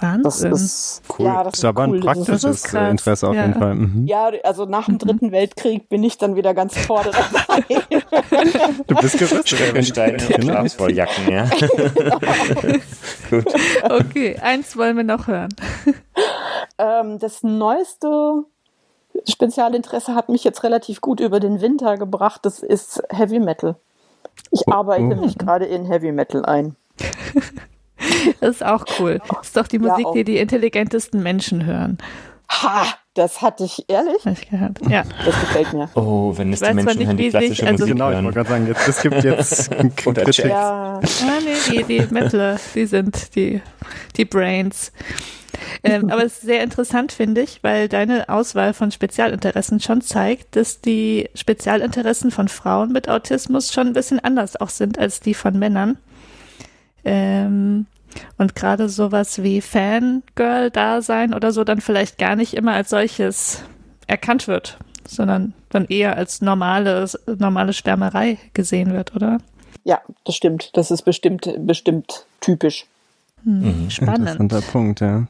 Wahnsinn. 0.00 0.50
Das 0.50 0.62
ist 0.62 1.02
cool. 1.18 1.26
Ja, 1.26 1.44
das, 1.44 1.52
das 1.52 1.58
ist 1.60 1.64
aber 1.64 1.88
cool. 1.88 1.96
ein 1.96 2.00
praktisches 2.00 2.44
ist 2.44 2.74
Interesse 2.74 3.28
auf 3.28 3.34
ja. 3.34 3.46
jeden 3.46 3.58
Fall. 3.58 3.74
Mhm. 3.74 4.06
Ja, 4.06 4.30
also 4.44 4.64
nach 4.64 4.86
dem. 4.86 4.98
Dritten 4.98 5.30
Weltkrieg 5.30 5.88
bin 5.88 6.02
ich 6.02 6.18
dann 6.18 6.36
wieder 6.36 6.54
ganz 6.54 6.76
vorne 6.76 7.10
dabei. 7.10 7.64
du 8.86 8.94
bist 8.96 9.18
gerüstet. 9.18 10.34
Und 10.34 10.44
Schlafwolljacken, 10.44 11.30
ja. 11.30 11.48
Genau. 11.58 12.18
Gut. 13.30 13.44
Okay, 13.84 14.38
eins 14.40 14.76
wollen 14.76 14.96
wir 14.96 15.04
noch 15.04 15.26
hören. 15.26 15.54
Ähm, 16.78 17.18
das 17.18 17.42
neueste 17.42 18.44
Spezialinteresse 19.28 20.14
hat 20.14 20.28
mich 20.28 20.44
jetzt 20.44 20.62
relativ 20.62 21.00
gut 21.00 21.20
über 21.20 21.40
den 21.40 21.60
Winter 21.60 21.96
gebracht. 21.96 22.44
Das 22.44 22.60
ist 22.60 23.02
Heavy 23.10 23.38
Metal. 23.38 23.76
Ich 24.50 24.62
oh. 24.66 24.72
arbeite 24.72 25.02
oh. 25.02 25.20
mich 25.20 25.38
gerade 25.38 25.64
in 25.64 25.86
Heavy 25.86 26.12
Metal 26.12 26.44
ein. 26.44 26.76
Das 28.40 28.56
ist 28.56 28.64
auch 28.64 28.84
cool. 28.98 29.20
Das 29.28 29.48
ist 29.48 29.56
doch 29.56 29.66
die 29.66 29.78
Musik, 29.78 30.06
ja, 30.06 30.12
die 30.12 30.24
die 30.24 30.38
intelligentesten 30.38 31.22
Menschen 31.22 31.64
hören. 31.64 31.98
Ha! 32.48 32.86
Das 33.14 33.40
hatte 33.40 33.64
ich 33.64 33.88
ehrlich. 33.88 34.26
Ich 34.26 34.50
gehört. 34.50 34.78
Ja. 34.90 35.02
Das 35.24 35.40
gefällt 35.40 35.72
mir. 35.72 35.88
Oh, 35.94 36.34
wenn 36.36 36.52
es 36.52 36.60
die 36.60 36.74
Menschen 36.74 36.98
nicht, 36.98 37.06
hören, 37.06 37.16
die 37.16 37.30
klassische 37.30 37.54
sich, 37.54 37.66
also 37.66 37.84
Musik 37.84 37.94
Genau, 37.94 38.10
ich 38.10 38.22
wollte 38.22 38.34
gerade 38.34 38.48
sagen, 38.50 38.66
jetzt, 38.66 38.88
es 38.88 39.00
gibt 39.00 39.24
jetzt 39.24 39.70
Kritik. 39.96 40.44
Ja. 40.44 41.00
Ah, 41.00 41.00
nee, 41.42 41.82
die, 41.82 41.84
die 41.84 42.12
Metaler, 42.12 42.60
die 42.74 42.84
sind 42.84 43.34
die, 43.34 43.62
die 44.16 44.26
Brains. 44.26 44.92
Ähm, 45.82 46.10
aber 46.10 46.24
es 46.24 46.34
ist 46.34 46.42
sehr 46.42 46.62
interessant, 46.62 47.10
finde 47.10 47.40
ich, 47.40 47.62
weil 47.62 47.88
deine 47.88 48.28
Auswahl 48.28 48.74
von 48.74 48.90
Spezialinteressen 48.90 49.80
schon 49.80 50.02
zeigt, 50.02 50.54
dass 50.54 50.82
die 50.82 51.30
Spezialinteressen 51.34 52.30
von 52.30 52.48
Frauen 52.48 52.92
mit 52.92 53.08
Autismus 53.08 53.72
schon 53.72 53.86
ein 53.86 53.92
bisschen 53.94 54.20
anders 54.20 54.60
auch 54.60 54.68
sind 54.68 54.98
als 54.98 55.20
die 55.20 55.32
von 55.32 55.58
Männern. 55.58 55.96
Ähm, 57.02 57.86
und 58.38 58.54
gerade 58.54 58.88
sowas 58.88 59.42
wie 59.42 59.60
Fangirl-Dasein 59.60 61.34
oder 61.34 61.52
so 61.52 61.64
dann 61.64 61.80
vielleicht 61.80 62.18
gar 62.18 62.36
nicht 62.36 62.54
immer 62.54 62.74
als 62.74 62.90
solches 62.90 63.62
erkannt 64.06 64.48
wird, 64.48 64.78
sondern 65.06 65.54
dann 65.70 65.86
eher 65.86 66.16
als 66.16 66.40
normales, 66.40 67.18
normale 67.26 67.72
Schwärmerei 67.72 68.38
gesehen 68.54 68.92
wird, 68.92 69.14
oder? 69.14 69.38
Ja, 69.84 70.00
das 70.24 70.34
stimmt. 70.34 70.70
Das 70.74 70.90
ist 70.90 71.02
bestimmt, 71.02 71.48
bestimmt 71.58 72.26
typisch. 72.40 72.86
Hm, 73.44 73.84
mhm. 73.84 73.90
Spannend. 73.90 74.28
Interessanter 74.30 74.60
Punkt, 74.60 75.00
ja. 75.00 75.26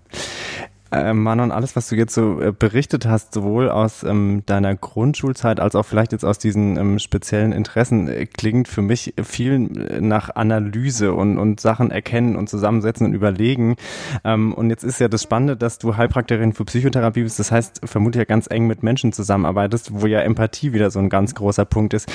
Äh, 0.93 1.13
Manon, 1.15 1.51
alles, 1.51 1.75
was 1.75 1.89
du 1.89 1.97
jetzt 1.97 2.15
so 2.15 2.41
äh, 2.41 2.53
berichtet 2.57 3.07
hast, 3.07 3.35
sowohl 3.35 3.69
aus 3.69 4.05
ähm, 4.05 4.45
deiner 4.47 4.75
Grundschulzeit 4.77 5.59
als 5.59 5.75
auch 5.75 5.85
vielleicht 5.85 6.13
jetzt 6.13 6.25
aus 6.25 6.39
diesen 6.39 6.77
ähm, 6.77 6.99
speziellen 7.01 7.51
Interessen, 7.53 8.09
äh, 8.09 8.27
klingt 8.27 8.69
für 8.69 8.83
mich 8.83 9.15
viel 9.23 9.59
nach 9.59 10.37
Analyse 10.37 11.13
und, 11.13 11.39
und 11.39 11.61
Sachen 11.61 11.91
erkennen 11.91 12.37
und 12.37 12.49
zusammensetzen 12.49 13.07
und 13.07 13.15
überlegen. 13.15 13.77
Ähm, 14.23 14.55
und 14.55 14.71
jetzt 14.71 14.85
ist 14.85 15.01
ja 15.01 15.09
das 15.09 15.25
Spannende, 15.25 15.57
dass 15.57 15.79
du 15.79 15.97
Heilpraktikerin 15.97 16.53
für 16.53 16.65
Psychotherapie 16.65 17.25
bist. 17.25 17.41
Das 17.41 17.51
heißt, 17.51 17.81
vermutlich 17.85 18.21
ja 18.21 18.25
ganz 18.25 18.47
eng 18.49 18.69
mit 18.69 18.85
Menschen 18.85 19.13
zusammenarbeitest, 19.13 19.91
wo 19.93 20.07
ja 20.07 20.21
Empathie 20.21 20.73
wieder 20.73 20.93
so 20.93 21.01
ein 21.01 21.09
ganz 21.09 21.35
großer 21.35 21.65
Punkt 21.65 21.95
ist. 21.95 22.09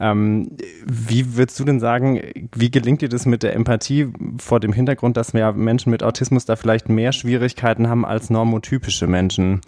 Ähm, 0.00 0.50
wie 0.84 1.36
würdest 1.36 1.58
du 1.58 1.64
denn 1.64 1.80
sagen, 1.80 2.20
wie 2.54 2.70
gelingt 2.70 3.00
dir 3.00 3.08
das 3.08 3.24
mit 3.24 3.42
der 3.42 3.54
Empathie 3.54 4.08
vor 4.38 4.60
dem 4.60 4.74
Hintergrund, 4.74 5.16
dass 5.16 5.32
wir 5.32 5.52
Menschen 5.52 5.90
mit 5.90 6.02
Autismus 6.02 6.44
da 6.44 6.56
vielleicht 6.56 6.90
mehr 6.90 7.12
Schwierigkeiten 7.12 7.88
haben 7.88 8.04
als 8.04 8.17
normotypische 8.30 9.06
Menschen. 9.06 9.60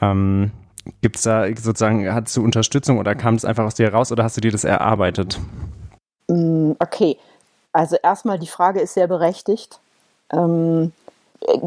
Ähm, 0.00 0.50
Gibt 1.00 1.16
es 1.16 1.22
da 1.22 1.46
sozusagen, 1.48 2.12
hattest 2.12 2.36
du 2.36 2.44
Unterstützung 2.44 2.98
oder 2.98 3.14
kam 3.14 3.34
es 3.34 3.44
einfach 3.44 3.64
aus 3.64 3.74
dir 3.74 3.86
heraus 3.86 4.12
oder 4.12 4.24
hast 4.24 4.36
du 4.36 4.40
dir 4.40 4.52
das 4.52 4.64
erarbeitet? 4.64 5.40
Mm, 6.28 6.72
okay, 6.78 7.16
also 7.72 7.96
erstmal 8.02 8.38
die 8.38 8.46
Frage 8.46 8.80
ist 8.80 8.94
sehr 8.94 9.06
berechtigt. 9.06 9.80
Ähm, 10.32 10.92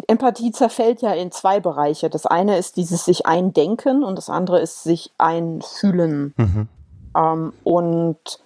Empathie 0.07 0.51
zerfällt 0.51 1.01
ja 1.01 1.13
in 1.13 1.31
zwei 1.31 1.59
Bereiche. 1.59 2.09
Das 2.09 2.25
eine 2.25 2.57
ist 2.57 2.77
dieses 2.77 3.05
sich 3.05 3.25
eindenken 3.25 4.03
und 4.03 4.15
das 4.15 4.29
andere 4.29 4.59
ist 4.59 4.83
sich 4.83 5.11
einfühlen. 5.17 6.33
Mhm. 6.37 6.67
Ähm, 7.15 7.53
und 7.63 8.39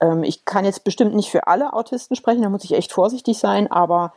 ähm, 0.00 0.22
ich 0.22 0.44
kann 0.44 0.64
jetzt 0.64 0.84
bestimmt 0.84 1.14
nicht 1.14 1.30
für 1.30 1.46
alle 1.46 1.72
Autisten 1.72 2.16
sprechen, 2.16 2.42
da 2.42 2.50
muss 2.50 2.64
ich 2.64 2.74
echt 2.74 2.92
vorsichtig 2.92 3.38
sein, 3.38 3.70
aber 3.70 4.12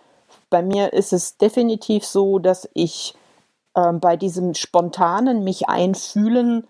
bei 0.51 0.61
mir 0.61 0.93
ist 0.93 1.13
es 1.13 1.37
definitiv 1.37 2.05
so, 2.05 2.37
dass 2.37 2.69
ich 2.75 3.15
ähm, 3.75 3.99
bei 3.99 4.17
diesem 4.17 4.53
spontanen 4.53 5.43
mich 5.43 5.67
einfühlen 5.67 6.67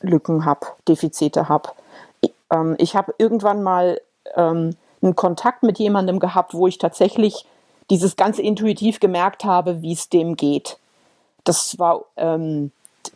Lücken 0.00 0.44
habe, 0.44 0.66
Defizite 0.86 1.48
habe. 1.48 1.70
Ich, 2.20 2.32
ähm, 2.52 2.76
ich 2.78 2.94
habe 2.94 3.14
irgendwann 3.18 3.64
mal 3.64 4.00
ähm, 4.36 4.76
einen 5.02 5.16
Kontakt 5.16 5.62
mit 5.62 5.78
jemandem 5.78 6.20
gehabt, 6.20 6.54
wo 6.54 6.66
ich 6.68 6.78
tatsächlich 6.78 7.46
dieses 7.90 8.16
ganz 8.16 8.38
intuitiv 8.38 9.00
gemerkt 9.00 9.44
habe, 9.44 9.82
wie 9.82 9.92
es 9.92 10.08
dem 10.08 10.36
geht. 10.36 10.78
Das 11.44 11.78
war 11.78 12.04
ähm, 12.16 12.70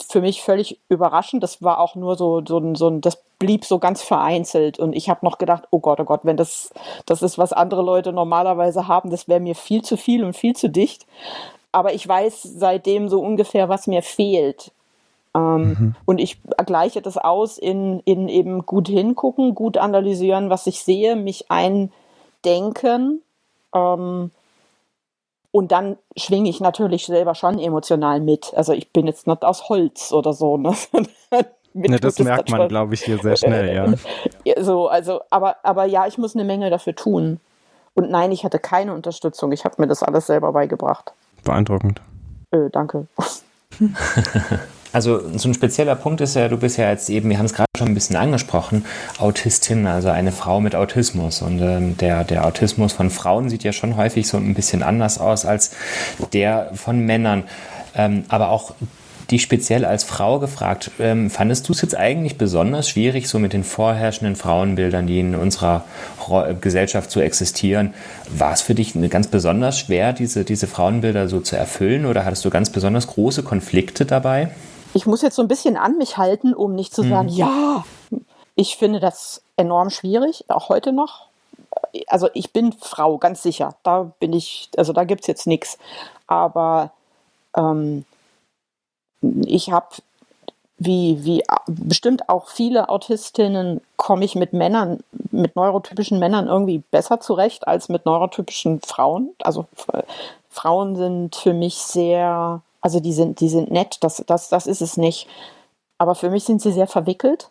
für 0.08 0.20
mich 0.20 0.42
völlig 0.42 0.80
überraschend. 0.88 1.42
Das 1.42 1.62
war 1.62 1.80
auch 1.80 1.94
nur 1.94 2.16
so, 2.16 2.42
so, 2.46 2.74
so 2.74 2.90
das 2.98 3.22
blieb 3.38 3.64
so 3.64 3.78
ganz 3.78 4.02
vereinzelt. 4.02 4.78
Und 4.78 4.94
ich 4.94 5.08
habe 5.08 5.24
noch 5.24 5.38
gedacht, 5.38 5.64
oh 5.70 5.80
Gott, 5.80 6.00
oh 6.00 6.04
Gott, 6.04 6.20
wenn 6.24 6.36
das, 6.36 6.72
das 7.06 7.22
ist, 7.22 7.38
was 7.38 7.52
andere 7.52 7.82
Leute 7.82 8.12
normalerweise 8.12 8.86
haben, 8.86 9.10
das 9.10 9.28
wäre 9.28 9.40
mir 9.40 9.54
viel 9.54 9.82
zu 9.82 9.96
viel 9.96 10.24
und 10.24 10.36
viel 10.36 10.54
zu 10.54 10.68
dicht. 10.68 11.06
Aber 11.72 11.94
ich 11.94 12.06
weiß 12.06 12.42
seitdem 12.42 13.08
so 13.08 13.20
ungefähr, 13.20 13.68
was 13.68 13.86
mir 13.86 14.02
fehlt. 14.02 14.72
Ähm, 15.34 15.68
mhm. 15.68 15.94
Und 16.04 16.18
ich 16.18 16.38
gleiche 16.66 17.02
das 17.02 17.16
aus 17.16 17.58
in, 17.58 18.00
in 18.00 18.28
eben 18.28 18.66
gut 18.66 18.88
hingucken, 18.88 19.54
gut 19.54 19.78
analysieren, 19.78 20.50
was 20.50 20.66
ich 20.66 20.82
sehe, 20.82 21.16
mich 21.16 21.50
eindenken. 21.50 23.22
Ähm, 23.74 24.30
und 25.52 25.72
dann 25.72 25.96
schwinge 26.16 26.48
ich 26.48 26.60
natürlich 26.60 27.06
selber 27.06 27.34
schon 27.34 27.58
emotional 27.58 28.20
mit. 28.20 28.52
Also 28.54 28.72
ich 28.72 28.92
bin 28.92 29.06
jetzt 29.06 29.26
nicht 29.26 29.44
aus 29.44 29.68
Holz 29.68 30.12
oder 30.12 30.32
so. 30.32 30.56
Ne? 30.56 30.74
ne 31.72 31.98
das 31.98 32.18
merkt 32.18 32.50
man, 32.50 32.68
glaube 32.68 32.94
ich, 32.94 33.02
hier 33.02 33.18
sehr 33.18 33.36
schnell, 33.36 33.74
ja. 33.74 33.92
ja. 34.44 34.62
So, 34.62 34.88
also, 34.88 35.20
aber, 35.30 35.56
aber 35.62 35.86
ja, 35.86 36.06
ich 36.06 36.18
muss 36.18 36.36
eine 36.36 36.44
Menge 36.44 36.70
dafür 36.70 36.94
tun. 36.94 37.40
Und 37.94 38.10
nein, 38.10 38.30
ich 38.30 38.44
hatte 38.44 38.60
keine 38.60 38.94
Unterstützung. 38.94 39.50
Ich 39.52 39.64
habe 39.64 39.74
mir 39.78 39.88
das 39.88 40.02
alles 40.02 40.26
selber 40.26 40.52
beigebracht. 40.52 41.12
Beeindruckend. 41.42 42.00
Äh, 42.52 42.70
danke. 42.70 43.08
Also 44.92 45.22
so 45.36 45.48
ein 45.48 45.54
spezieller 45.54 45.94
Punkt 45.94 46.20
ist 46.20 46.34
ja, 46.34 46.48
du 46.48 46.56
bist 46.56 46.76
ja 46.76 46.90
jetzt 46.90 47.10
eben, 47.10 47.30
wir 47.30 47.38
haben 47.38 47.46
es 47.46 47.54
gerade 47.54 47.68
schon 47.78 47.88
ein 47.88 47.94
bisschen 47.94 48.16
angesprochen, 48.16 48.84
Autistin, 49.18 49.86
also 49.86 50.08
eine 50.08 50.32
Frau 50.32 50.60
mit 50.60 50.74
Autismus. 50.74 51.42
Und 51.42 51.60
ähm, 51.60 51.96
der, 51.96 52.24
der 52.24 52.44
Autismus 52.44 52.92
von 52.92 53.10
Frauen 53.10 53.48
sieht 53.48 53.62
ja 53.62 53.72
schon 53.72 53.96
häufig 53.96 54.26
so 54.26 54.36
ein 54.36 54.54
bisschen 54.54 54.82
anders 54.82 55.18
aus 55.18 55.44
als 55.44 55.72
der 56.32 56.70
von 56.74 56.98
Männern. 57.00 57.44
Ähm, 57.94 58.24
aber 58.28 58.50
auch 58.50 58.74
die 59.30 59.38
speziell 59.38 59.84
als 59.84 60.02
Frau 60.02 60.40
gefragt, 60.40 60.90
ähm, 60.98 61.30
fandest 61.30 61.68
du 61.68 61.72
es 61.72 61.82
jetzt 61.82 61.96
eigentlich 61.96 62.36
besonders 62.36 62.88
schwierig, 62.88 63.28
so 63.28 63.38
mit 63.38 63.52
den 63.52 63.62
vorherrschenden 63.62 64.34
Frauenbildern, 64.34 65.06
die 65.06 65.20
in 65.20 65.36
unserer 65.36 65.84
Gesellschaft 66.60 67.12
so 67.12 67.20
existieren, 67.20 67.94
war 68.28 68.52
es 68.52 68.60
für 68.60 68.74
dich 68.74 68.94
ganz 69.08 69.28
besonders 69.28 69.78
schwer, 69.78 70.12
diese, 70.12 70.44
diese 70.44 70.66
Frauenbilder 70.66 71.28
so 71.28 71.40
zu 71.40 71.56
erfüllen 71.56 72.06
oder 72.06 72.24
hattest 72.24 72.44
du 72.44 72.50
ganz 72.50 72.70
besonders 72.70 73.06
große 73.06 73.44
Konflikte 73.44 74.04
dabei? 74.04 74.50
Ich 74.94 75.06
muss 75.06 75.22
jetzt 75.22 75.36
so 75.36 75.42
ein 75.42 75.48
bisschen 75.48 75.76
an 75.76 75.98
mich 75.98 76.16
halten, 76.16 76.54
um 76.54 76.74
nicht 76.74 76.94
zu 76.94 77.02
sagen, 77.02 77.28
mhm. 77.28 77.34
ja, 77.34 77.84
ich 78.54 78.76
finde 78.76 79.00
das 79.00 79.42
enorm 79.56 79.90
schwierig, 79.90 80.44
auch 80.48 80.68
heute 80.68 80.92
noch. 80.92 81.26
Also 82.08 82.28
ich 82.34 82.52
bin 82.52 82.72
Frau, 82.72 83.18
ganz 83.18 83.42
sicher. 83.42 83.74
Da 83.82 84.12
bin 84.18 84.32
ich, 84.32 84.70
also 84.76 84.92
da 84.92 85.04
gibt 85.04 85.22
es 85.22 85.26
jetzt 85.26 85.46
nichts. 85.46 85.78
Aber 86.26 86.90
ähm, 87.56 88.04
ich 89.22 89.70
habe, 89.70 89.88
wie, 90.78 91.24
wie 91.24 91.42
bestimmt 91.66 92.28
auch 92.28 92.48
viele 92.48 92.88
Autistinnen, 92.88 93.80
komme 93.96 94.24
ich 94.24 94.34
mit 94.34 94.52
Männern, 94.52 95.00
mit 95.30 95.56
neurotypischen 95.56 96.18
Männern 96.18 96.48
irgendwie 96.48 96.78
besser 96.78 97.20
zurecht 97.20 97.66
als 97.68 97.88
mit 97.88 98.06
neurotypischen 98.06 98.80
Frauen. 98.80 99.30
Also 99.42 99.66
Frauen 100.50 100.96
sind 100.96 101.36
für 101.36 101.54
mich 101.54 101.76
sehr 101.76 102.62
also 102.80 103.00
die 103.00 103.12
sind, 103.12 103.40
die 103.40 103.48
sind 103.48 103.70
nett, 103.70 103.98
das, 104.00 104.22
das, 104.26 104.48
das 104.48 104.66
ist 104.66 104.80
es 104.80 104.96
nicht. 104.96 105.28
Aber 105.98 106.14
für 106.14 106.30
mich 106.30 106.44
sind 106.44 106.62
sie 106.62 106.72
sehr 106.72 106.86
verwickelt 106.86 107.50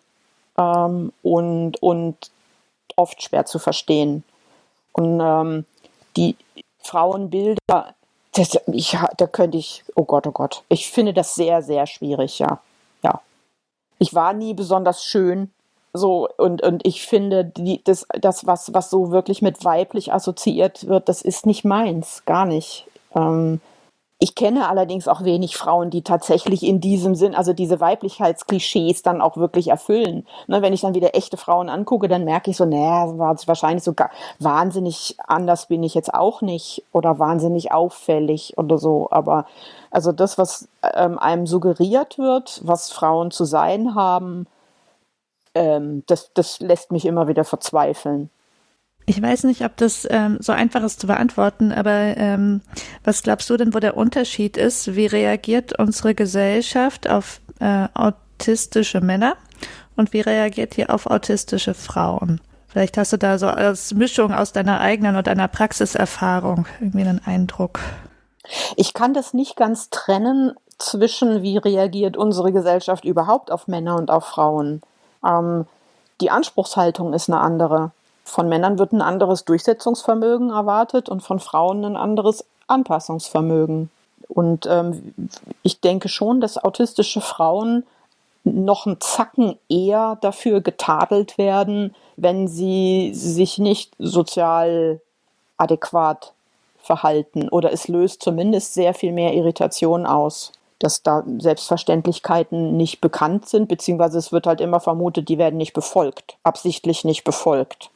ähm, 0.58 1.14
und, 1.22 1.82
und 1.82 2.32
oft 2.96 3.22
schwer 3.22 3.46
zu 3.46 3.60
verstehen. 3.60 4.24
Und 4.94 5.20
ähm, 5.22 5.66
die 6.18 6.36
Frauenbilder, 6.80 7.94
das, 8.34 8.60
ich, 8.68 8.98
da 9.18 9.28
könnte 9.28 9.58
ich, 9.58 9.84
oh 9.96 10.04
Gott, 10.04 10.26
oh 10.28 10.32
Gott, 10.32 10.64
ich 10.70 10.90
finde 10.90 11.14
das 11.14 11.36
sehr, 11.36 11.62
sehr 11.62 11.86
schwierig, 11.86 12.40
ja. 12.40 12.60
Ja. 13.04 13.22
Ich 14.00 14.14
war 14.14 14.34
nie 14.34 14.54
besonders 14.54 15.04
schön. 15.04 15.52
So, 15.94 16.30
und, 16.38 16.62
und 16.62 16.86
ich 16.86 17.06
finde, 17.06 17.46
die, 17.46 17.84
das, 17.84 18.06
das 18.20 18.46
was, 18.46 18.74
was 18.74 18.90
so 18.90 19.12
wirklich 19.12 19.42
mit 19.42 19.64
weiblich 19.66 20.14
assoziiert 20.14 20.88
wird, 20.88 21.10
das 21.10 21.22
ist 21.22 21.46
nicht 21.46 21.66
meins, 21.66 22.24
gar 22.26 22.46
nicht. 22.46 22.86
Ähm, 23.16 23.60
ich 24.22 24.36
kenne 24.36 24.68
allerdings 24.68 25.08
auch 25.08 25.24
wenig 25.24 25.56
Frauen, 25.56 25.90
die 25.92 26.02
tatsächlich 26.02 26.64
in 26.64 26.82
diesem 26.82 27.16
Sinn, 27.16 27.34
also 27.34 27.54
diese 27.54 27.80
Weiblichkeitsklischees 27.80 29.02
dann 29.02 29.22
auch 29.22 29.38
wirklich 29.38 29.70
erfüllen. 29.70 30.28
Ne, 30.48 30.62
wenn 30.62 30.74
ich 30.74 30.82
dann 30.82 30.94
wieder 30.94 31.16
echte 31.16 31.38
Frauen 31.38 31.70
angucke, 31.70 32.10
dann 32.10 32.26
merke 32.26 32.52
ich 32.52 32.58
so, 32.58 32.66
naja, 32.66 33.18
wahrscheinlich 33.18 33.84
sogar 33.86 34.10
wahnsinnig 34.38 35.16
anders 35.26 35.68
bin 35.68 35.84
ich 35.84 35.94
jetzt 35.94 36.14
auch 36.14 36.42
nicht 36.42 36.84
oder 36.92 37.18
wahnsinnig 37.18 37.72
auffällig 37.72 38.58
oder 38.58 38.78
so. 38.78 39.08
Aber 39.10 39.46
also 39.90 40.12
das, 40.12 40.38
was 40.38 40.68
ähm, 40.96 41.18
einem 41.18 41.48
suggeriert 41.48 42.18
wird, 42.18 42.60
was 42.66 42.92
Frauen 42.92 43.32
zu 43.32 43.46
sein 43.46 43.96
haben, 43.96 44.48
ähm, 45.56 46.04
das, 46.08 46.34
das 46.34 46.60
lässt 46.60 46.92
mich 46.92 47.06
immer 47.06 47.30
wieder 47.30 47.46
verzweifeln. 47.46 48.30
Ich 49.10 49.20
weiß 49.20 49.46
nicht, 49.46 49.66
ob 49.66 49.76
das 49.76 50.08
ähm, 50.12 50.38
so 50.40 50.52
einfach 50.52 50.84
ist 50.84 51.00
zu 51.00 51.08
beantworten, 51.08 51.72
aber 51.72 52.16
ähm, 52.16 52.62
was 53.04 53.24
glaubst 53.24 53.50
du 53.50 53.58
denn, 53.58 53.74
wo 53.74 53.80
der 53.80 53.98
Unterschied 53.98 54.56
ist? 54.56 54.96
Wie 54.96 55.08
reagiert 55.08 55.80
unsere 55.80 56.14
Gesellschaft 56.14 57.10
auf 57.10 57.42
äh, 57.60 57.88
autistische 57.96 59.02
Männer 59.02 59.36
und 59.96 60.14
wie 60.14 60.22
reagiert 60.22 60.78
die 60.78 60.88
auf 60.88 61.08
autistische 61.08 61.74
Frauen? 61.74 62.40
Vielleicht 62.68 63.00
hast 63.00 63.12
du 63.12 63.18
da 63.18 63.40
so 63.40 63.48
als 63.48 63.96
Mischung 63.96 64.32
aus 64.32 64.52
deiner 64.52 64.80
eigenen 64.80 65.16
und 65.16 65.26
deiner 65.26 65.48
Praxiserfahrung 65.48 66.68
irgendwie 66.80 67.02
einen 67.02 67.26
Eindruck. 67.26 67.80
Ich 68.76 68.94
kann 68.94 69.16
das 69.16 69.34
nicht 69.34 69.56
ganz 69.56 69.90
trennen 69.90 70.54
zwischen, 70.78 71.42
wie 71.42 71.58
reagiert 71.58 72.16
unsere 72.16 72.52
Gesellschaft 72.52 73.06
überhaupt 73.06 73.52
auf 73.52 73.68
Männer 73.68 73.96
und 73.96 74.12
auf 74.12 74.26
Frauen. 74.26 74.82
Ähm, 75.26 75.66
die 76.22 76.30
Anspruchshaltung 76.30 77.14
ist 77.14 77.28
eine 77.28 77.40
andere. 77.40 77.92
Von 78.24 78.48
Männern 78.48 78.78
wird 78.78 78.92
ein 78.92 79.02
anderes 79.02 79.46
Durchsetzungsvermögen 79.46 80.52
erwartet 80.52 81.10
und 81.10 81.22
von 81.22 81.40
Frauen 81.40 81.84
ein 81.84 81.96
anderes 81.96 82.46
Anpassungsvermögen. 82.68 83.90
Und 84.28 84.68
ähm, 84.70 85.14
ich 85.64 85.82
denke 85.82 86.08
schon, 86.08 86.40
dass 86.40 86.64
autistische 86.64 87.22
Frauen 87.22 87.86
noch 88.44 88.86
einen 88.86 89.02
Zacken 89.02 89.58
eher 89.68 90.18
dafür 90.22 90.62
getadelt 90.62 91.38
werden, 91.38 91.96
wenn 92.16 92.48
sie 92.48 93.12
sich 93.14 93.58
nicht 93.58 93.94
sozial 93.98 95.02
adäquat 95.58 96.34
verhalten. 96.78 97.50
Oder 97.50 97.74
es 97.74 97.88
löst 97.88 98.24
zumindest 98.24 98.74
sehr 98.74 98.94
viel 98.94 99.12
mehr 99.12 99.34
Irritation 99.34 100.06
aus, 100.06 100.54
dass 100.78 101.04
da 101.04 101.24
Selbstverständlichkeiten 101.40 102.78
nicht 102.78 103.02
bekannt 103.02 103.50
sind, 103.50 103.68
beziehungsweise 103.68 104.18
es 104.18 104.32
wird 104.32 104.48
halt 104.48 104.62
immer 104.62 104.80
vermutet, 104.80 105.28
die 105.28 105.38
werden 105.38 105.58
nicht 105.58 105.74
befolgt, 105.74 106.38
absichtlich 106.44 107.04
nicht 107.04 107.24
befolgt 107.24 107.90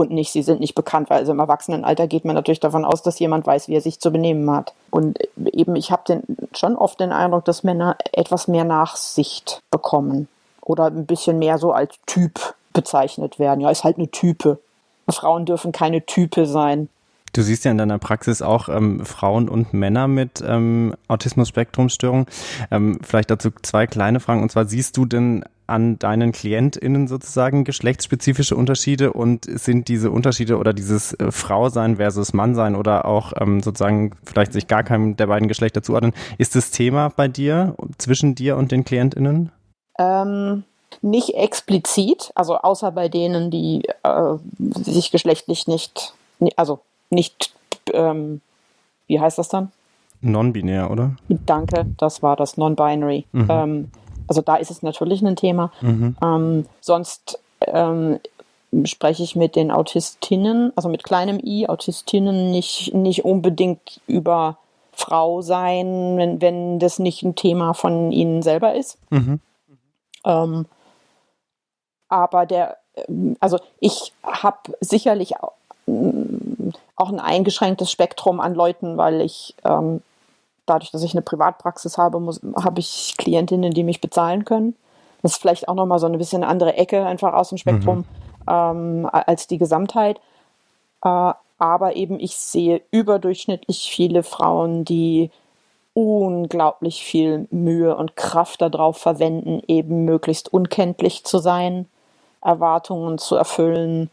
und 0.00 0.10
nicht, 0.10 0.32
sie 0.32 0.42
sind 0.42 0.60
nicht 0.60 0.74
bekannt, 0.74 1.10
weil 1.10 1.18
also 1.18 1.32
im 1.32 1.38
Erwachsenenalter 1.38 2.06
geht 2.06 2.24
man 2.24 2.34
natürlich 2.34 2.60
davon 2.60 2.84
aus, 2.84 3.02
dass 3.02 3.18
jemand 3.18 3.46
weiß, 3.46 3.68
wie 3.68 3.74
er 3.74 3.80
sich 3.80 4.00
zu 4.00 4.10
benehmen 4.10 4.50
hat. 4.50 4.74
Und 4.90 5.18
eben, 5.52 5.76
ich 5.76 5.90
habe 5.90 6.22
schon 6.54 6.76
oft 6.76 6.98
den 7.00 7.12
Eindruck, 7.12 7.44
dass 7.44 7.62
Männer 7.62 7.96
etwas 8.12 8.48
mehr 8.48 8.64
Nachsicht 8.64 9.60
bekommen 9.70 10.28
oder 10.62 10.86
ein 10.86 11.06
bisschen 11.06 11.38
mehr 11.38 11.58
so 11.58 11.72
als 11.72 11.94
Typ 12.06 12.54
bezeichnet 12.72 13.38
werden. 13.38 13.60
Ja, 13.60 13.70
ist 13.70 13.84
halt 13.84 13.98
eine 13.98 14.10
Type. 14.10 14.58
Frauen 15.08 15.44
dürfen 15.44 15.72
keine 15.72 16.06
Type 16.06 16.46
sein. 16.46 16.88
Du 17.32 17.42
siehst 17.42 17.64
ja 17.64 17.70
in 17.70 17.78
deiner 17.78 17.98
Praxis 17.98 18.42
auch 18.42 18.68
ähm, 18.68 19.04
Frauen 19.04 19.48
und 19.48 19.72
Männer 19.72 20.08
mit 20.08 20.42
ähm, 20.44 20.94
Autismus-Spektrum-Störung. 21.08 22.26
Ähm, 22.70 22.98
vielleicht 23.02 23.30
dazu 23.30 23.50
zwei 23.62 23.86
kleine 23.86 24.18
Fragen. 24.20 24.42
Und 24.42 24.50
zwar 24.50 24.66
siehst 24.66 24.96
du 24.96 25.04
denn 25.04 25.44
an 25.70 25.98
deinen 25.98 26.32
KlientInnen 26.32 27.08
sozusagen 27.08 27.64
geschlechtsspezifische 27.64 28.56
Unterschiede 28.56 29.12
und 29.12 29.44
sind 29.44 29.88
diese 29.88 30.10
Unterschiede 30.10 30.58
oder 30.58 30.72
dieses 30.72 31.14
äh, 31.14 31.30
Frausein 31.30 31.96
versus 31.96 32.32
Mannsein 32.32 32.74
oder 32.74 33.04
auch 33.04 33.32
ähm, 33.40 33.60
sozusagen 33.62 34.12
vielleicht 34.24 34.52
sich 34.52 34.66
gar 34.66 34.82
keinem 34.82 35.16
der 35.16 35.28
beiden 35.28 35.48
Geschlechter 35.48 35.82
zuordnen, 35.82 36.12
ist 36.38 36.54
das 36.56 36.70
Thema 36.70 37.08
bei 37.08 37.28
dir, 37.28 37.74
zwischen 37.98 38.34
dir 38.34 38.56
und 38.56 38.72
den 38.72 38.84
KlientInnen? 38.84 39.50
Ähm, 39.98 40.64
nicht 41.02 41.34
explizit, 41.34 42.32
also 42.34 42.56
außer 42.58 42.90
bei 42.90 43.08
denen, 43.08 43.50
die 43.50 43.82
äh, 44.02 44.36
sich 44.58 45.10
geschlechtlich 45.10 45.66
nicht, 45.66 46.14
also 46.56 46.80
nicht, 47.10 47.54
ähm, 47.92 48.40
wie 49.06 49.20
heißt 49.20 49.38
das 49.38 49.48
dann? 49.48 49.70
Non-binär, 50.20 50.90
oder? 50.90 51.16
Danke, 51.28 51.86
das 51.96 52.22
war 52.22 52.36
das 52.36 52.56
Non-Binary. 52.56 53.24
Mhm. 53.32 53.46
Ähm, 53.48 53.90
also 54.30 54.42
da 54.42 54.54
ist 54.54 54.70
es 54.70 54.82
natürlich 54.84 55.22
ein 55.22 55.34
Thema. 55.34 55.72
Mhm. 55.80 56.16
Ähm, 56.22 56.66
sonst 56.80 57.40
ähm, 57.66 58.20
spreche 58.84 59.24
ich 59.24 59.34
mit 59.34 59.56
den 59.56 59.72
Autistinnen, 59.72 60.72
also 60.76 60.88
mit 60.88 61.02
kleinem 61.02 61.40
i, 61.42 61.66
Autistinnen 61.66 62.52
nicht, 62.52 62.94
nicht 62.94 63.24
unbedingt 63.24 64.00
über 64.06 64.56
Frau 64.92 65.42
sein, 65.42 66.16
wenn, 66.16 66.40
wenn 66.40 66.78
das 66.78 67.00
nicht 67.00 67.24
ein 67.24 67.34
Thema 67.34 67.74
von 67.74 68.12
ihnen 68.12 68.42
selber 68.42 68.76
ist. 68.76 68.98
Mhm. 69.10 69.40
Ähm, 70.24 70.66
aber 72.08 72.46
der, 72.46 72.76
also 73.40 73.58
ich 73.80 74.12
habe 74.22 74.76
sicherlich 74.80 75.38
auch, 75.40 75.54
auch 76.94 77.08
ein 77.08 77.18
eingeschränktes 77.18 77.90
Spektrum 77.90 78.38
an 78.38 78.54
Leuten, 78.54 78.96
weil 78.96 79.22
ich 79.22 79.56
ähm, 79.64 80.02
dadurch, 80.70 80.90
dass 80.90 81.02
ich 81.02 81.14
eine 81.14 81.22
Privatpraxis 81.22 81.98
habe, 81.98 82.18
habe 82.62 82.80
ich 82.80 83.14
Klientinnen, 83.18 83.72
die 83.72 83.84
mich 83.84 84.00
bezahlen 84.00 84.44
können. 84.44 84.76
Das 85.22 85.32
ist 85.32 85.40
vielleicht 85.40 85.68
auch 85.68 85.74
nochmal 85.74 85.98
so 85.98 86.06
ein 86.06 86.16
bisschen 86.16 86.42
eine 86.42 86.50
andere 86.50 86.76
Ecke 86.76 87.04
einfach 87.04 87.34
aus 87.34 87.50
dem 87.50 87.58
Spektrum 87.58 87.98
mhm. 87.98 88.04
ähm, 88.48 89.08
als 89.10 89.46
die 89.46 89.58
Gesamtheit. 89.58 90.20
Äh, 91.04 91.32
aber 91.58 91.96
eben 91.96 92.18
ich 92.18 92.36
sehe 92.36 92.80
überdurchschnittlich 92.90 93.90
viele 93.90 94.22
Frauen, 94.22 94.84
die 94.84 95.30
unglaublich 95.92 97.04
viel 97.04 97.46
Mühe 97.50 97.94
und 97.96 98.16
Kraft 98.16 98.62
darauf 98.62 98.96
verwenden, 98.96 99.60
eben 99.66 100.04
möglichst 100.04 100.52
unkenntlich 100.52 101.24
zu 101.24 101.38
sein, 101.38 101.86
Erwartungen 102.40 103.18
zu 103.18 103.34
erfüllen 103.36 104.08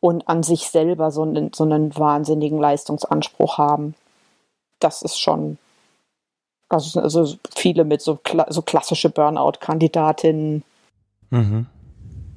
und 0.00 0.28
an 0.28 0.42
sich 0.42 0.68
selber 0.68 1.10
so 1.10 1.22
einen, 1.22 1.52
so 1.54 1.64
einen 1.64 1.96
wahnsinnigen 1.96 2.58
Leistungsanspruch 2.58 3.56
haben. 3.56 3.94
Das 4.80 5.00
ist 5.00 5.18
schon, 5.18 5.56
also, 6.68 7.00
also 7.00 7.36
viele 7.56 7.84
mit 7.84 8.02
so, 8.02 8.18
so 8.48 8.62
klassische 8.62 9.10
Burnout-Kandidatinnen. 9.10 10.64
Mhm. 11.30 11.66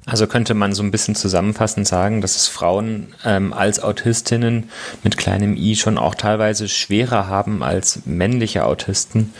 Also 0.06 0.26
könnte 0.26 0.54
man 0.54 0.72
so 0.72 0.82
ein 0.82 0.90
bisschen 0.90 1.14
zusammenfassend 1.14 1.86
sagen, 1.86 2.22
dass 2.22 2.36
es 2.36 2.48
Frauen 2.48 3.14
ähm, 3.26 3.52
als 3.52 3.80
Autistinnen 3.80 4.70
mit 5.02 5.18
kleinem 5.18 5.54
i 5.54 5.76
schon 5.76 5.98
auch 5.98 6.14
teilweise 6.14 6.66
schwerer 6.66 7.26
haben 7.28 7.62
als 7.62 8.06
männliche 8.06 8.64
Autisten, 8.64 9.34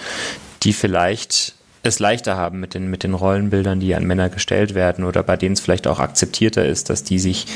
die 0.63 0.75
vielleicht 0.75 1.55
es 1.83 1.99
leichter 1.99 2.37
haben 2.37 2.61
mit 2.61 2.75
den, 2.75 2.89
mit 2.89 3.03
den 3.03 3.15
Rollenbildern, 3.15 3.81
die 3.81 3.95
an 3.95 4.05
Männer 4.05 4.29
gestellt 4.29 4.75
werden 4.75 5.05
oder 5.05 5.23
bei 5.23 5.37
denen 5.37 5.55
es 5.55 5.61
vielleicht 5.61 5.87
auch 5.87 6.01
akzeptierter 6.01 6.67
ist, 6.67 6.91
dass 6.91 7.05
die 7.05 7.19
sich 7.19 7.47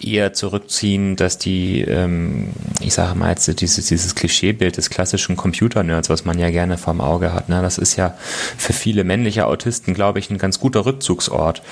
eher 0.00 0.32
zurückziehen, 0.32 1.16
dass 1.16 1.38
die, 1.38 1.82
ähm, 1.82 2.48
ich 2.80 2.94
sage 2.94 3.18
mal 3.18 3.30
jetzt 3.30 3.60
dieses, 3.60 3.86
dieses 3.86 4.14
Klischeebild 4.14 4.76
des 4.76 4.90
klassischen 4.90 5.36
Computernerds, 5.36 6.10
was 6.10 6.24
man 6.24 6.38
ja 6.38 6.50
gerne 6.50 6.78
vorm 6.78 7.00
Auge 7.00 7.32
hat, 7.32 7.48
ne, 7.48 7.62
das 7.62 7.78
ist 7.78 7.96
ja 7.96 8.14
für 8.56 8.72
viele 8.72 9.04
männliche 9.04 9.46
Autisten, 9.46 9.94
glaube 9.94 10.18
ich, 10.18 10.30
ein 10.30 10.38
ganz 10.38 10.60
guter 10.60 10.84
Rückzugsort. 10.86 11.62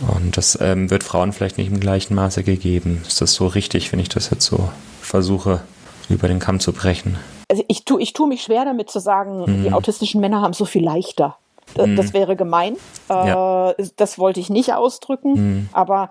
Und 0.00 0.36
das 0.36 0.56
ähm, 0.60 0.90
wird 0.90 1.02
Frauen 1.02 1.32
vielleicht 1.32 1.58
nicht 1.58 1.72
im 1.72 1.80
gleichen 1.80 2.14
Maße 2.14 2.44
gegeben. 2.44 3.02
Ist 3.06 3.20
das 3.20 3.34
so 3.34 3.48
richtig, 3.48 3.90
wenn 3.90 3.98
ich 3.98 4.08
das 4.08 4.30
jetzt 4.30 4.44
so 4.44 4.70
versuche, 5.00 5.60
über 6.08 6.28
den 6.28 6.38
Kamm 6.38 6.60
zu 6.60 6.72
brechen? 6.72 7.18
Also 7.50 7.64
ich 7.68 7.84
tue 7.84 8.02
ich 8.02 8.12
tu 8.12 8.26
mich 8.26 8.42
schwer 8.42 8.64
damit 8.64 8.90
zu 8.90 9.00
sagen, 9.00 9.40
mhm. 9.40 9.62
die 9.64 9.72
autistischen 9.72 10.20
Männer 10.20 10.42
haben 10.42 10.52
es 10.52 10.58
so 10.58 10.64
viel 10.64 10.84
leichter. 10.84 11.36
Das, 11.74 11.86
mhm. 11.86 11.96
das 11.96 12.12
wäre 12.12 12.36
gemein. 12.36 12.76
Ja. 13.08 13.70
Äh, 13.70 13.88
das 13.96 14.18
wollte 14.18 14.40
ich 14.40 14.50
nicht 14.50 14.72
ausdrücken. 14.74 15.32
Mhm. 15.32 15.68
Aber 15.72 16.10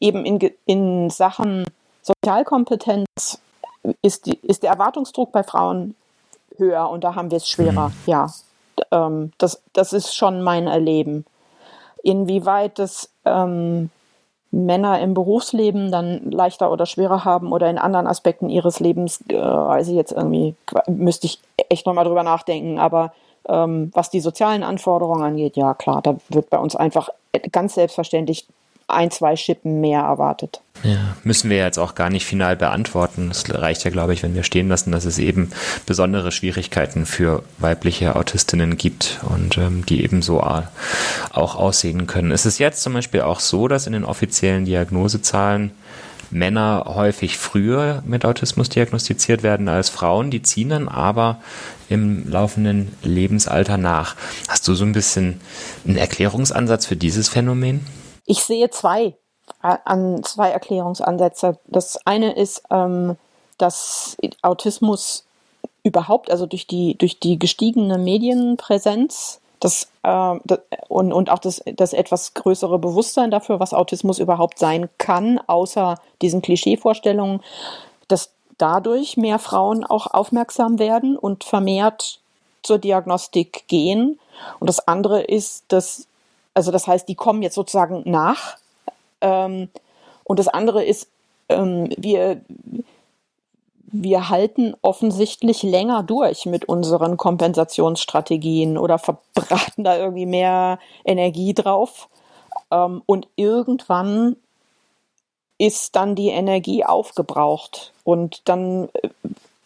eben 0.00 0.24
in, 0.24 0.38
in 0.66 1.10
Sachen 1.10 1.64
Sozialkompetenz 2.02 3.38
ist, 4.02 4.26
die, 4.26 4.38
ist 4.38 4.62
der 4.62 4.70
Erwartungsdruck 4.70 5.32
bei 5.32 5.42
Frauen 5.42 5.94
höher 6.56 6.88
und 6.88 7.04
da 7.04 7.14
haben 7.14 7.30
wir 7.30 7.36
es 7.36 7.48
schwerer. 7.48 7.88
Mhm. 7.88 7.94
Ja, 8.06 8.32
ähm, 8.90 9.32
das, 9.38 9.62
das 9.72 9.92
ist 9.92 10.14
schon 10.14 10.42
mein 10.42 10.66
Erleben. 10.66 11.24
Inwieweit 12.02 12.78
das 12.78 13.10
ähm, 13.24 13.90
Männer 14.54 15.00
im 15.00 15.14
Berufsleben 15.14 15.90
dann 15.90 16.30
leichter 16.30 16.70
oder 16.70 16.86
schwerer 16.86 17.24
haben 17.24 17.52
oder 17.52 17.68
in 17.68 17.78
anderen 17.78 18.06
Aspekten 18.06 18.48
ihres 18.48 18.80
Lebens, 18.80 19.20
äh, 19.28 19.36
weiß 19.36 19.88
ich 19.88 19.94
jetzt 19.94 20.12
irgendwie, 20.12 20.54
müsste 20.86 21.26
ich 21.26 21.40
echt 21.68 21.86
nochmal 21.86 22.04
drüber 22.04 22.22
nachdenken. 22.22 22.78
Aber 22.78 23.12
ähm, 23.48 23.90
was 23.94 24.10
die 24.10 24.20
sozialen 24.20 24.62
Anforderungen 24.62 25.22
angeht, 25.22 25.56
ja 25.56 25.74
klar, 25.74 26.02
da 26.02 26.16
wird 26.28 26.50
bei 26.50 26.58
uns 26.58 26.76
einfach 26.76 27.08
ganz 27.50 27.74
selbstverständlich 27.74 28.46
ein, 28.86 29.10
zwei 29.10 29.36
Schippen 29.36 29.80
mehr 29.80 30.00
erwartet. 30.00 30.60
Ja, 30.82 31.16
müssen 31.22 31.48
wir 31.48 31.56
jetzt 31.56 31.78
auch 31.78 31.94
gar 31.94 32.10
nicht 32.10 32.26
final 32.26 32.56
beantworten. 32.56 33.30
Es 33.30 33.44
reicht 33.48 33.84
ja, 33.84 33.90
glaube 33.90 34.12
ich, 34.12 34.22
wenn 34.22 34.34
wir 34.34 34.42
stehen 34.42 34.68
lassen, 34.68 34.92
dass 34.92 35.06
es 35.06 35.18
eben 35.18 35.50
besondere 35.86 36.30
Schwierigkeiten 36.30 37.06
für 37.06 37.42
weibliche 37.58 38.16
Autistinnen 38.16 38.76
gibt 38.76 39.20
und 39.22 39.56
ähm, 39.56 39.86
die 39.86 40.02
eben 40.04 40.20
so 40.20 40.42
auch 40.42 41.54
aussehen 41.54 42.06
können. 42.06 42.32
Es 42.32 42.44
ist 42.44 42.58
jetzt 42.58 42.82
zum 42.82 42.92
Beispiel 42.92 43.22
auch 43.22 43.40
so, 43.40 43.66
dass 43.66 43.86
in 43.86 43.94
den 43.94 44.04
offiziellen 44.04 44.66
Diagnosezahlen 44.66 45.70
Männer 46.30 46.84
häufig 46.88 47.38
früher 47.38 48.02
mit 48.04 48.24
Autismus 48.24 48.68
diagnostiziert 48.68 49.42
werden 49.42 49.68
als 49.68 49.88
Frauen. 49.88 50.30
Die 50.30 50.42
ziehen 50.42 50.70
dann 50.70 50.88
aber 50.88 51.40
im 51.88 52.28
laufenden 52.28 52.92
Lebensalter 53.02 53.78
nach. 53.78 54.16
Hast 54.48 54.66
du 54.68 54.74
so 54.74 54.84
ein 54.84 54.92
bisschen 54.92 55.40
einen 55.86 55.96
Erklärungsansatz 55.96 56.86
für 56.86 56.96
dieses 56.96 57.28
Phänomen? 57.28 57.86
Ich 58.26 58.44
sehe 58.44 58.70
zwei 58.70 59.14
an 59.60 60.22
zwei 60.24 60.50
Erklärungsansätze. 60.50 61.58
Das 61.66 61.98
eine 62.06 62.32
ist, 62.32 62.62
ähm, 62.70 63.16
dass 63.58 64.16
Autismus 64.42 65.24
überhaupt, 65.82 66.30
also 66.30 66.46
durch 66.46 66.66
die, 66.66 66.96
durch 66.96 67.20
die 67.20 67.38
gestiegene 67.38 67.98
Medienpräsenz, 67.98 69.40
das, 69.60 69.88
äh, 70.02 70.34
das, 70.44 70.60
und, 70.88 71.12
und 71.12 71.30
auch 71.30 71.38
das, 71.38 71.62
das 71.76 71.92
etwas 71.92 72.34
größere 72.34 72.78
Bewusstsein 72.78 73.30
dafür, 73.30 73.60
was 73.60 73.74
Autismus 73.74 74.18
überhaupt 74.18 74.58
sein 74.58 74.88
kann, 74.98 75.40
außer 75.46 75.96
diesen 76.22 76.42
Klischeevorstellungen, 76.42 77.40
dass 78.08 78.30
dadurch 78.58 79.16
mehr 79.16 79.38
Frauen 79.38 79.84
auch 79.84 80.06
aufmerksam 80.06 80.78
werden 80.78 81.16
und 81.16 81.44
vermehrt 81.44 82.20
zur 82.62 82.78
Diagnostik 82.78 83.64
gehen. 83.68 84.18
Und 84.58 84.68
das 84.68 84.86
andere 84.88 85.22
ist, 85.22 85.64
dass, 85.68 86.06
also 86.54 86.70
das 86.70 86.86
heißt, 86.86 87.08
die 87.08 87.14
kommen 87.14 87.42
jetzt 87.42 87.54
sozusagen 87.54 88.02
nach 88.04 88.56
ähm, 89.20 89.68
und 90.24 90.38
das 90.38 90.48
andere 90.48 90.84
ist, 90.84 91.08
ähm, 91.48 91.90
wir, 91.96 92.40
wir 93.86 94.28
halten 94.28 94.74
offensichtlich 94.82 95.62
länger 95.62 96.02
durch 96.02 96.46
mit 96.46 96.66
unseren 96.66 97.16
Kompensationsstrategien 97.16 98.78
oder 98.78 98.98
verbraten 98.98 99.84
da 99.84 99.96
irgendwie 99.96 100.26
mehr 100.26 100.78
Energie 101.04 101.54
drauf. 101.54 102.08
Ähm, 102.70 103.02
und 103.06 103.28
irgendwann 103.36 104.36
ist 105.58 105.94
dann 105.96 106.14
die 106.14 106.28
Energie 106.28 106.84
aufgebraucht 106.84 107.92
und 108.02 108.48
dann 108.48 108.88
äh, 108.94 109.08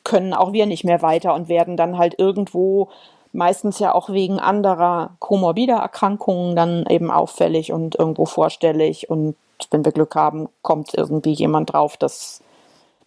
können 0.04 0.34
auch 0.34 0.52
wir 0.52 0.66
nicht 0.66 0.84
mehr 0.84 1.02
weiter 1.02 1.34
und 1.34 1.48
werden 1.48 1.76
dann 1.76 1.98
halt 1.98 2.18
irgendwo 2.18 2.88
meistens 3.32 3.78
ja 3.78 3.94
auch 3.94 4.10
wegen 4.10 4.38
anderer 4.38 5.10
komorbider 5.18 5.76
Erkrankungen 5.76 6.56
dann 6.56 6.86
eben 6.86 7.10
auffällig 7.10 7.72
und 7.72 7.98
irgendwo 7.98 8.26
vorstellig. 8.26 9.10
Und 9.10 9.36
wenn 9.70 9.84
wir 9.84 9.92
Glück 9.92 10.14
haben, 10.14 10.48
kommt 10.62 10.94
irgendwie 10.94 11.32
jemand 11.32 11.72
drauf, 11.72 11.96
dass 11.96 12.42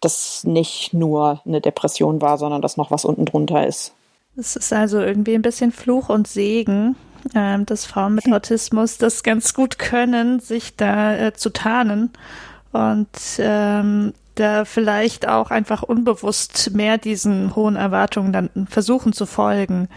das 0.00 0.44
nicht 0.44 0.92
nur 0.92 1.40
eine 1.46 1.60
Depression 1.60 2.20
war, 2.20 2.38
sondern 2.38 2.60
dass 2.60 2.76
noch 2.76 2.90
was 2.90 3.04
unten 3.04 3.24
drunter 3.24 3.66
ist. 3.66 3.92
Es 4.36 4.56
ist 4.56 4.72
also 4.72 5.00
irgendwie 5.00 5.34
ein 5.34 5.42
bisschen 5.42 5.72
Fluch 5.72 6.08
und 6.08 6.26
Segen, 6.26 6.96
äh, 7.34 7.58
dass 7.64 7.84
Frauen 7.84 8.14
mit 8.14 8.30
Autismus 8.32 8.98
das 8.98 9.22
ganz 9.22 9.54
gut 9.54 9.78
können, 9.78 10.40
sich 10.40 10.76
da 10.76 11.14
äh, 11.14 11.32
zu 11.34 11.50
tarnen. 11.50 12.10
Und 12.72 13.08
ähm, 13.38 14.14
da 14.34 14.64
vielleicht 14.64 15.28
auch 15.28 15.50
einfach 15.50 15.82
unbewusst 15.82 16.70
mehr 16.72 16.98
diesen 16.98 17.54
hohen 17.54 17.76
Erwartungen 17.76 18.32
dann 18.32 18.50
versuchen 18.68 19.12
zu 19.12 19.26
folgen. 19.26 19.88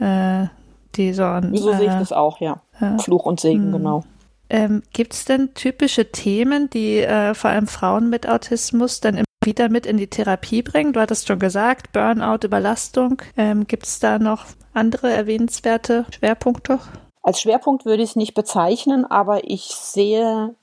Äh, 0.00 0.46
die 0.94 1.14
so, 1.14 1.24
so 1.54 1.72
sehe 1.72 1.86
ich 1.86 1.98
das 1.98 2.12
auch, 2.12 2.40
ja. 2.40 2.60
Fluch 2.98 3.24
und 3.24 3.40
Segen, 3.40 3.70
mh. 3.70 3.76
genau. 3.78 4.04
Ähm, 4.50 4.82
Gibt 4.92 5.14
es 5.14 5.24
denn 5.24 5.54
typische 5.54 6.12
Themen, 6.12 6.68
die 6.68 6.98
äh, 6.98 7.32
vor 7.32 7.50
allem 7.50 7.66
Frauen 7.66 8.10
mit 8.10 8.28
Autismus 8.28 9.00
dann 9.00 9.14
immer 9.14 9.24
wieder 9.42 9.70
mit 9.70 9.86
in 9.86 9.96
die 9.96 10.08
Therapie 10.08 10.60
bringen? 10.60 10.92
Du 10.92 11.00
hattest 11.00 11.26
schon 11.26 11.38
gesagt, 11.38 11.92
Burnout, 11.92 12.44
Überlastung. 12.44 13.22
Ähm, 13.38 13.66
Gibt 13.66 13.86
es 13.86 13.98
da 13.98 14.18
noch 14.18 14.44
andere 14.74 15.10
erwähnenswerte 15.10 16.04
Schwerpunkte? 16.14 16.80
Als 17.22 17.40
Schwerpunkt 17.40 17.86
würde 17.86 18.02
ich 18.02 18.10
es 18.10 18.16
nicht 18.16 18.34
bezeichnen, 18.34 19.06
aber 19.06 19.48
ich 19.48 19.62
sehe 19.62 20.54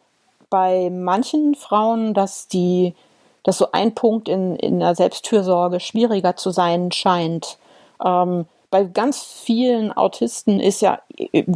bei 0.51 0.91
manchen 0.91 1.55
Frauen, 1.55 2.13
dass 2.13 2.47
die, 2.47 2.93
dass 3.43 3.57
so 3.57 3.71
ein 3.71 3.95
Punkt 3.95 4.29
in, 4.29 4.55
in 4.55 4.79
der 4.79 4.95
Selbstfürsorge 4.95 5.79
schwieriger 5.79 6.35
zu 6.35 6.51
sein 6.51 6.91
scheint. 6.91 7.57
Ähm, 8.03 8.45
bei 8.71 8.83
ganz 8.83 9.23
vielen 9.23 9.95
Autisten 9.95 10.59
ist 10.59 10.81
ja 10.81 10.99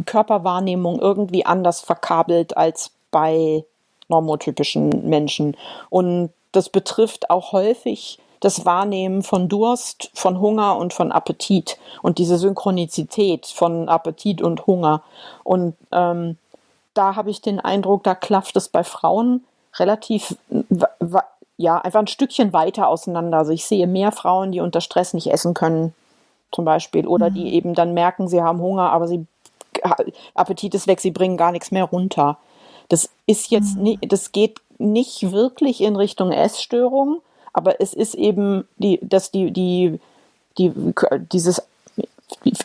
Körperwahrnehmung 0.06 0.98
irgendwie 0.98 1.46
anders 1.46 1.80
verkabelt 1.80 2.56
als 2.56 2.90
bei 3.10 3.64
normotypischen 4.08 5.08
Menschen. 5.08 5.56
Und 5.90 6.30
das 6.52 6.68
betrifft 6.68 7.30
auch 7.30 7.52
häufig 7.52 8.18
das 8.40 8.66
Wahrnehmen 8.66 9.22
von 9.22 9.48
Durst, 9.48 10.10
von 10.12 10.38
Hunger 10.38 10.76
und 10.76 10.92
von 10.92 11.12
Appetit 11.12 11.78
und 12.02 12.18
diese 12.18 12.36
Synchronizität 12.36 13.46
von 13.46 13.88
Appetit 13.88 14.42
und 14.42 14.66
Hunger. 14.66 15.02
Und 15.44 15.74
ähm, 15.92 16.36
da 16.92 17.16
habe 17.16 17.30
ich 17.30 17.40
den 17.40 17.58
Eindruck, 17.58 18.04
da 18.04 18.14
klafft 18.14 18.56
es 18.56 18.68
bei 18.68 18.84
Frauen 18.84 19.44
relativ 19.76 20.36
ja, 21.56 21.78
einfach 21.78 22.00
ein 22.00 22.06
Stückchen 22.06 22.52
weiter 22.52 22.88
auseinander. 22.88 23.38
Also 23.38 23.52
ich 23.52 23.64
sehe 23.64 23.86
mehr 23.86 24.12
Frauen, 24.12 24.52
die 24.52 24.60
unter 24.60 24.80
Stress 24.80 25.14
nicht 25.14 25.28
essen 25.28 25.54
können, 25.54 25.94
zum 26.52 26.64
Beispiel, 26.64 27.06
oder 27.06 27.30
mhm. 27.30 27.34
die 27.34 27.54
eben 27.54 27.74
dann 27.74 27.94
merken, 27.94 28.28
sie 28.28 28.42
haben 28.42 28.60
Hunger, 28.60 28.90
aber 28.90 29.08
sie 29.08 29.26
Appetit 30.34 30.74
ist 30.74 30.86
weg, 30.86 31.00
sie 31.00 31.10
bringen 31.10 31.36
gar 31.36 31.52
nichts 31.52 31.70
mehr 31.70 31.84
runter. 31.84 32.38
Das 32.88 33.10
ist 33.26 33.50
jetzt 33.50 33.76
mhm. 33.76 33.82
nicht, 33.82 34.12
das 34.12 34.32
geht 34.32 34.60
nicht 34.78 35.32
wirklich 35.32 35.80
in 35.80 35.96
Richtung 35.96 36.32
Essstörung, 36.32 37.20
aber 37.52 37.80
es 37.80 37.94
ist 37.94 38.14
eben 38.14 38.66
die, 38.76 38.98
dass 39.02 39.30
die, 39.30 39.50
die, 39.50 40.00
die, 40.58 40.72
dieses, 41.32 41.62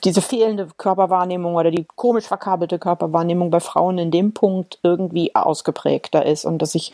diese 0.03 0.21
fehlende 0.21 0.67
Körperwahrnehmung 0.77 1.55
oder 1.55 1.71
die 1.71 1.85
komisch 1.95 2.25
verkabelte 2.25 2.79
Körperwahrnehmung 2.79 3.51
bei 3.51 3.59
Frauen 3.59 3.97
in 3.97 4.11
dem 4.11 4.33
Punkt 4.33 4.79
irgendwie 4.83 5.35
ausgeprägter 5.35 6.25
ist 6.25 6.45
und 6.45 6.61
dass 6.61 6.75
ich 6.75 6.93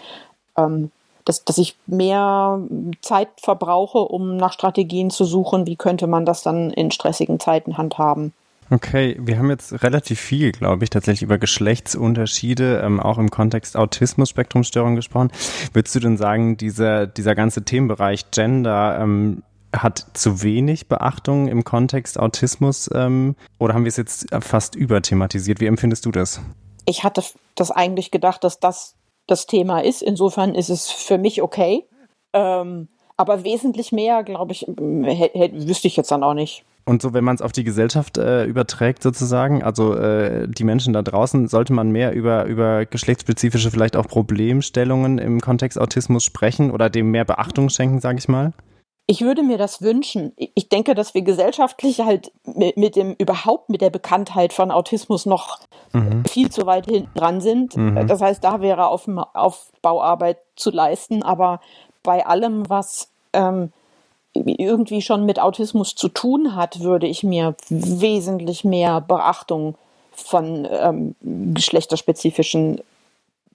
ähm, 0.57 0.91
dass, 1.25 1.43
dass 1.43 1.57
ich 1.57 1.75
mehr 1.87 2.61
Zeit 3.01 3.29
verbrauche, 3.37 3.99
um 3.99 4.37
nach 4.37 4.53
Strategien 4.53 5.09
zu 5.09 5.25
suchen, 5.25 5.65
wie 5.67 5.75
könnte 5.75 6.07
man 6.07 6.25
das 6.25 6.43
dann 6.43 6.71
in 6.71 6.91
stressigen 6.91 7.39
Zeiten 7.39 7.77
handhaben. 7.77 8.33
Okay, 8.71 9.15
wir 9.19 9.37
haben 9.37 9.49
jetzt 9.49 9.83
relativ 9.83 10.19
viel, 10.19 10.51
glaube 10.51 10.83
ich, 10.83 10.89
tatsächlich 10.89 11.21
über 11.21 11.37
Geschlechtsunterschiede, 11.37 12.81
ähm, 12.83 12.99
auch 12.99 13.19
im 13.19 13.29
Kontext 13.29 13.77
Autismus-Spektrumstörung 13.77 14.95
gesprochen. 14.95 15.31
Würdest 15.73 15.93
du 15.93 15.99
denn 15.99 16.17
sagen, 16.17 16.57
dieser, 16.57 17.05
dieser 17.05 17.35
ganze 17.35 17.63
Themenbereich 17.63 18.31
Gender 18.31 18.99
ähm, 18.99 19.43
hat 19.71 20.07
zu 20.13 20.41
wenig 20.41 20.87
Beachtung 20.87 21.47
im 21.47 21.63
Kontext 21.63 22.19
Autismus 22.19 22.89
ähm, 22.93 23.35
oder 23.59 23.75
haben 23.75 23.83
wir 23.83 23.89
es 23.89 23.97
jetzt 23.97 24.27
fast 24.39 24.75
überthematisiert? 24.75 25.59
Wie 25.59 25.67
empfindest 25.67 26.05
du 26.05 26.11
das? 26.11 26.41
Ich 26.85 27.03
hatte 27.03 27.23
das 27.55 27.69
eigentlich 27.69 28.09
gedacht, 28.09 28.43
dass 28.43 28.59
das 28.59 28.95
das 29.27 29.45
Thema 29.45 29.79
ist. 29.79 30.01
Insofern 30.01 30.55
ist 30.55 30.69
es 30.69 30.89
für 30.89 31.17
mich 31.17 31.41
okay. 31.41 31.85
Ähm, 32.33 32.87
aber 33.17 33.43
wesentlich 33.43 33.91
mehr, 33.91 34.23
glaube 34.23 34.51
ich, 34.51 34.67
wüsste 34.67 35.87
ich 35.87 35.95
jetzt 35.95 36.11
dann 36.11 36.23
auch 36.23 36.33
nicht. 36.33 36.65
Und 36.87 37.01
so, 37.01 37.13
wenn 37.13 37.23
man 37.23 37.35
es 37.35 37.41
auf 37.41 37.51
die 37.51 37.63
Gesellschaft 37.63 38.19
äh, 38.19 38.45
überträgt, 38.45 39.01
sozusagen, 39.01 39.63
also 39.63 39.95
äh, 39.95 40.47
die 40.47 40.63
Menschen 40.63 40.93
da 40.93 41.01
draußen, 41.01 41.47
sollte 41.47 41.73
man 41.73 41.91
mehr 41.91 42.13
über, 42.13 42.45
über 42.45 42.85
geschlechtsspezifische, 42.85 43.71
vielleicht 43.71 43.95
auch 43.95 44.07
Problemstellungen 44.07 45.17
im 45.17 45.41
Kontext 45.41 45.79
Autismus 45.79 46.23
sprechen 46.23 46.69
oder 46.69 46.91
dem 46.91 47.09
mehr 47.09 47.25
Beachtung 47.25 47.69
schenken, 47.69 48.01
sage 48.01 48.19
ich 48.19 48.27
mal? 48.27 48.53
Ich 49.07 49.21
würde 49.21 49.43
mir 49.43 49.57
das 49.57 49.81
wünschen. 49.81 50.33
Ich 50.35 50.69
denke, 50.69 50.95
dass 50.95 51.13
wir 51.13 51.21
gesellschaftlich 51.21 51.99
halt 51.99 52.31
mit, 52.43 52.75
mit 52.75 52.95
dem 52.95 53.13
überhaupt 53.13 53.69
mit 53.69 53.81
der 53.81 53.91
Bekanntheit 53.91 54.51
von 54.51 54.71
Autismus 54.71 55.25
noch 55.25 55.59
mhm. 55.93 56.23
viel 56.25 56.49
zu 56.49 56.65
weit 56.65 56.85
hinten 56.85 57.13
dran 57.13 57.39
sind. 57.39 57.77
Mhm. 57.77 58.07
Das 58.07 58.21
heißt, 58.21 58.43
da 58.43 58.61
wäre 58.61 58.87
auf, 58.87 59.07
Aufbauarbeit 59.33 60.37
zu 60.55 60.71
leisten. 60.71 61.21
Aber 61.21 61.61
bei 62.01 62.25
allem, 62.25 62.67
was 62.67 63.09
ähm, 63.33 63.71
irgendwie 64.33 65.01
schon 65.01 65.25
mit 65.25 65.39
Autismus 65.39 65.95
zu 65.95 66.09
tun 66.09 66.55
hat, 66.55 66.81
würde 66.81 67.07
ich 67.07 67.23
mir 67.23 67.55
wesentlich 67.69 68.63
mehr 68.63 69.01
Beachtung 69.01 69.75
von 70.11 70.67
ähm, 70.71 71.15
geschlechterspezifischen 71.21 72.81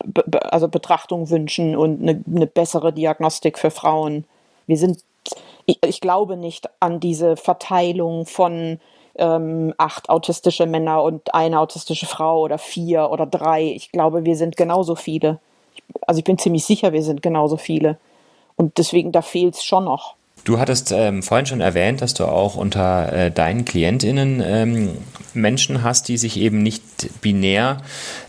Be 0.02 0.50
also 0.50 0.68
Betrachtung 0.68 1.28
wünschen 1.28 1.76
und 1.76 2.00
eine, 2.00 2.22
eine, 2.26 2.46
bessere 2.46 2.90
Diagnostik 2.90 3.58
für 3.58 3.70
Frauen. 3.70 4.24
Wir 4.66 4.78
sind, 4.78 5.00
ich, 5.83 6.00
glaube 6.00 6.37
nicht 6.37 6.68
an 6.80 7.00
diese 7.00 7.37
Verteilung 7.37 8.26
von 8.26 8.80
ähm, 9.16 9.74
acht 9.78 10.09
autistische 10.09 10.66
Männer 10.66 11.02
und 11.02 11.35
eine 11.35 11.61
autistische 11.61 12.06
Frau 12.06 12.40
oder 12.40 12.59
vier 12.59 13.11
oder 13.11 13.26
drei. 13.26 13.64
Ich 13.64 13.92
glaube, 13.92 14.24
wir 14.24 14.37
sind 14.37 14.56
genauso 14.56 14.94
viele. 14.94 15.38
Also 16.06 16.18
ich 16.18 16.24
bin 16.24 16.38
ziemlich 16.38 16.64
sicher, 16.64 16.92
wir 16.92 17.02
sind 17.02 17.22
genauso 17.22 17.56
viele. 17.56 17.98
Und 18.56 18.78
deswegen, 18.78 19.12
da 19.12 19.22
fehlt 19.22 19.54
es 19.54 19.64
schon 19.64 19.85
noch. 19.85 20.14
Du 20.44 20.59
hattest 20.59 20.90
ähm, 20.90 21.22
vorhin 21.22 21.46
schon 21.46 21.61
erwähnt, 21.61 22.00
dass 22.00 22.14
du 22.14 22.24
auch 22.24 22.57
unter 22.57 23.12
äh, 23.12 23.31
deinen 23.31 23.64
KlientInnen 23.64 24.42
ähm, 24.44 24.90
Menschen 25.35 25.83
hast, 25.83 26.09
die 26.09 26.16
sich 26.16 26.38
eben 26.38 26.62
nicht 26.62 27.20
binär 27.20 27.83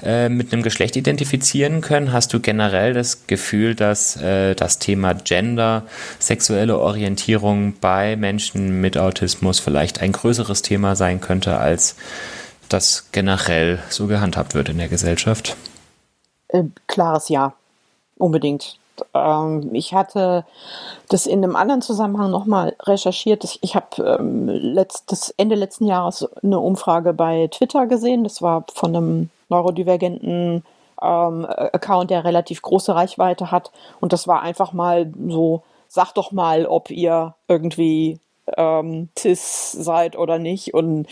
äh, 0.03 0.27
mit 0.27 0.51
einem 0.51 0.61
Geschlecht 0.61 0.95
identifizieren 0.97 1.81
können. 1.81 2.11
Hast 2.11 2.33
du 2.33 2.39
generell 2.39 2.93
das 2.93 3.27
Gefühl, 3.27 3.75
dass 3.75 4.17
äh, 4.17 4.55
das 4.55 4.77
Thema 4.79 5.13
Gender, 5.13 5.83
sexuelle 6.19 6.77
Orientierung 6.79 7.75
bei 7.79 8.17
Menschen 8.17 8.81
mit 8.81 8.97
Autismus 8.97 9.59
vielleicht 9.59 10.01
ein 10.01 10.11
größeres 10.11 10.61
Thema 10.61 10.95
sein 10.95 11.21
könnte, 11.21 11.57
als 11.57 11.95
das 12.67 13.07
generell 13.11 13.79
so 13.89 14.07
gehandhabt 14.07 14.53
wird 14.53 14.69
in 14.69 14.77
der 14.77 14.89
Gesellschaft? 14.89 15.55
Äh, 16.49 16.63
klares 16.87 17.29
Ja, 17.29 17.53
unbedingt 18.17 18.77
ähm, 19.13 19.69
ich 19.73 19.93
hatte 19.93 20.45
das 21.09 21.25
in 21.25 21.43
einem 21.43 21.55
anderen 21.55 21.81
Zusammenhang 21.81 22.31
nochmal 22.31 22.75
recherchiert. 22.83 23.59
Ich 23.61 23.75
habe 23.75 24.17
ähm, 24.19 24.47
Ende 25.37 25.55
letzten 25.55 25.85
Jahres 25.85 26.27
eine 26.43 26.59
Umfrage 26.59 27.13
bei 27.13 27.47
Twitter 27.51 27.87
gesehen. 27.87 28.23
Das 28.23 28.41
war 28.41 28.65
von 28.73 28.95
einem 28.95 29.29
neurodivergenten 29.49 30.63
ähm, 31.01 31.45
Account, 31.45 32.11
der 32.11 32.23
relativ 32.23 32.61
große 32.61 32.95
Reichweite 32.95 33.51
hat. 33.51 33.71
Und 33.99 34.13
das 34.13 34.27
war 34.27 34.41
einfach 34.41 34.73
mal 34.73 35.11
so, 35.27 35.63
sag 35.87 36.13
doch 36.13 36.31
mal, 36.31 36.65
ob 36.65 36.89
ihr 36.91 37.35
irgendwie 37.47 38.19
ähm, 38.57 39.09
cis 39.17 39.71
seid 39.71 40.17
oder 40.17 40.39
nicht. 40.39 40.73
Und 40.73 41.07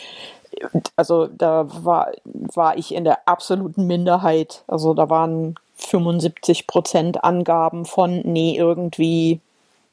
also 0.95 1.27
da 1.27 1.67
war, 1.83 2.11
war 2.25 2.77
ich 2.77 2.93
in 2.93 3.03
der 3.03 3.27
absoluten 3.27 3.87
Minderheit. 3.87 4.63
Also 4.67 4.93
da 4.93 5.09
waren 5.09 5.55
75 5.79 6.67
Prozent 6.67 7.23
Angaben 7.23 7.85
von, 7.85 8.21
nee, 8.25 8.55
irgendwie, 8.57 9.39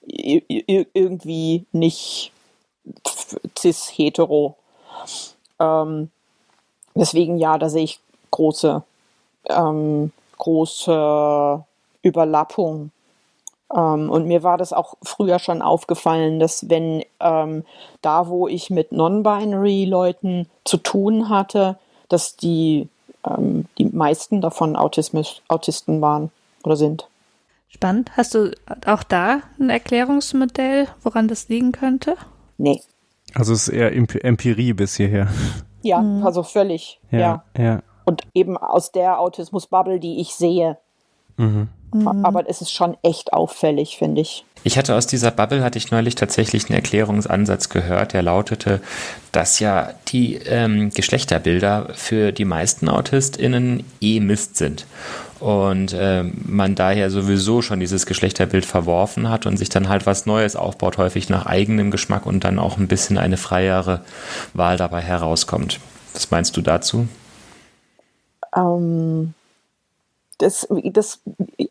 irgendwie 0.02 1.64
nicht 1.72 2.32
cis-hetero. 3.58 4.56
Ähm, 5.58 6.10
deswegen 6.94 7.38
ja, 7.38 7.58
da 7.58 7.68
sehe 7.68 7.84
ich 7.84 8.00
große, 8.30 8.82
ähm, 9.48 10.12
große 10.38 11.64
Überlappung. 12.02 12.90
Ähm, 13.74 14.10
und 14.10 14.26
mir 14.26 14.42
war 14.42 14.58
das 14.58 14.72
auch 14.72 14.94
früher 15.02 15.38
schon 15.38 15.62
aufgefallen, 15.62 16.38
dass 16.38 16.68
wenn 16.68 17.04
ähm, 17.20 17.64
da, 18.02 18.28
wo 18.28 18.48
ich 18.48 18.70
mit 18.70 18.92
Non-Binary-Leuten 18.92 20.48
zu 20.64 20.76
tun 20.76 21.28
hatte, 21.28 21.78
dass 22.08 22.36
die 22.36 22.88
ähm, 23.26 23.66
die 23.78 23.86
meisten 23.86 24.40
davon 24.40 24.76
Autismus, 24.76 25.42
Autisten 25.48 26.00
waren 26.00 26.30
oder 26.64 26.76
sind. 26.76 27.08
Spannend. 27.68 28.16
Hast 28.16 28.34
du 28.34 28.52
auch 28.86 29.02
da 29.02 29.40
ein 29.58 29.70
Erklärungsmodell, 29.70 30.88
woran 31.02 31.28
das 31.28 31.48
liegen 31.48 31.72
könnte? 31.72 32.16
Nee. 32.58 32.80
Also 33.34 33.52
es 33.52 33.68
ist 33.68 33.74
eher 33.74 33.92
Empirie 33.94 34.72
bis 34.72 34.96
hierher. 34.96 35.28
Ja, 35.82 36.00
mhm. 36.00 36.24
also 36.24 36.42
völlig. 36.42 37.00
Ja, 37.10 37.18
ja, 37.18 37.44
ja. 37.56 37.82
Und 38.04 38.22
eben 38.34 38.56
aus 38.56 38.92
der 38.92 39.20
Autismus-Bubble, 39.20 40.00
die 40.00 40.20
ich 40.20 40.34
sehe. 40.34 40.78
Mhm. 41.36 41.68
Mhm. 42.04 42.24
Aber 42.24 42.48
es 42.48 42.60
ist 42.60 42.72
schon 42.72 42.96
echt 43.02 43.32
auffällig, 43.32 43.96
finde 43.96 44.20
ich. 44.20 44.44
Ich 44.64 44.76
hatte 44.76 44.96
aus 44.96 45.06
dieser 45.06 45.30
Bubble, 45.30 45.62
hatte 45.62 45.78
ich 45.78 45.92
neulich 45.92 46.16
tatsächlich 46.16 46.68
einen 46.68 46.74
Erklärungsansatz 46.74 47.68
gehört, 47.68 48.14
der 48.14 48.22
lautete, 48.22 48.80
dass 49.30 49.60
ja 49.60 49.90
die 50.08 50.34
ähm, 50.34 50.90
Geschlechterbilder 50.92 51.90
für 51.94 52.32
die 52.32 52.44
meisten 52.44 52.88
AutistInnen 52.88 53.84
eh 54.00 54.18
Mist 54.18 54.56
sind. 54.56 54.84
Und 55.38 55.92
äh, 55.92 56.24
man 56.44 56.74
daher 56.74 57.10
sowieso 57.10 57.62
schon 57.62 57.78
dieses 57.78 58.06
Geschlechterbild 58.06 58.64
verworfen 58.64 59.28
hat 59.28 59.46
und 59.46 59.56
sich 59.56 59.68
dann 59.68 59.88
halt 59.88 60.04
was 60.04 60.26
Neues 60.26 60.56
aufbaut, 60.56 60.98
häufig 60.98 61.28
nach 61.28 61.46
eigenem 61.46 61.92
Geschmack 61.92 62.26
und 62.26 62.42
dann 62.42 62.58
auch 62.58 62.76
ein 62.76 62.88
bisschen 62.88 63.18
eine 63.18 63.36
freiere 63.36 64.00
Wahl 64.52 64.78
dabei 64.78 65.00
herauskommt. 65.00 65.78
Was 66.12 66.32
meinst 66.32 66.56
du 66.56 66.62
dazu? 66.62 67.06
Ähm, 68.56 69.34
das, 70.38 70.68
das 70.84 71.20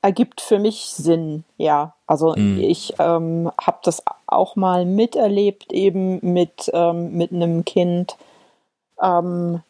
ergibt 0.01 0.41
für 0.41 0.59
mich 0.59 0.91
Sinn, 0.91 1.43
ja. 1.57 1.93
Also 2.07 2.36
mhm. 2.36 2.59
ich 2.59 2.93
ähm, 2.99 3.51
habe 3.59 3.80
das 3.84 4.03
auch 4.28 4.55
mal 4.55 4.86
miterlebt, 4.86 5.72
eben 5.72 6.20
mit, 6.22 6.70
ähm, 6.74 7.13
mit 7.13 7.32
einem 7.32 7.66
Kind, 7.66 8.18
ähm, 9.01 9.61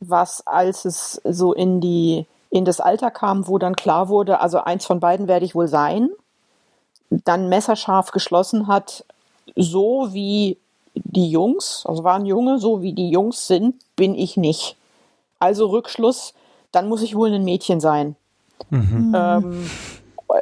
was 0.00 0.46
als 0.46 0.84
es 0.84 1.20
so 1.24 1.52
in 1.52 1.80
die 1.80 2.26
in 2.50 2.64
das 2.64 2.80
Alter 2.80 3.10
kam, 3.10 3.46
wo 3.46 3.58
dann 3.58 3.76
klar 3.76 4.08
wurde, 4.08 4.40
also 4.40 4.58
eins 4.58 4.86
von 4.86 5.00
beiden 5.00 5.28
werde 5.28 5.44
ich 5.44 5.54
wohl 5.54 5.68
sein, 5.68 6.08
dann 7.10 7.48
messerscharf 7.48 8.10
geschlossen 8.10 8.66
hat, 8.68 9.04
so 9.54 10.12
wie 10.12 10.56
die 10.94 11.30
Jungs, 11.30 11.84
also 11.86 12.04
waren 12.04 12.26
Junge, 12.26 12.58
so 12.58 12.82
wie 12.82 12.92
die 12.92 13.10
Jungs 13.10 13.46
sind, 13.46 13.76
bin 13.96 14.14
ich 14.14 14.36
nicht. 14.36 14.76
Also 15.38 15.66
Rückschluss, 15.66 16.34
dann 16.72 16.88
muss 16.88 17.02
ich 17.02 17.14
wohl 17.14 17.32
ein 17.32 17.44
Mädchen 17.44 17.80
sein. 17.80 18.16
Mhm. 18.70 19.14
Ähm, 19.16 19.70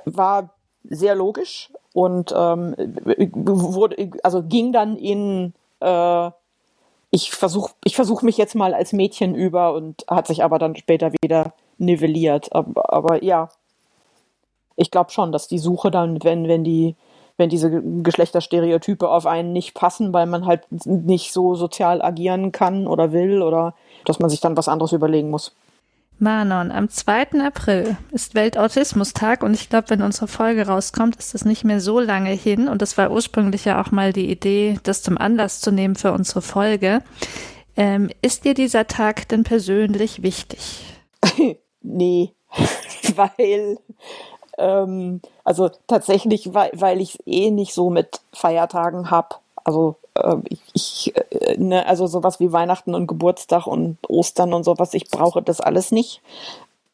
war 0.04 0.50
sehr 0.84 1.14
logisch 1.14 1.72
und 1.92 2.32
ähm, 2.36 2.74
wurde, 2.76 4.10
also 4.22 4.42
ging 4.42 4.72
dann 4.72 4.96
in 4.96 5.54
äh, 5.80 6.30
ich 7.10 7.30
versuche 7.30 7.72
ich 7.84 7.96
versuch 7.96 8.22
mich 8.22 8.36
jetzt 8.36 8.54
mal 8.54 8.74
als 8.74 8.92
Mädchen 8.92 9.34
über 9.34 9.74
und 9.74 10.04
hat 10.08 10.26
sich 10.26 10.42
aber 10.44 10.58
dann 10.58 10.76
später 10.76 11.12
wieder 11.22 11.54
nivelliert. 11.78 12.52
Aber, 12.52 12.92
aber 12.92 13.24
ja. 13.24 13.48
ich 14.76 14.90
glaube 14.90 15.10
schon, 15.10 15.32
dass 15.32 15.48
die 15.48 15.58
Suche 15.58 15.90
dann, 15.90 16.22
wenn, 16.24 16.48
wenn 16.48 16.64
die, 16.64 16.96
wenn 17.36 17.48
diese 17.48 17.82
Geschlechterstereotype 18.02 19.08
auf 19.08 19.26
einen 19.26 19.52
nicht 19.52 19.74
passen, 19.74 20.12
weil 20.12 20.26
man 20.26 20.46
halt 20.46 20.62
nicht 20.84 21.32
so 21.32 21.54
sozial 21.54 22.02
agieren 22.02 22.52
kann 22.52 22.86
oder 22.86 23.12
will 23.12 23.42
oder 23.42 23.74
dass 24.04 24.18
man 24.18 24.30
sich 24.30 24.40
dann 24.40 24.56
was 24.56 24.68
anderes 24.68 24.92
überlegen 24.92 25.30
muss. 25.30 25.54
Manon, 26.18 26.72
am 26.72 26.88
2. 26.88 27.42
April 27.44 27.96
ist 28.10 28.34
Weltautismustag 28.34 29.42
und 29.42 29.52
ich 29.52 29.68
glaube, 29.68 29.90
wenn 29.90 30.02
unsere 30.02 30.28
Folge 30.28 30.66
rauskommt, 30.66 31.16
ist 31.16 31.34
das 31.34 31.44
nicht 31.44 31.64
mehr 31.64 31.80
so 31.80 32.00
lange 32.00 32.30
hin 32.30 32.68
und 32.68 32.80
das 32.80 32.96
war 32.96 33.10
ursprünglich 33.10 33.66
ja 33.66 33.80
auch 33.80 33.90
mal 33.90 34.14
die 34.14 34.30
Idee, 34.30 34.78
das 34.82 35.02
zum 35.02 35.18
Anlass 35.18 35.60
zu 35.60 35.70
nehmen 35.70 35.94
für 35.94 36.12
unsere 36.12 36.40
Folge. 36.40 37.02
Ähm, 37.76 38.10
ist 38.22 38.46
dir 38.46 38.54
dieser 38.54 38.86
Tag 38.86 39.28
denn 39.28 39.44
persönlich 39.44 40.22
wichtig? 40.22 40.86
nee, 41.82 42.32
weil 43.14 43.78
ähm, 44.58 45.20
also 45.44 45.70
tatsächlich, 45.86 46.54
weil, 46.54 46.70
weil 46.74 47.00
ich 47.00 47.16
es 47.16 47.26
eh 47.26 47.50
nicht 47.50 47.74
so 47.74 47.90
mit 47.90 48.20
Feiertagen 48.32 49.10
habe. 49.10 49.36
Also 49.66 49.96
äh, 50.14 50.36
ich, 50.74 51.12
äh, 51.16 51.56
ne, 51.58 51.84
also 51.86 52.06
sowas 52.06 52.38
wie 52.38 52.52
Weihnachten 52.52 52.94
und 52.94 53.08
Geburtstag 53.08 53.66
und 53.66 53.98
Ostern 54.08 54.54
und 54.54 54.62
sowas, 54.62 54.94
ich 54.94 55.10
brauche 55.10 55.42
das 55.42 55.60
alles 55.60 55.90
nicht. 55.90 56.22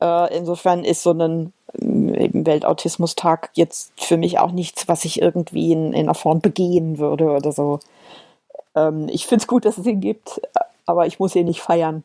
Äh, 0.01 0.35
insofern 0.35 0.83
ist 0.83 1.03
so 1.03 1.11
ein 1.11 1.53
eben 1.75 2.47
Weltautismustag 2.47 3.51
jetzt 3.53 3.93
für 3.97 4.17
mich 4.17 4.39
auch 4.39 4.53
nichts, 4.53 4.89
was 4.89 5.05
ich 5.05 5.21
irgendwie 5.21 5.73
in, 5.73 5.93
in 5.93 6.01
einer 6.01 6.15
Form 6.15 6.41
begehen 6.41 6.99
würde 6.99 7.31
oder 7.31 7.53
so. 7.53 7.79
Ähm, 8.75 9.07
ich 9.11 9.27
finde 9.27 9.43
es 9.43 9.49
gut, 9.49 9.67
dass 9.67 9.77
es 9.77 9.85
ihn 9.85 10.01
gibt, 10.01 10.41
aber 10.87 11.07
ich 11.07 11.19
muss 11.19 11.37
ihn 11.37 11.45
nicht 11.45 11.61
feiern. 11.61 12.05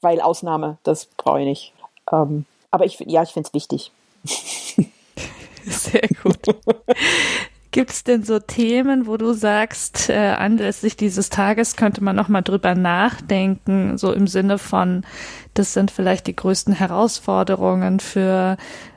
Weil 0.00 0.22
Ausnahme, 0.22 0.78
das 0.82 1.04
brauche 1.04 1.40
ich 1.40 1.46
nicht. 1.46 1.72
Ähm, 2.10 2.46
aber 2.70 2.86
ich, 2.86 3.00
ja, 3.00 3.22
ich 3.22 3.32
finde 3.32 3.48
es 3.48 3.54
wichtig. 3.54 3.92
Sehr 5.66 6.08
gut. 6.22 6.56
Gibt 7.78 7.92
es 7.92 8.02
denn 8.02 8.24
so 8.24 8.40
Themen, 8.40 9.06
wo 9.06 9.16
du 9.16 9.34
sagst, 9.34 10.10
äh, 10.10 10.16
anlässlich 10.16 10.96
dieses 10.96 11.30
Tages 11.30 11.76
könnte 11.76 12.02
man 12.02 12.16
nochmal 12.16 12.42
drüber 12.42 12.74
nachdenken, 12.74 13.96
so 13.98 14.12
im 14.12 14.26
Sinne 14.26 14.58
von, 14.58 15.06
das 15.54 15.74
sind 15.74 15.92
vielleicht 15.92 16.26
die 16.26 16.34
größten 16.34 16.74
Herausforderungen 16.74 18.00
für, 18.00 18.56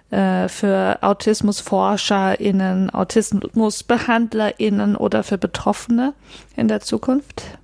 äh, 0.10 0.48
für 0.48 0.98
AutismusforscherInnen, 1.02 2.90
AutismusbehandlerInnen 2.90 4.96
oder 4.96 5.22
für 5.22 5.38
Betroffene 5.38 6.16
in 6.56 6.68
der 6.68 6.82
Zukunft? 6.82 7.60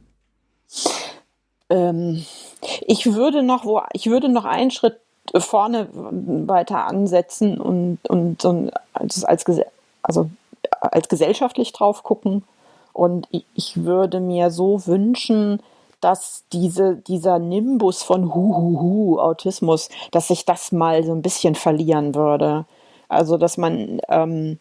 Ähm, 1.72 2.24
ich 2.86 3.11
würde 3.11 3.41
noch, 3.41 3.65
wo, 3.65 3.82
ich 3.93 4.05
würde 4.05 4.30
noch 4.30 4.45
einen 4.45 4.70
Schritt 4.70 4.99
vorne 5.36 5.88
weiter 5.91 6.86
ansetzen 6.86 7.59
und, 7.59 8.07
und 8.07 8.39
so 8.39 8.70
als, 8.93 9.24
als, 9.24 9.45
also 10.03 10.30
als 10.82 11.07
gesellschaftlich 11.09 11.73
drauf 11.73 12.03
gucken. 12.03 12.43
Und 12.93 13.28
ich 13.53 13.84
würde 13.84 14.19
mir 14.19 14.49
so 14.49 14.88
wünschen, 14.88 15.61
dass 16.01 16.45
diese, 16.51 16.95
dieser 16.95 17.39
Nimbus 17.39 18.03
von 18.03 18.34
Huhuhu, 18.34 19.19
Autismus, 19.19 19.89
dass 20.11 20.28
sich 20.28 20.45
das 20.45 20.71
mal 20.71 21.03
so 21.03 21.11
ein 21.11 21.21
bisschen 21.21 21.55
verlieren 21.55 22.15
würde. 22.15 22.65
Also, 23.09 23.38
dass 23.38 23.57
man 23.57 23.99
ähm, 24.09 24.59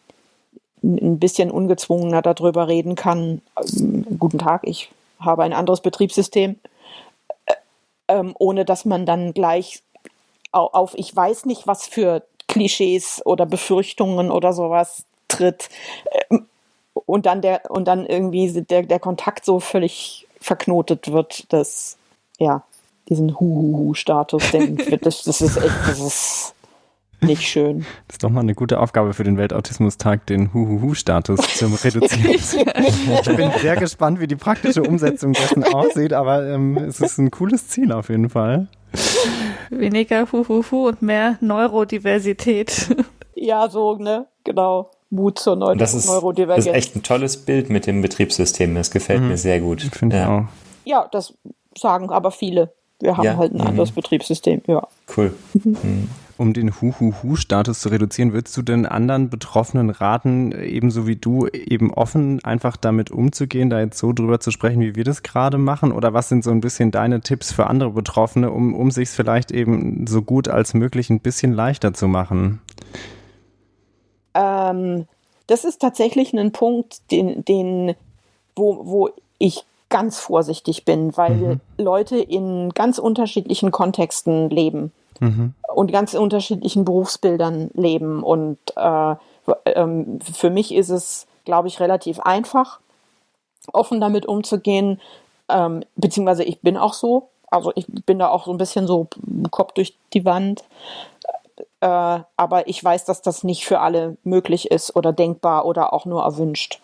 ein 0.83 1.19
bisschen 1.19 1.51
ungezwungener 1.51 2.21
darüber 2.21 2.67
reden 2.67 2.95
kann. 2.95 3.41
Ähm, 3.75 4.05
guten 4.19 4.39
Tag, 4.39 4.61
ich 4.63 4.89
habe 5.19 5.43
ein 5.43 5.53
anderes 5.53 5.81
Betriebssystem, 5.81 6.57
äh, 7.45 7.53
ähm, 8.07 8.35
ohne 8.39 8.65
dass 8.65 8.85
man 8.85 9.05
dann 9.05 9.33
gleich 9.33 9.83
auf 10.51 10.93
ich 10.95 11.15
weiß 11.15 11.45
nicht, 11.45 11.67
was 11.67 11.85
für 11.87 12.23
Klischees 12.47 13.21
oder 13.25 13.45
Befürchtungen 13.45 14.31
oder 14.31 14.53
sowas 14.53 15.05
tritt. 15.27 15.69
Ähm, 16.29 16.45
und 16.93 17.25
dann 17.25 17.41
der, 17.41 17.69
und 17.69 17.87
dann 17.87 18.05
irgendwie 18.05 18.61
der, 18.61 18.83
der 18.83 18.99
Kontakt 18.99 19.45
so 19.45 19.59
völlig 19.59 20.27
verknotet 20.39 21.11
wird, 21.11 21.51
dass, 21.53 21.97
ja, 22.37 22.63
diesen 23.09 23.39
Huhuhu-Status, 23.39 24.43
das, 25.01 25.23
das 25.23 25.41
ist 25.41 25.57
echt, 25.57 25.75
das 25.87 25.99
ist 25.99 26.53
nicht 27.21 27.43
schön. 27.43 27.79
Das 28.07 28.15
ist 28.15 28.23
doch 28.23 28.29
mal 28.29 28.41
eine 28.41 28.53
gute 28.53 28.79
Aufgabe 28.79 29.13
für 29.13 29.23
den 29.23 29.37
Weltautismustag, 29.37 30.25
den 30.27 30.53
Huhuhu-Status 30.53 31.39
zu 31.55 31.65
reduzieren. 31.67 32.35
ich 33.21 33.35
bin 33.35 33.51
sehr 33.59 33.75
gespannt, 33.75 34.19
wie 34.19 34.27
die 34.27 34.35
praktische 34.35 34.83
Umsetzung 34.83 35.33
dessen 35.33 35.63
aussieht, 35.63 36.13
aber 36.13 36.47
ähm, 36.47 36.77
es 36.77 36.99
ist 36.99 37.17
ein 37.17 37.31
cooles 37.31 37.67
Ziel 37.69 37.91
auf 37.91 38.09
jeden 38.09 38.29
Fall. 38.29 38.67
Weniger 39.69 40.31
Huhuhu 40.31 40.89
und 40.89 41.01
mehr 41.01 41.37
Neurodiversität. 41.41 42.95
Ja, 43.35 43.69
so, 43.69 43.95
ne? 43.97 44.27
Genau. 44.43 44.91
Mut 45.09 45.39
zur 45.39 45.55
Neu 45.55 45.75
das 45.75 45.93
ist, 45.93 46.07
Neurodivergenz. 46.07 46.65
Das 46.65 46.73
ist 46.73 46.77
echt 46.77 46.95
ein 46.95 47.03
tolles 47.03 47.37
Bild 47.37 47.69
mit 47.69 47.87
dem 47.87 48.01
Betriebssystem. 48.01 48.75
Das 48.75 48.91
gefällt 48.91 49.21
mhm. 49.21 49.29
mir 49.29 49.37
sehr 49.37 49.59
gut. 49.59 49.81
Finde 49.81 50.17
ja. 50.17 50.29
auch. 50.29 50.43
Ja, 50.85 51.07
das 51.11 51.33
sagen 51.77 52.09
aber 52.09 52.31
viele. 52.31 52.73
Wir 52.99 53.15
haben 53.15 53.25
ja. 53.25 53.37
halt 53.37 53.53
ein 53.53 53.61
anderes 53.61 53.91
mhm. 53.91 53.95
Betriebssystem, 53.95 54.61
ja. 54.67 54.87
Cool. 55.15 55.33
Mhm. 55.63 56.09
Um 56.39 56.53
den 56.53 56.69
Hu-Hu-Hu-Status 56.69 57.79
zu 57.79 57.89
reduzieren, 57.89 58.31
würdest 58.31 58.55
du 58.55 58.61
denn 58.61 58.85
anderen 58.85 59.31
Betroffenen 59.31 59.89
raten, 59.89 60.51
ebenso 60.51 61.07
wie 61.07 61.15
du, 61.15 61.47
eben 61.47 61.91
offen 61.91 62.43
einfach 62.45 62.77
damit 62.77 63.09
umzugehen, 63.09 63.71
da 63.71 63.79
jetzt 63.79 63.97
so 63.97 64.13
drüber 64.13 64.39
zu 64.39 64.51
sprechen, 64.51 64.81
wie 64.81 64.95
wir 64.95 65.03
das 65.03 65.23
gerade 65.23 65.57
machen? 65.57 65.91
Oder 65.91 66.13
was 66.13 66.29
sind 66.29 66.43
so 66.43 66.51
ein 66.51 66.61
bisschen 66.61 66.91
deine 66.91 67.21
Tipps 67.21 67.51
für 67.51 67.65
andere 67.65 67.89
Betroffene, 67.89 68.51
um, 68.51 68.75
um 68.75 68.91
sich 68.91 69.09
vielleicht 69.09 69.51
eben 69.51 70.05
so 70.05 70.21
gut 70.21 70.47
als 70.47 70.75
möglich 70.75 71.09
ein 71.09 71.21
bisschen 71.21 71.53
leichter 71.53 71.95
zu 71.95 72.07
machen? 72.07 72.61
Ähm, 74.37 75.07
das 75.47 75.63
ist 75.63 75.81
tatsächlich 75.81 76.33
ein 76.33 76.51
Punkt, 76.51 77.11
den, 77.11 77.43
den, 77.43 77.95
wo, 78.55 78.85
wo 78.85 79.09
ich 79.39 79.65
ganz 79.89 80.19
vorsichtig 80.19 80.85
bin, 80.85 81.15
weil 81.15 81.35
mhm. 81.35 81.59
Leute 81.77 82.17
in 82.17 82.71
ganz 82.73 82.99
unterschiedlichen 82.99 83.71
Kontexten 83.71 84.49
leben 84.49 84.91
mhm. 85.19 85.53
und 85.73 85.91
ganz 85.91 86.13
unterschiedlichen 86.13 86.85
Berufsbildern 86.85 87.71
leben. 87.73 88.21
Und 88.21 88.57
äh, 88.75 89.15
ähm, 89.65 90.19
für 90.19 90.49
mich 90.49 90.73
ist 90.73 90.89
es, 90.89 91.25
glaube 91.45 91.69
ich, 91.69 91.79
relativ 91.79 92.19
einfach, 92.19 92.79
offen 93.71 94.01
damit 94.01 94.25
umzugehen. 94.25 94.99
Ähm, 95.49 95.83
beziehungsweise 95.95 96.43
ich 96.43 96.59
bin 96.59 96.75
auch 96.77 96.93
so. 96.93 97.29
Also 97.49 97.71
ich 97.75 97.87
bin 97.87 98.19
da 98.19 98.27
auch 98.27 98.45
so 98.45 98.51
ein 98.51 98.57
bisschen 98.57 98.87
so 98.87 99.07
Kopf 99.51 99.71
durch 99.71 99.95
die 100.11 100.25
Wand. 100.25 100.65
Äh, 101.81 102.19
aber 102.37 102.67
ich 102.67 102.83
weiß, 102.83 103.05
dass 103.05 103.21
das 103.21 103.43
nicht 103.43 103.65
für 103.65 103.79
alle 103.79 104.17
möglich 104.23 104.71
ist 104.71 104.95
oder 104.95 105.13
denkbar 105.13 105.65
oder 105.65 105.93
auch 105.93 106.05
nur 106.05 106.23
erwünscht. 106.23 106.81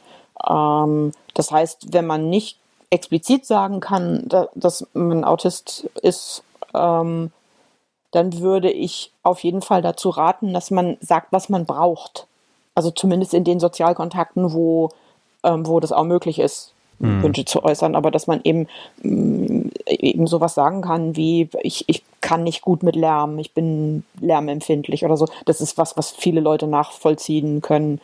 Ähm, 0.47 1.11
das 1.33 1.51
heißt, 1.51 1.93
wenn 1.93 2.05
man 2.05 2.29
nicht 2.29 2.59
explizit 2.89 3.45
sagen 3.45 3.79
kann, 3.79 4.23
da, 4.27 4.49
dass 4.53 4.87
man 4.93 5.23
Autist 5.23 5.89
ist, 6.01 6.43
ähm, 6.75 7.31
dann 8.11 8.39
würde 8.39 8.71
ich 8.71 9.11
auf 9.23 9.43
jeden 9.43 9.63
Fall 9.63 9.81
dazu 9.81 10.11
raten, 10.11 10.53
dass 10.53 10.69
man 10.69 10.97
sagt, 11.01 11.31
was 11.31 11.49
man 11.49 11.65
braucht. 11.65 12.27
Also 12.75 12.91
zumindest 12.91 13.33
in 13.33 13.43
den 13.43 13.59
Sozialkontakten, 13.59 14.53
wo, 14.53 14.89
ähm, 15.43 15.65
wo 15.65 15.79
das 15.79 15.91
auch 15.91 16.03
möglich 16.03 16.37
ist, 16.37 16.72
mhm. 17.03 17.23
Wünsche 17.23 17.45
zu 17.45 17.63
äußern, 17.63 17.95
aber 17.95 18.11
dass 18.11 18.27
man 18.27 18.41
eben, 18.43 18.67
mm, 19.01 19.69
eben 19.87 20.27
sowas 20.27 20.55
sagen 20.55 20.81
kann 20.81 21.15
wie, 21.15 21.49
ich, 21.61 21.85
ich 21.87 22.03
kann 22.21 22.43
nicht 22.43 22.61
gut 22.61 22.83
mit 22.83 22.95
Lärm, 22.95 23.37
ich 23.39 23.53
bin 23.53 24.03
lärmempfindlich 24.19 25.05
oder 25.05 25.17
so. 25.17 25.27
Das 25.45 25.61
ist 25.61 25.77
was, 25.77 25.97
was 25.97 26.11
viele 26.11 26.41
Leute 26.41 26.67
nachvollziehen 26.67 27.61
können. 27.61 27.99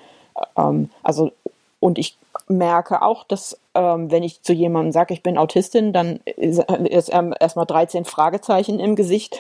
Ähm, 0.58 0.90
also, 1.04 1.32
und 1.80 1.98
ich 1.98 2.18
merke 2.48 3.02
auch, 3.02 3.24
dass 3.24 3.58
ähm, 3.74 4.12
wenn 4.12 4.24
ich 4.24 4.42
zu 4.42 4.54
jemandem 4.54 4.92
sage, 4.92 5.14
ich 5.14 5.24
bin 5.24 5.38
Autistin, 5.38 5.94
dann 5.94 6.20
ist, 6.26 6.60
ist 6.90 7.14
ähm, 7.14 7.34
erstmal 7.40 7.66
13 7.66 8.06
Fragezeichen 8.06 8.80
im 8.80 8.96
Gesicht, 8.96 9.40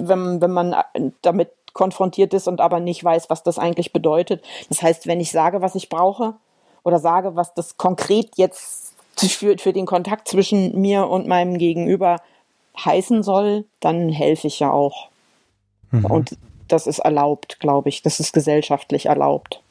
wenn, 0.00 0.40
wenn 0.40 0.50
man 0.50 0.76
damit 1.22 1.50
konfrontiert 1.72 2.34
ist 2.34 2.48
und 2.48 2.60
aber 2.60 2.80
nicht 2.80 3.02
weiß, 3.02 3.30
was 3.30 3.42
das 3.42 3.58
eigentlich 3.58 3.92
bedeutet. 3.92 4.44
Das 4.68 4.82
heißt, 4.82 5.06
wenn 5.06 5.20
ich 5.20 5.30
sage, 5.30 5.62
was 5.62 5.74
ich 5.74 5.88
brauche 5.88 6.34
oder 6.82 6.98
sage, 6.98 7.36
was 7.36 7.54
das 7.54 7.76
konkret 7.76 8.30
jetzt 8.36 8.94
für, 9.20 9.58
für 9.58 9.72
den 9.72 9.86
Kontakt 9.86 10.28
zwischen 10.28 10.80
mir 10.80 11.08
und 11.08 11.26
meinem 11.26 11.58
Gegenüber 11.58 12.20
heißen 12.84 13.22
soll, 13.22 13.64
dann 13.80 14.08
helfe 14.08 14.46
ich 14.46 14.60
ja 14.60 14.70
auch. 14.70 15.08
Mhm. 15.90 16.04
Und 16.04 16.38
das 16.68 16.86
ist 16.86 17.00
erlaubt, 17.00 17.60
glaube 17.60 17.88
ich. 17.88 18.02
Das 18.02 18.20
ist 18.20 18.32
gesellschaftlich 18.32 19.06
erlaubt. 19.06 19.62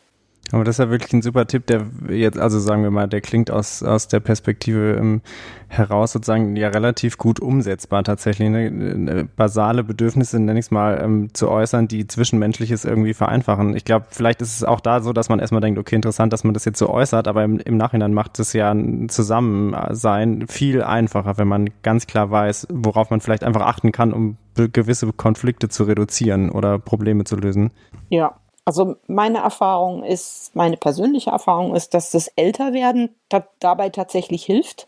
Aber 0.52 0.64
das 0.64 0.76
ist 0.76 0.86
ja 0.86 0.90
wirklich 0.90 1.12
ein 1.12 1.22
super 1.22 1.46
Tipp, 1.46 1.68
der 1.68 1.86
jetzt, 2.10 2.40
also 2.40 2.60
sagen 2.60 2.82
wir 2.82 2.92
mal, 2.92 3.08
der 3.08 3.20
klingt 3.20 3.52
aus, 3.52 3.84
aus 3.84 4.08
der 4.08 4.22
Perspektive 4.22 4.96
ähm, 4.98 5.22
heraus 5.68 6.14
sozusagen 6.14 6.56
ja 6.56 6.70
relativ 6.70 7.18
gut 7.18 7.42
umsetzbar 7.42 8.04
tatsächlich. 8.04 8.50
Ne? 8.50 8.68
Äh, 8.68 9.26
basale 9.36 9.84
Bedürfnisse, 9.84 10.40
nenne 10.40 10.60
ich 10.60 10.68
es 10.68 10.72
mal, 10.72 11.02
ähm, 11.04 11.34
zu 11.34 11.50
äußern, 11.50 11.90
die 11.90 12.08
Zwischenmenschliches 12.08 12.86
irgendwie 12.86 13.14
vereinfachen. 13.14 13.76
Ich 13.76 13.84
glaube, 13.84 14.06
vielleicht 14.10 14.42
ist 14.42 14.56
es 14.56 14.64
auch 14.64 14.80
da 14.80 15.02
so, 15.02 15.12
dass 15.12 15.28
man 15.28 15.40
erstmal 15.40 15.60
denkt, 15.60 15.80
okay, 15.80 15.96
interessant, 15.96 16.32
dass 16.32 16.46
man 16.46 16.54
das 16.54 16.64
jetzt 16.64 16.80
so 16.80 16.90
äußert, 16.90 17.28
aber 17.28 17.44
im, 17.44 17.60
im 17.60 17.76
Nachhinein 17.76 18.14
macht 18.14 18.40
es 18.40 18.54
ja 18.54 18.72
ein 18.72 19.10
Zusammensein 19.10 20.48
viel 20.48 20.82
einfacher, 20.82 21.38
wenn 21.38 21.50
man 21.50 21.70
ganz 21.84 22.08
klar 22.08 22.32
weiß, 22.32 22.68
worauf 22.72 23.10
man 23.10 23.20
vielleicht 23.20 23.44
einfach 23.44 23.66
achten 23.66 23.92
kann, 23.92 24.14
um 24.14 24.38
gewisse 24.56 25.12
Konflikte 25.12 25.68
zu 25.68 25.84
reduzieren 25.84 26.50
oder 26.50 26.80
Probleme 26.80 27.26
zu 27.26 27.36
lösen. 27.36 27.72
Ja, 28.10 28.36
Also 28.68 28.98
meine 29.08 29.38
Erfahrung 29.38 30.04
ist, 30.04 30.54
meine 30.54 30.76
persönliche 30.76 31.30
Erfahrung 31.30 31.74
ist, 31.74 31.94
dass 31.94 32.12
das 32.12 32.28
Älterwerden 32.36 33.16
ta 33.30 33.48
dabei 33.62 33.88
tatsächlich 33.88 34.44
hilft, 34.44 34.88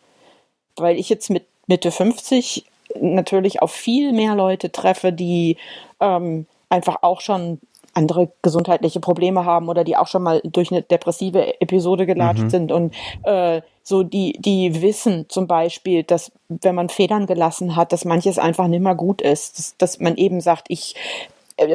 weil 0.75 0.99
ich 0.99 1.07
jetzt 1.07 1.29
mit 1.29 1.45
Mitte 1.65 1.89
50 1.89 2.65
natürlich 2.99 3.61
auf 3.61 3.71
viel 3.71 4.11
mehr 4.11 4.35
Leute 4.35 4.69
treffe, 4.73 5.13
die 5.13 5.55
ähm, 6.01 6.45
einfach 6.67 6.97
auch 7.03 7.21
schon 7.21 7.61
andere 7.93 8.33
gesundheitliche 8.41 8.99
Probleme 8.99 9.45
haben 9.45 9.69
oder 9.69 9.85
die 9.85 9.95
auch 9.95 10.07
schon 10.07 10.23
mal 10.23 10.41
durch 10.43 10.73
eine 10.73 10.81
depressive 10.81 11.61
Episode 11.61 12.05
gelatscht 12.05 12.43
mhm. 12.43 12.49
sind 12.49 12.71
und 12.73 12.93
äh, 13.23 13.61
so 13.83 14.03
die 14.03 14.33
die 14.33 14.81
wissen 14.81 15.27
zum 15.29 15.47
Beispiel, 15.47 16.03
dass 16.03 16.33
wenn 16.49 16.75
man 16.75 16.89
Federn 16.89 17.27
gelassen 17.27 17.77
hat, 17.77 17.93
dass 17.93 18.03
manches 18.03 18.39
einfach 18.39 18.67
nicht 18.67 18.83
mehr 18.83 18.95
gut 18.95 19.21
ist, 19.21 19.57
dass, 19.57 19.77
dass 19.77 19.99
man 20.01 20.17
eben 20.17 20.41
sagt, 20.41 20.65
ich 20.67 20.95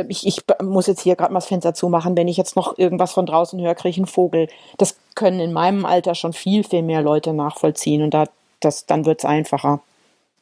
ich, 0.08 0.26
ich 0.26 0.40
muss 0.62 0.86
jetzt 0.86 1.02
hier 1.02 1.16
gerade 1.16 1.32
mal 1.32 1.40
das 1.40 1.48
Fenster 1.48 1.74
zumachen, 1.74 2.16
wenn 2.16 2.28
ich 2.28 2.36
jetzt 2.36 2.56
noch 2.56 2.78
irgendwas 2.78 3.12
von 3.12 3.26
draußen 3.26 3.60
höre, 3.60 3.74
kriege 3.74 3.90
ich 3.90 3.96
einen 3.98 4.06
Vogel. 4.06 4.48
Das 4.78 4.96
können 5.14 5.40
in 5.40 5.52
meinem 5.52 5.84
Alter 5.84 6.14
schon 6.14 6.32
viel, 6.32 6.64
viel 6.64 6.82
mehr 6.82 7.02
Leute 7.02 7.32
nachvollziehen 7.32 8.02
und 8.02 8.12
da, 8.12 8.24
das, 8.60 8.86
dann 8.86 9.06
wird 9.06 9.20
es 9.20 9.24
einfacher. 9.24 9.80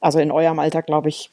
Also 0.00 0.18
in 0.18 0.30
eurem 0.30 0.58
Alter, 0.58 0.82
glaube 0.82 1.08
ich, 1.08 1.30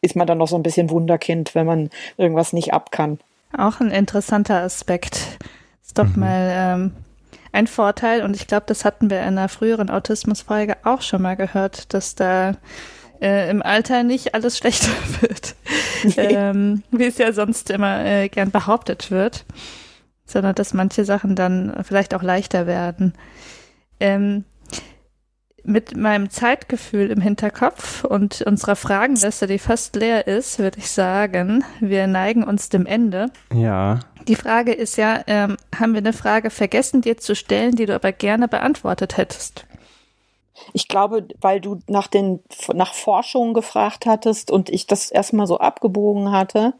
ist 0.00 0.16
man 0.16 0.26
dann 0.26 0.38
noch 0.38 0.48
so 0.48 0.56
ein 0.56 0.62
bisschen 0.62 0.90
Wunderkind, 0.90 1.54
wenn 1.54 1.66
man 1.66 1.90
irgendwas 2.16 2.52
nicht 2.52 2.72
ab 2.72 2.90
kann. 2.90 3.18
Auch 3.56 3.80
ein 3.80 3.90
interessanter 3.90 4.62
Aspekt. 4.62 5.38
Ist 5.84 5.98
doch 5.98 6.04
mhm. 6.04 6.20
mal 6.20 6.50
ähm, 6.52 6.92
ein 7.52 7.66
Vorteil 7.66 8.22
und 8.22 8.36
ich 8.36 8.46
glaube, 8.46 8.64
das 8.66 8.84
hatten 8.84 9.10
wir 9.10 9.20
in 9.20 9.38
einer 9.38 9.48
früheren 9.48 9.90
Autismusfolge 9.90 10.76
auch 10.84 11.02
schon 11.02 11.22
mal 11.22 11.36
gehört, 11.36 11.92
dass 11.92 12.14
da 12.14 12.54
äh, 13.20 13.50
im 13.50 13.62
Alter 13.62 14.02
nicht 14.02 14.34
alles 14.34 14.58
schlechter 14.58 14.92
wird, 15.20 15.54
ähm, 16.16 16.82
wie 16.90 17.04
es 17.04 17.18
ja 17.18 17.32
sonst 17.32 17.70
immer 17.70 18.04
äh, 18.04 18.28
gern 18.28 18.50
behauptet 18.50 19.10
wird, 19.10 19.44
sondern 20.24 20.54
dass 20.54 20.74
manche 20.74 21.04
Sachen 21.04 21.36
dann 21.36 21.74
vielleicht 21.82 22.14
auch 22.14 22.22
leichter 22.22 22.66
werden. 22.66 23.14
Ähm, 23.98 24.44
mit 25.62 25.96
meinem 25.96 26.30
Zeitgefühl 26.30 27.10
im 27.10 27.20
Hinterkopf 27.20 28.04
und 28.04 28.42
unserer 28.42 28.76
Fragenliste, 28.76 29.46
die 29.46 29.58
fast 29.58 29.94
leer 29.96 30.26
ist, 30.26 30.58
würde 30.58 30.78
ich 30.78 30.90
sagen, 30.90 31.64
wir 31.80 32.06
neigen 32.06 32.44
uns 32.44 32.68
dem 32.68 32.86
Ende. 32.86 33.26
Ja. 33.52 34.00
Die 34.28 34.36
Frage 34.36 34.72
ist 34.72 34.96
ja, 34.96 35.22
ähm, 35.26 35.56
haben 35.78 35.92
wir 35.92 35.98
eine 35.98 36.12
Frage 36.12 36.50
vergessen, 36.50 37.02
dir 37.02 37.16
zu 37.16 37.34
stellen, 37.34 37.74
die 37.74 37.86
du 37.86 37.94
aber 37.94 38.12
gerne 38.12 38.48
beantwortet 38.48 39.16
hättest? 39.16 39.66
Ich 40.72 40.88
glaube, 40.88 41.26
weil 41.40 41.60
du 41.60 41.78
nach 41.86 42.06
den 42.06 42.40
nach 42.72 42.94
Forschungen 42.94 43.54
gefragt 43.54 44.06
hattest 44.06 44.50
und 44.50 44.68
ich 44.68 44.86
das 44.86 45.10
erstmal 45.10 45.46
so 45.46 45.58
abgebogen 45.58 46.32
hatte, 46.32 46.74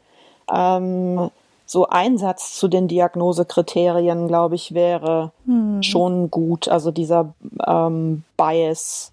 ähm, 0.52 1.30
so 1.66 1.88
Einsatz 1.88 2.54
zu 2.56 2.68
den 2.68 2.88
Diagnosekriterien, 2.88 4.26
glaube 4.26 4.56
ich, 4.56 4.74
wäre 4.74 5.30
hm. 5.46 5.82
schon 5.82 6.30
gut. 6.30 6.68
Also 6.68 6.90
dieser 6.90 7.32
ähm, 7.66 8.24
Bias 8.36 9.12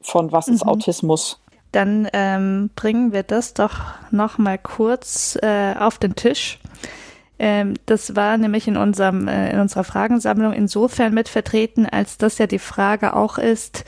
von 0.00 0.32
was 0.32 0.46
mhm. 0.46 0.54
ist 0.54 0.66
Autismus. 0.66 1.40
Dann 1.72 2.08
ähm, 2.12 2.70
bringen 2.76 3.12
wir 3.12 3.22
das 3.22 3.54
doch 3.54 3.74
noch 4.10 4.38
mal 4.38 4.56
kurz 4.56 5.36
äh, 5.42 5.74
auf 5.78 5.98
den 5.98 6.14
Tisch. 6.14 6.58
Ähm, 7.38 7.74
das 7.86 8.16
war 8.16 8.38
nämlich 8.38 8.66
in 8.66 8.76
unserem 8.76 9.28
äh, 9.28 9.52
in 9.52 9.60
unserer 9.60 9.84
Fragensammlung 9.84 10.52
insofern 10.52 11.12
mit 11.14 11.28
vertreten, 11.28 11.86
als 11.86 12.18
das 12.18 12.38
ja 12.38 12.46
die 12.46 12.58
Frage 12.58 13.14
auch 13.14 13.38
ist, 13.38 13.84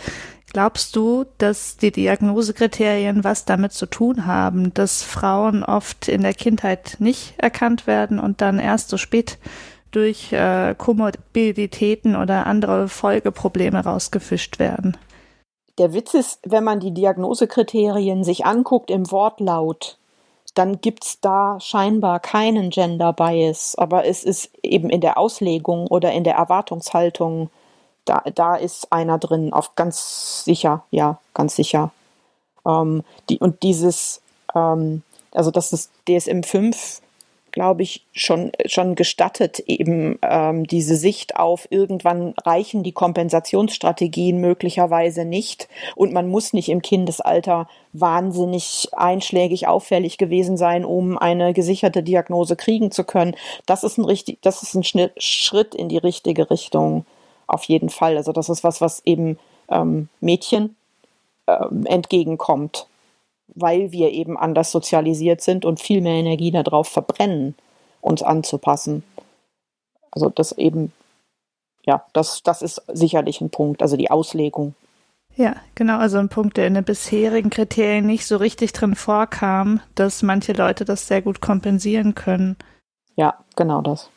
Glaubst 0.53 0.97
du, 0.97 1.27
dass 1.37 1.77
die 1.77 1.93
Diagnosekriterien 1.93 3.23
was 3.23 3.45
damit 3.45 3.73
zu 3.73 3.85
tun 3.85 4.25
haben, 4.25 4.73
dass 4.73 5.03
Frauen 5.03 5.63
oft 5.63 6.09
in 6.09 6.23
der 6.23 6.33
Kindheit 6.33 6.97
nicht 7.01 7.35
erkannt 7.37 7.87
werden 7.87 8.19
und 8.19 8.41
dann 8.41 8.59
erst 8.59 8.89
so 8.89 8.97
spät 8.97 9.37
durch 9.91 10.33
äh, 10.33 10.75
Komorbiditäten 10.77 12.17
oder 12.17 12.47
andere 12.47 12.89
Folgeprobleme 12.89 13.85
rausgefischt 13.85 14.59
werden? 14.59 14.97
Der 15.77 15.93
Witz 15.93 16.15
ist, 16.15 16.41
wenn 16.45 16.65
man 16.65 16.81
die 16.81 16.95
Diagnosekriterien 16.95 18.25
sich 18.25 18.47
anguckt 18.47 18.91
im 18.91 19.11
Wortlaut, 19.11 19.99
dann 20.55 20.81
gibt's 20.81 21.21
da 21.21 21.59
scheinbar 21.61 22.21
keinen 22.21 22.71
Gender 22.71 23.13
Bias, 23.13 23.75
aber 23.77 24.07
es 24.07 24.25
ist 24.25 24.51
eben 24.63 24.91
in 24.91 25.01
der 25.01 25.19
Auslegung 25.19 25.87
oder 25.87 26.13
in 26.13 26.25
der 26.25 26.35
Erwartungshaltung 26.35 27.51
da, 28.09 28.23
da 28.35 28.57
ist 28.57 28.91
einer 28.93 29.19
drin, 29.19 29.53
auf 29.53 29.75
ganz 29.75 30.45
sicher, 30.45 30.85
ja, 30.91 31.21
ganz 31.35 31.57
sicher. 31.57 31.91
Ähm, 32.67 33.05
die, 33.29 33.39
und 33.39 33.63
dieses, 33.63 34.23
ähm, 34.55 35.03
also 35.33 35.51
das 35.51 35.73
ist 35.73 35.91
DSM 36.09 36.43
5, 36.43 37.03
glaube 37.59 37.83
ich, 37.83 38.07
schon, 38.13 38.53
schon 38.67 38.95
gestattet, 38.95 39.59
eben 39.59 40.17
ähm, 40.23 40.65
diese 40.65 40.95
Sicht 40.95 41.35
auf, 41.35 41.67
irgendwann 41.73 42.35
reichen 42.45 42.85
die 42.85 42.93
Kompensationsstrategien 42.93 44.41
möglicherweise 44.41 45.25
nicht 45.25 45.69
und 45.97 46.13
man 46.13 46.29
muss 46.29 46.53
nicht 46.53 46.69
im 46.69 46.83
Kindesalter 46.83 47.69
wahnsinnig 47.93 48.91
einschlägig 48.93 49.67
auffällig 49.67 50.19
gewesen 50.19 50.57
sein, 50.57 50.85
um 50.85 51.19
eine 51.19 51.53
gesicherte 51.53 52.05
Diagnose 52.05 52.55
kriegen 52.55 52.93
zu 52.93 53.03
können. 53.03 53.35
Das 53.67 53.83
ist 53.83 53.99
ein 53.99 54.05
richtig, 54.05 54.39
das 54.41 54.63
ist 54.63 54.75
ein 54.75 55.11
Schritt 55.17 55.75
in 55.75 55.89
die 55.89 55.99
richtige 55.99 56.51
Richtung 56.51 57.07
auf 57.49 57.65
jeden 57.65 57.89
Fall. 57.89 58.17
Also 58.17 58.31
das 58.31 58.49
ist 58.49 58.63
was, 58.63 58.81
was 58.81 59.03
eben 59.05 59.37
ähm, 59.69 60.09
Mädchen 60.21 60.77
ähm, 61.49 61.87
entgegenkommt, 61.87 62.87
weil 63.55 63.93
wir 63.93 64.11
eben 64.11 64.37
anders 64.37 64.71
sozialisiert 64.71 65.41
sind 65.41 65.65
und 65.65 65.81
viel 65.81 66.01
mehr 66.01 66.15
Energie 66.15 66.51
darauf 66.51 66.89
verbrennen, 66.89 67.55
uns 68.01 68.23
anzupassen. 68.23 69.03
Also 70.11 70.31
das 70.31 70.53
eben, 70.53 70.93
ja, 71.85 72.05
das, 72.13 72.43
das 72.43 72.63
ist 72.63 72.83
sicherlich 72.89 73.41
ein 73.41 73.51
Punkt, 73.51 73.83
also 73.83 73.97
die 73.97 74.11
Auslegung. 74.11 74.75
Ja, 75.37 75.55
genau, 75.77 75.99
also 75.99 76.19
ein 76.19 76.29
Punkt, 76.29 76.57
der 76.57 76.67
in 76.67 76.75
den 76.75 76.85
bisherigen 76.85 77.51
Kriterien 77.51 78.07
nicht 78.07 78.27
so 78.27 78.39
richtig 78.39 78.73
drin 78.73 78.97
vorkam, 78.97 79.81
dass 79.95 80.23
manche 80.23 80.53
Leute 80.53 80.85
das 80.85 81.07
sehr 81.07 81.23
gut 81.23 81.41
kompensieren 81.41 82.17
können. 82.17 82.57
Ja, 83.15 83.35
genau 83.55 83.81
das. 83.81 84.11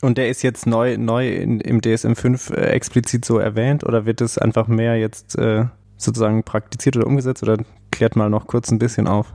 Und 0.00 0.18
der 0.18 0.28
ist 0.28 0.42
jetzt 0.42 0.66
neu, 0.66 0.96
neu 0.96 1.34
in, 1.34 1.60
im 1.60 1.80
DSM 1.80 2.14
5 2.14 2.50
äh, 2.50 2.54
explizit 2.70 3.24
so 3.24 3.38
erwähnt 3.38 3.84
oder 3.84 4.06
wird 4.06 4.20
es 4.20 4.38
einfach 4.38 4.66
mehr 4.66 4.98
jetzt 4.98 5.38
äh, 5.38 5.66
sozusagen 5.96 6.42
praktiziert 6.44 6.96
oder 6.96 7.06
umgesetzt 7.06 7.42
oder 7.42 7.58
klärt 7.94 8.16
mal 8.16 8.28
noch 8.28 8.46
kurz 8.46 8.70
ein 8.70 8.78
bisschen 8.78 9.06
auf? 9.06 9.32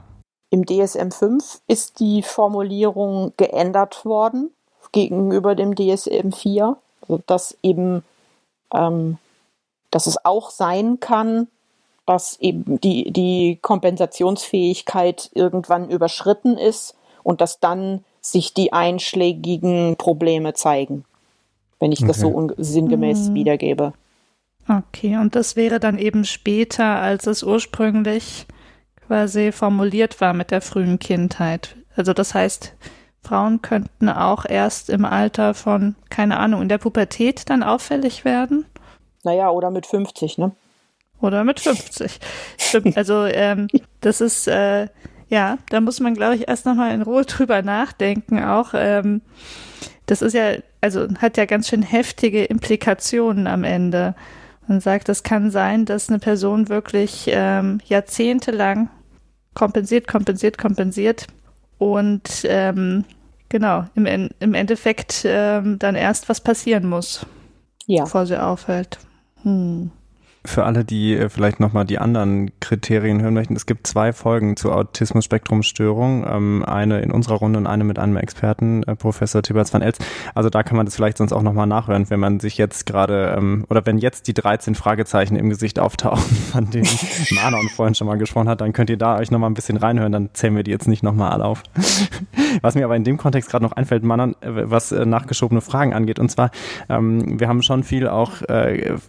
Im 0.52 0.66
DSM 0.66 1.12
5 1.12 1.62
ist 1.68 2.00
die 2.00 2.22
Formulierung 2.22 3.34
geändert 3.38 4.04
worden 4.04 4.52
gegenüber 4.92 5.56
dem 5.56 5.76
DSM 5.76 6.32
4, 6.32 6.76
also 7.02 7.22
dass 7.26 7.58
eben, 7.64 8.04
ähm, 8.74 9.18
dass 9.92 10.08
es 10.08 10.24
auch 10.26 10.50
sein 10.50 11.00
kann, 11.00 11.48
dass 12.06 12.40
eben 12.40 12.82
die, 12.82 13.12
die 13.12 13.60
Kompensationsfähigkeit 13.62 15.30
irgendwann 15.36 15.90
überschritten 15.90 16.58
ist 16.58 16.96
und 17.24 17.40
dass 17.40 17.60
dann 17.60 18.04
sich 18.20 18.54
die 18.54 18.74
einschlägigen 18.74 19.96
Probleme 19.98 20.54
zeigen, 20.54 21.06
wenn 21.80 21.92
ich 21.92 22.00
okay. 22.00 22.08
das 22.08 22.20
so 22.20 22.52
sinngemäß 22.58 23.30
mhm. 23.30 23.34
wiedergebe. 23.36 23.94
Okay, 24.70 25.18
und 25.18 25.36
das 25.36 25.56
wäre 25.56 25.80
dann 25.80 25.98
eben 25.98 26.26
später, 26.26 26.86
als 26.86 27.26
es 27.26 27.42
ursprünglich 27.42 28.46
quasi 29.08 29.52
formuliert 29.52 30.22
war 30.22 30.34
mit 30.34 30.52
der 30.52 30.62
frühen 30.62 31.00
Kindheit. 31.00 31.76
Also 31.96 32.14
das 32.14 32.36
heißt, 32.36 32.76
Frauen 33.24 33.64
könnten 33.64 34.10
auch 34.10 34.46
erst 34.46 34.92
im 34.92 35.06
Alter 35.06 35.56
von, 35.56 35.96
keine 36.12 36.38
Ahnung, 36.38 36.62
in 36.62 36.70
der 36.70 36.78
Pubertät 36.78 37.50
dann 37.50 37.64
auffällig 37.64 38.26
werden? 38.26 38.66
Naja, 39.24 39.50
oder 39.50 39.72
mit 39.72 39.88
50, 39.88 40.38
ne? 40.38 40.52
Oder 41.20 41.44
mit 41.44 41.60
50. 41.60 42.20
Stimmt. 42.58 42.96
Also 42.96 43.26
ähm, 43.26 43.68
das 44.02 44.22
ist 44.22 44.48
äh, 44.48 44.88
ja, 45.30 45.58
da 45.70 45.80
muss 45.80 46.00
man, 46.00 46.16
glaube 46.16 46.36
ich, 46.36 46.48
erst 46.48 46.66
nochmal 46.66 46.94
in 46.94 47.02
Ruhe 47.02 47.26
drüber 47.26 47.62
nachdenken. 47.62 48.44
Auch 48.44 48.74
ähm, 48.74 49.22
das 50.06 50.22
ist 50.22 50.34
ja, 50.34 50.54
also 50.82 51.08
hat 51.20 51.38
ja 51.38 51.46
ganz 51.46 51.68
schön 51.70 51.84
heftige 51.84 52.44
Implikationen 52.46 53.48
am 53.48 53.64
Ende. 53.64 54.16
Man 54.70 54.82
sagt, 54.82 55.10
es 55.10 55.24
kann 55.24 55.50
sein, 55.50 55.86
dass 55.86 56.10
eine 56.10 56.20
Person 56.20 56.70
wirklich 56.70 57.26
ähm, 57.28 57.80
jahrzehntelang 57.86 58.88
kompensiert, 59.56 60.08
kompensiert, 60.08 60.60
kompensiert 60.60 61.26
und 61.80 62.30
ähm, 62.44 63.04
genau, 63.50 63.86
im, 63.96 64.06
im 64.06 64.54
Endeffekt 64.54 65.24
ähm, 65.26 65.80
dann 65.80 65.96
erst 65.96 66.30
was 66.30 66.40
passieren 66.40 66.88
muss, 66.88 67.26
ja. 67.88 68.04
bevor 68.04 68.28
sie 68.28 68.40
aufhält. 68.40 69.00
Hm. 69.42 69.90
Für 70.46 70.64
alle, 70.64 70.86
die 70.86 71.18
äh, 71.18 71.28
vielleicht 71.28 71.60
nochmal 71.60 71.84
die 71.84 72.00
anderen 72.00 72.50
Kriterien 72.62 73.22
hören 73.22 73.34
möchten, 73.34 73.58
es 73.58 73.66
gibt 73.66 73.86
zwei 73.86 74.14
Folgen 74.14 74.56
zur 74.56 74.74
Autismus-Spektrum-Störung. 74.74 76.26
Ähm, 76.26 76.64
eine 76.66 77.02
in 77.02 77.12
unserer 77.12 77.36
Runde 77.36 77.60
und 77.60 77.68
eine 77.68 77.84
mit 77.84 78.00
einem 78.00 78.16
Experten, 78.16 78.84
äh, 78.84 78.96
Professor 78.96 79.42
Tiberts 79.42 79.74
van 79.74 79.82
Els. 79.82 79.98
Also 80.36 80.50
da 80.50 80.64
kann 80.64 80.78
man 80.78 80.86
das 80.86 80.96
vielleicht 80.96 81.18
sonst 81.18 81.34
auch 81.34 81.42
nochmal 81.42 81.68
nachhören, 81.68 82.10
wenn 82.10 82.22
man 82.22 82.40
sich 82.40 82.58
jetzt 82.58 82.86
gerade, 82.86 83.36
ähm, 83.38 83.66
oder 83.70 83.86
wenn 83.86 83.98
jetzt 83.98 84.28
die 84.28 84.34
13 84.34 84.76
Fragezeichen 84.76 85.36
im 85.36 85.50
Gesicht 85.50 85.78
auftauchen, 85.78 86.24
von 86.52 86.70
denen 86.70 86.88
Manon 87.32 87.68
vorhin 87.68 87.94
schon 87.94 88.08
mal 88.08 88.18
gesprochen 88.18 88.48
hat, 88.48 88.62
dann 88.62 88.72
könnt 88.72 88.90
ihr 88.90 88.98
da 88.98 89.18
euch 89.18 89.32
nochmal 89.32 89.50
ein 89.50 89.56
bisschen 89.56 89.76
reinhören, 89.76 90.14
dann 90.14 90.30
zählen 90.32 90.56
wir 90.56 90.64
die 90.64 90.72
jetzt 90.72 90.88
nicht 90.88 91.04
nochmal 91.04 91.32
alle 91.32 91.44
auf. 91.44 91.64
was 92.62 92.76
mir 92.76 92.86
aber 92.86 92.96
in 92.96 93.04
dem 93.04 93.18
Kontext 93.18 93.52
gerade 93.52 93.66
noch 93.66 93.74
einfällt, 93.74 94.04
Manon, 94.04 94.38
äh, 94.40 94.70
was 94.70 94.92
nachgeschobene 94.92 95.60
Fragen 95.60 95.94
angeht, 95.94 96.18
und 96.18 96.32
zwar, 96.32 96.50
ähm, 96.88 97.42
wir 97.42 97.50
haben 97.50 97.62
schon 97.62 97.84
viel 97.84 98.08
auch, 98.08 98.30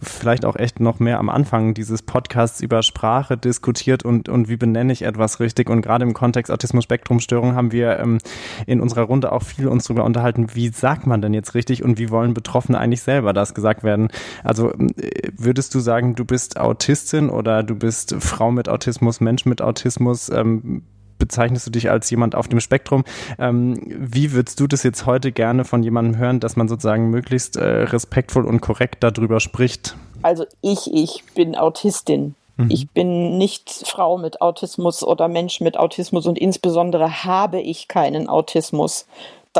vielleicht 0.01 0.45
auch 0.45 0.55
echt 0.55 0.79
noch 0.79 0.99
mehr 0.99 1.20
am 1.21 1.29
Anfang 1.29 1.75
dieses 1.75 2.01
Podcasts 2.01 2.61
über 2.61 2.81
Sprache 2.81 3.37
diskutiert 3.37 4.03
und, 4.03 4.27
und 4.27 4.49
wie 4.49 4.57
benenne 4.57 4.91
ich 4.91 5.03
etwas 5.03 5.39
richtig. 5.39 5.69
Und 5.69 5.83
gerade 5.83 6.03
im 6.03 6.15
Kontext 6.15 6.51
Autismus-Spektrum-Störung 6.51 7.53
haben 7.53 7.71
wir 7.71 7.99
ähm, 7.99 8.17
in 8.65 8.81
unserer 8.81 9.03
Runde 9.03 9.31
auch 9.31 9.43
viel 9.43 9.67
uns 9.67 9.85
darüber 9.85 10.03
unterhalten, 10.03 10.55
wie 10.55 10.69
sagt 10.69 11.05
man 11.05 11.21
denn 11.21 11.35
jetzt 11.35 11.53
richtig 11.53 11.83
und 11.83 11.99
wie 11.99 12.09
wollen 12.09 12.33
Betroffene 12.33 12.79
eigentlich 12.79 13.03
selber 13.03 13.33
das 13.33 13.53
gesagt 13.53 13.83
werden. 13.83 14.07
Also 14.43 14.71
äh, 14.71 15.29
würdest 15.37 15.75
du 15.75 15.79
sagen, 15.79 16.15
du 16.15 16.25
bist 16.25 16.59
Autistin 16.59 17.29
oder 17.29 17.61
du 17.61 17.75
bist 17.75 18.15
Frau 18.17 18.51
mit 18.51 18.67
Autismus, 18.67 19.21
Mensch 19.21 19.45
mit 19.45 19.61
Autismus? 19.61 20.29
Ähm, 20.29 20.81
bezeichnest 21.19 21.67
du 21.67 21.71
dich 21.71 21.91
als 21.91 22.09
jemand 22.09 22.33
auf 22.33 22.47
dem 22.47 22.59
Spektrum. 22.59 23.03
Ähm, 23.37 23.79
wie 23.85 24.31
würdest 24.31 24.59
du 24.59 24.65
das 24.65 24.81
jetzt 24.81 25.05
heute 25.05 25.31
gerne 25.31 25.65
von 25.65 25.83
jemandem 25.83 26.17
hören, 26.17 26.39
dass 26.39 26.55
man 26.55 26.67
sozusagen 26.67 27.11
möglichst 27.11 27.57
äh, 27.57 27.63
respektvoll 27.63 28.43
und 28.43 28.59
korrekt 28.59 29.03
darüber 29.03 29.39
spricht? 29.39 29.95
Also 30.21 30.45
ich, 30.61 30.93
ich 30.93 31.23
bin 31.33 31.55
Autistin. 31.55 32.35
Mhm. 32.57 32.69
Ich 32.69 32.89
bin 32.89 33.37
nicht 33.37 33.69
Frau 33.87 34.17
mit 34.17 34.41
Autismus 34.41 35.03
oder 35.03 35.27
Mensch 35.27 35.61
mit 35.61 35.77
Autismus 35.77 36.27
und 36.27 36.37
insbesondere 36.37 37.23
habe 37.23 37.59
ich 37.59 37.87
keinen 37.87 38.29
Autismus. 38.29 39.07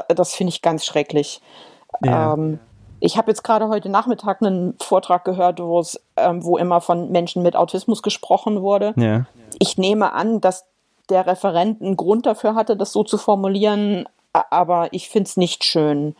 das 0.08 0.36
finde 0.36 0.50
ich 0.50 0.62
ganz 0.62 0.86
schrecklich. 0.86 1.42
Ja. 2.04 2.34
Ähm, 2.34 2.60
ich 3.00 3.18
habe 3.18 3.32
jetzt 3.32 3.44
gerade 3.44 3.68
heute 3.68 3.90
Nachmittag 3.90 4.42
einen 4.42 4.76
Vortrag 4.80 5.26
gehört, 5.26 5.60
ähm, 5.60 6.44
wo 6.44 6.58
immer 6.58 6.82
von 6.82 7.12
Menschen 7.12 7.42
mit 7.42 7.56
Autismus 7.56 8.04
gesprochen 8.04 8.62
wurde. 8.62 8.94
Ja. 8.96 9.26
Ich 9.60 9.78
nehme 9.78 10.14
an, 10.14 10.40
dass 10.40 10.66
der 11.10 11.26
Referent 11.26 11.82
einen 11.82 11.98
Grund 11.98 12.26
dafür 12.26 12.54
hatte, 12.56 12.78
das 12.78 12.94
so 12.94 13.04
zu 13.04 13.18
formulieren, 13.18 14.08
aber 14.34 14.94
ich 14.94 15.10
finde 15.10 15.28
es 15.28 15.36
nicht 15.36 15.64
schön. 15.64 16.16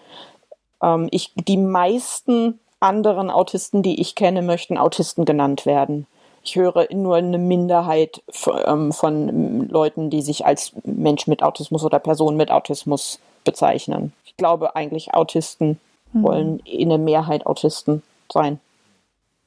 Ähm, 0.82 1.08
ich, 1.12 1.34
die 1.36 1.58
meisten 1.58 2.60
anderen 2.82 3.30
Autisten, 3.30 3.84
die 3.84 4.02
ich 4.02 4.16
kenne, 4.16 4.42
möchten 4.42 4.78
Autisten 4.78 5.26
genannt 5.26 5.66
werden. 5.66 6.08
Ich 6.44 6.56
höre 6.56 6.88
nur 6.92 7.16
eine 7.16 7.38
Minderheit 7.38 8.24
ähm, 8.66 8.92
von 8.92 9.70
Leuten, 9.70 10.10
die 10.10 10.22
sich 10.22 10.46
als 10.46 10.74
Mensch 10.84 11.28
mit 11.28 11.44
Autismus 11.44 11.84
oder 11.84 12.00
Person 12.00 12.36
mit 12.36 12.52
Autismus 12.52 13.20
bezeichnen. 13.44 14.14
Ich 14.26 14.36
glaube 14.38 14.76
eigentlich, 14.76 15.14
Autisten 15.14 15.80
mhm. 16.14 16.24
wollen 16.24 16.60
in 16.60 16.90
der 16.90 16.98
Mehrheit 16.98 17.46
Autisten 17.46 18.02
sein. 18.32 18.60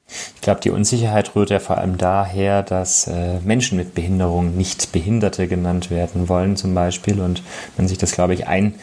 Ich 0.07 0.41
glaube, 0.41 0.61
die 0.61 0.69
Unsicherheit 0.69 1.35
rührt 1.35 1.49
ja 1.49 1.59
vor 1.59 1.79
allem 1.79 1.97
daher, 1.97 2.61
dass 2.61 3.07
äh, 3.07 3.39
Menschen 3.39 3.77
mit 3.77 3.95
Behinderung 3.95 4.55
nicht 4.55 4.91
Behinderte 4.91 5.47
genannt 5.47 5.89
werden 5.89 6.29
wollen, 6.29 6.55
zum 6.55 6.75
Beispiel, 6.75 7.19
und 7.19 7.41
man 7.77 7.87
sich 7.87 7.97
das, 7.97 8.11
glaube 8.11 8.35
ich, 8.35 8.47
ein, 8.47 8.75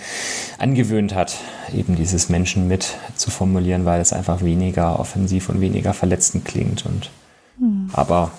angewöhnt 0.58 1.14
hat, 1.14 1.36
eben 1.72 1.94
dieses 1.94 2.28
Menschen 2.28 2.66
mit 2.66 2.96
zu 3.14 3.30
formulieren, 3.30 3.84
weil 3.84 4.00
es 4.00 4.12
einfach 4.12 4.42
weniger 4.42 4.98
offensiv 4.98 5.48
und 5.48 5.60
weniger 5.60 5.94
verletzend 5.94 6.44
klingt. 6.44 6.84
Und, 6.84 7.10
hm. 7.58 7.90
Aber 7.92 8.32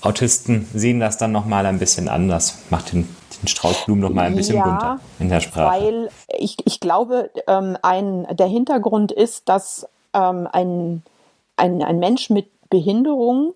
Autisten 0.00 0.66
sehen 0.74 0.98
das 0.98 1.16
dann 1.16 1.30
nochmal 1.30 1.66
ein 1.66 1.78
bisschen 1.78 2.08
anders, 2.08 2.58
macht 2.68 2.92
den, 2.92 3.08
den 3.40 3.48
Straußblumen 3.48 4.02
nochmal 4.02 4.26
ein 4.26 4.36
bisschen 4.36 4.56
ja, 4.56 4.64
bunter 4.64 5.00
in 5.20 5.28
der 5.28 5.40
Sprache. 5.40 5.80
Weil 5.80 6.08
ich, 6.36 6.56
ich 6.64 6.80
glaube, 6.80 7.30
ähm, 7.46 7.78
ein, 7.82 8.26
der 8.32 8.48
Hintergrund 8.48 9.12
ist, 9.12 9.48
dass 9.48 9.86
ähm, 10.12 10.48
ein 10.52 11.02
ein, 11.56 11.82
ein 11.82 11.98
Mensch 11.98 12.30
mit 12.30 12.48
Behinderung 12.70 13.54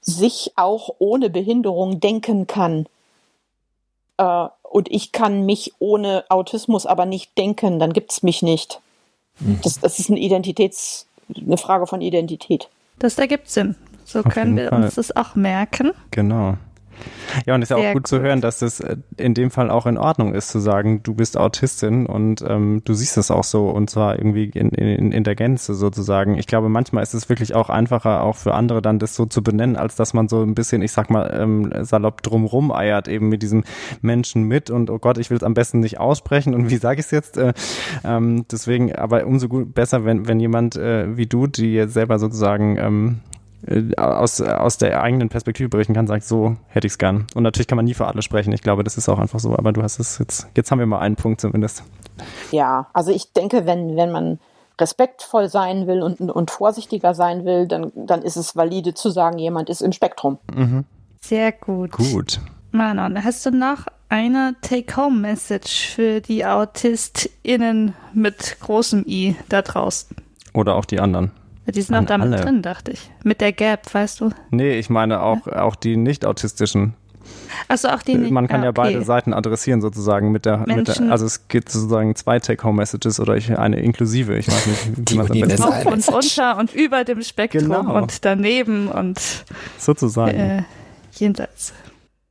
sich 0.00 0.52
auch 0.56 0.90
ohne 0.98 1.30
Behinderung 1.30 2.00
denken 2.00 2.46
kann. 2.46 2.86
Äh, 4.18 4.48
und 4.62 4.90
ich 4.90 5.12
kann 5.12 5.44
mich 5.44 5.72
ohne 5.78 6.24
Autismus 6.28 6.86
aber 6.86 7.06
nicht 7.06 7.36
denken, 7.38 7.78
dann 7.78 7.92
gibt 7.92 8.12
es 8.12 8.22
mich 8.22 8.42
nicht. 8.42 8.80
Mhm. 9.40 9.60
Das, 9.62 9.80
das 9.80 9.98
ist 9.98 10.10
eine 10.10 10.20
Identitäts, 10.20 11.06
eine 11.34 11.56
Frage 11.56 11.86
von 11.86 12.00
Identität. 12.00 12.68
Das 12.98 13.18
ergibt 13.18 13.48
Sinn. 13.48 13.74
So 14.04 14.20
Auf 14.20 14.32
können 14.32 14.56
wir 14.56 14.68
Fall. 14.68 14.84
uns 14.84 14.94
das 14.94 15.14
auch 15.14 15.34
merken. 15.34 15.92
Genau. 16.12 16.56
Ja, 17.44 17.54
und 17.54 17.62
es 17.62 17.70
ist 17.70 17.76
ja 17.76 17.82
auch 17.82 17.92
gut, 17.92 18.04
gut, 18.04 18.06
zu 18.06 18.20
hören, 18.20 18.40
dass 18.40 18.62
es 18.62 18.80
äh, 18.80 18.96
in 19.16 19.34
dem 19.34 19.50
Fall 19.50 19.70
auch 19.70 19.86
in 19.86 19.98
Ordnung 19.98 20.34
ist, 20.34 20.48
zu 20.48 20.58
sagen, 20.58 21.02
du 21.02 21.14
bist 21.14 21.36
Autistin 21.36 22.06
und 22.06 22.42
ähm, 22.46 22.82
du 22.84 22.94
siehst 22.94 23.16
es 23.18 23.30
auch 23.30 23.44
so 23.44 23.68
und 23.68 23.90
zwar 23.90 24.16
irgendwie 24.16 24.44
in, 24.44 24.70
in, 24.70 25.12
in 25.12 25.24
der 25.24 25.34
Gänze 25.34 25.74
sozusagen. 25.74 26.38
Ich 26.38 26.46
glaube, 26.46 26.68
manchmal 26.68 27.02
ist 27.02 27.14
es 27.14 27.28
wirklich 27.28 27.54
auch 27.54 27.68
einfacher, 27.68 28.22
auch 28.22 28.36
für 28.36 28.54
andere 28.54 28.82
dann 28.82 28.98
das 28.98 29.14
so 29.14 29.26
zu 29.26 29.42
benennen, 29.42 29.76
als 29.76 29.96
dass 29.96 30.14
man 30.14 30.28
so 30.28 30.42
ein 30.42 30.54
bisschen, 30.54 30.82
ich 30.82 30.92
sag 30.92 31.10
mal, 31.10 31.36
ähm, 31.38 31.72
salopp 31.82 32.22
drumrum 32.22 32.72
eiert, 32.72 33.08
eben 33.08 33.28
mit 33.28 33.42
diesem 33.42 33.64
Menschen 34.00 34.44
mit 34.44 34.70
und 34.70 34.90
oh 34.90 34.98
Gott, 34.98 35.18
ich 35.18 35.30
will 35.30 35.36
es 35.36 35.42
am 35.42 35.54
besten 35.54 35.80
nicht 35.80 35.98
aussprechen 35.98 36.54
und 36.54 36.70
wie 36.70 36.76
sage 36.76 37.00
ich 37.00 37.06
es 37.06 37.10
jetzt? 37.10 37.36
Äh, 37.36 37.52
ähm, 38.04 38.46
deswegen, 38.50 38.94
aber 38.94 39.26
umso 39.26 39.48
gut, 39.48 39.74
besser, 39.74 40.04
wenn, 40.04 40.28
wenn 40.28 40.40
jemand 40.40 40.76
äh, 40.76 41.16
wie 41.16 41.26
du, 41.26 41.46
die 41.46 41.74
jetzt 41.74 41.94
selber 41.94 42.18
sozusagen 42.18 42.76
ähm, 42.78 43.20
äh, 43.34 43.35
aus, 43.96 44.40
aus 44.40 44.78
der 44.78 45.02
eigenen 45.02 45.28
Perspektive 45.28 45.68
berichten 45.68 45.94
kann, 45.94 46.06
sagt, 46.06 46.24
so 46.24 46.56
hätte 46.68 46.86
ich 46.86 46.94
es 46.94 46.98
gern. 46.98 47.26
Und 47.34 47.42
natürlich 47.42 47.66
kann 47.66 47.76
man 47.76 47.84
nie 47.84 47.94
für 47.94 48.06
alle 48.06 48.22
sprechen. 48.22 48.52
Ich 48.52 48.62
glaube, 48.62 48.84
das 48.84 48.96
ist 48.96 49.08
auch 49.08 49.18
einfach 49.18 49.40
so. 49.40 49.56
Aber 49.56 49.72
du 49.72 49.82
hast 49.82 49.98
es 49.98 50.18
jetzt, 50.18 50.48
jetzt 50.56 50.70
haben 50.70 50.78
wir 50.78 50.86
mal 50.86 51.00
einen 51.00 51.16
Punkt 51.16 51.40
zumindest. 51.40 51.82
Ja, 52.52 52.86
also 52.92 53.10
ich 53.10 53.32
denke, 53.32 53.66
wenn, 53.66 53.96
wenn 53.96 54.12
man 54.12 54.38
respektvoll 54.80 55.48
sein 55.48 55.86
will 55.86 56.02
und, 56.02 56.20
und 56.20 56.50
vorsichtiger 56.50 57.14
sein 57.14 57.44
will, 57.44 57.66
dann, 57.66 57.92
dann 57.94 58.22
ist 58.22 58.36
es 58.36 58.56
valide 58.56 58.94
zu 58.94 59.10
sagen, 59.10 59.38
jemand 59.38 59.70
ist 59.70 59.80
im 59.80 59.92
Spektrum. 59.92 60.38
Mhm. 60.54 60.84
Sehr 61.20 61.52
gut. 61.52 61.92
Gut. 61.92 62.40
Manon, 62.72 63.24
hast 63.24 63.46
du 63.46 63.50
noch 63.50 63.86
eine 64.08 64.54
Take-Home-Message 64.60 65.88
für 65.94 66.20
die 66.20 66.44
AutistInnen 66.44 67.94
mit 68.12 68.58
großem 68.60 69.04
I 69.06 69.34
da 69.48 69.62
draußen? 69.62 70.16
Oder 70.52 70.76
auch 70.76 70.84
die 70.84 71.00
anderen? 71.00 71.32
Die 71.66 71.82
sind 71.82 71.96
auch 71.96 72.04
damit 72.04 72.32
alle. 72.32 72.42
drin, 72.42 72.62
dachte 72.62 72.92
ich. 72.92 73.10
Mit 73.24 73.40
der 73.40 73.52
Gap, 73.52 73.92
weißt 73.92 74.20
du? 74.20 74.30
Nee, 74.50 74.78
ich 74.78 74.88
meine 74.88 75.20
auch, 75.20 75.46
ja? 75.46 75.62
auch 75.62 75.74
die 75.74 75.96
nicht-autistischen. 75.96 76.94
Also 77.68 77.88
auch 77.88 78.02
die 78.02 78.14
nicht. 78.14 78.30
Man 78.30 78.46
kann 78.46 78.60
ah, 78.60 78.64
ja 78.64 78.70
okay. 78.70 78.82
beide 78.82 79.02
Seiten 79.02 79.32
adressieren 79.32 79.80
sozusagen 79.80 80.30
mit 80.30 80.46
der, 80.46 80.58
mit 80.58 80.88
der, 80.88 81.10
also 81.10 81.26
es 81.26 81.48
gibt 81.48 81.70
sozusagen 81.70 82.14
zwei 82.14 82.38
Take-Home-Messages 82.38 83.18
oder 83.18 83.36
ich, 83.36 83.56
eine 83.56 83.80
inklusive. 83.80 84.36
Ich 84.36 84.48
weiß 84.48 84.66
nicht, 84.66 85.10
wie 85.10 85.16
man 85.16 85.26
es 85.26 85.30
am 85.32 85.48
besten 85.48 85.62
Auf 85.64 85.86
und 85.86 86.08
unter 86.08 86.58
und 86.58 86.74
über 86.74 87.04
dem 87.04 87.22
Spektrum 87.22 87.68
genau. 87.68 87.96
und 87.96 88.24
daneben 88.24 88.88
und 88.88 89.20
sozusagen 89.78 90.38
äh, 90.38 90.62
jenseits. 91.12 91.72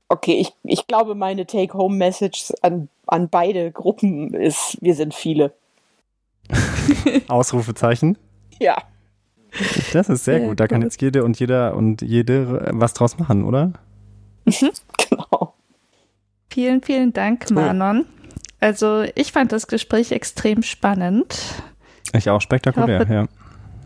Okay, 0.07 0.39
ich, 0.39 0.53
ich 0.63 0.87
glaube, 0.87 1.15
meine 1.15 1.45
Take-Home-Message 1.45 2.53
an, 2.61 2.89
an 3.07 3.29
beide 3.29 3.71
Gruppen 3.71 4.33
ist, 4.33 4.77
wir 4.81 4.95
sind 4.95 5.13
viele. 5.13 5.53
Ausrufezeichen? 7.27 8.17
Ja. 8.59 8.77
Das 9.93 10.09
ist 10.09 10.25
sehr, 10.25 10.41
gut. 10.41 10.59
Da 10.59 10.65
gut. 10.65 10.71
kann 10.71 10.81
jetzt 10.81 11.01
jede 11.01 11.23
und 11.23 11.39
jeder 11.39 11.75
und 11.75 12.01
jede 12.01 12.69
was 12.71 12.93
draus 12.93 13.17
machen, 13.17 13.43
oder? 13.43 13.71
genau. 14.45 15.53
Vielen, 16.49 16.81
vielen 16.81 17.13
Dank, 17.13 17.49
Manon. 17.51 18.05
Also 18.59 19.03
ich 19.15 19.31
fand 19.31 19.51
das 19.51 19.67
Gespräch 19.67 20.11
extrem 20.11 20.63
spannend. 20.63 21.37
Ich 22.13 22.29
auch 22.29 22.41
spektakulär, 22.41 23.01
ich 23.01 23.01
hoffe, 23.01 23.13
ja. 23.13 23.25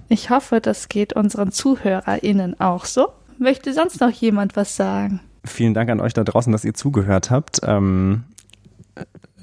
Ich 0.10 0.30
hoffe, 0.30 0.62
das 0.62 0.90
geht 0.90 1.14
unseren 1.14 1.52
ZuhörerInnen 1.52 2.60
auch 2.60 2.86
so. 2.86 3.10
Möchte 3.38 3.74
sonst 3.74 4.02
noch 4.02 4.12
jemand 4.12 4.56
was 4.56 4.76
sagen? 4.76 5.22
Vielen 5.46 5.74
Dank 5.74 5.90
an 5.90 6.00
euch 6.00 6.14
da 6.14 6.24
draußen, 6.24 6.52
dass 6.52 6.66
ihr 6.66 6.74
zugehört 6.74 7.32
habt. 7.32 7.62
Ähm, 7.64 8.26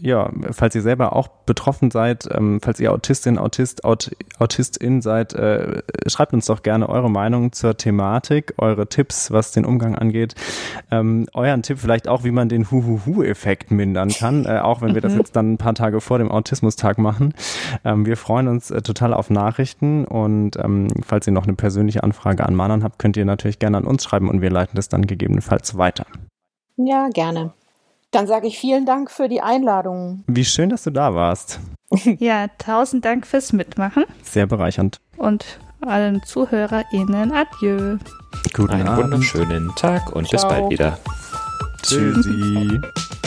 ja, 0.00 0.30
falls 0.50 0.74
ihr 0.74 0.82
selber 0.82 1.14
auch 1.14 1.28
betroffen 1.28 1.90
seid, 1.90 2.28
ähm, 2.30 2.60
falls 2.62 2.80
ihr 2.80 2.92
Autistin, 2.92 3.38
Autist, 3.38 3.84
Aut, 3.84 4.14
Autistin 4.38 5.00
seid, 5.00 5.32
äh, 5.34 5.82
schreibt 6.06 6.32
uns 6.32 6.46
doch 6.46 6.62
gerne 6.62 6.88
eure 6.88 7.10
Meinung 7.10 7.52
zur 7.52 7.76
Thematik, 7.76 8.54
eure 8.58 8.88
Tipps, 8.88 9.30
was 9.30 9.52
den 9.52 9.64
Umgang 9.64 9.94
angeht. 9.94 10.34
Ähm, 10.90 11.26
euren 11.32 11.62
Tipp 11.62 11.78
vielleicht 11.78 12.08
auch, 12.08 12.24
wie 12.24 12.30
man 12.30 12.48
den 12.48 12.70
Huhuhu-Effekt 12.70 13.70
mindern 13.70 14.10
kann, 14.10 14.44
äh, 14.44 14.58
auch 14.58 14.82
wenn 14.82 14.94
wir 14.94 15.00
das 15.00 15.12
mhm. 15.12 15.18
jetzt 15.18 15.36
dann 15.36 15.54
ein 15.54 15.58
paar 15.58 15.74
Tage 15.74 16.00
vor 16.00 16.18
dem 16.18 16.30
Autismustag 16.30 16.98
machen. 16.98 17.34
Ähm, 17.84 18.06
wir 18.06 18.16
freuen 18.16 18.48
uns 18.48 18.70
äh, 18.70 18.82
total 18.82 19.14
auf 19.14 19.30
Nachrichten 19.30 20.04
und 20.04 20.56
ähm, 20.56 20.88
falls 21.04 21.26
ihr 21.26 21.32
noch 21.32 21.44
eine 21.44 21.54
persönliche 21.54 22.02
Anfrage 22.02 22.44
an 22.44 22.54
Manon 22.54 22.84
habt, 22.84 22.98
könnt 22.98 23.16
ihr 23.16 23.24
natürlich 23.24 23.58
gerne 23.58 23.78
an 23.78 23.84
uns 23.84 24.04
schreiben 24.04 24.28
und 24.28 24.40
wir 24.42 24.50
leiten 24.50 24.76
das 24.76 24.88
dann 24.88 25.06
gegebenenfalls 25.06 25.78
weiter. 25.78 26.06
Ja, 26.76 27.08
gerne. 27.08 27.52
Dann 28.10 28.26
sage 28.26 28.46
ich 28.46 28.58
vielen 28.58 28.86
Dank 28.86 29.10
für 29.10 29.28
die 29.28 29.40
Einladung. 29.40 30.24
Wie 30.26 30.44
schön, 30.44 30.70
dass 30.70 30.84
du 30.84 30.90
da 30.90 31.14
warst. 31.14 31.60
Ja, 32.18 32.48
tausend 32.58 33.04
Dank 33.04 33.26
fürs 33.26 33.52
Mitmachen. 33.52 34.04
Sehr 34.24 34.46
bereichernd. 34.46 35.00
Und 35.18 35.60
allen 35.80 36.20
ZuhörerInnen 36.24 37.32
adieu. 37.32 37.98
Guten 38.52 38.70
Einen 38.72 38.88
Abend. 38.88 39.04
wunderschönen 39.04 39.72
Tag 39.76 40.12
und 40.14 40.26
Ciao. 40.28 40.32
bis 40.32 40.48
bald 40.48 40.70
wieder. 40.70 40.98
Tschüssi. 41.82 42.80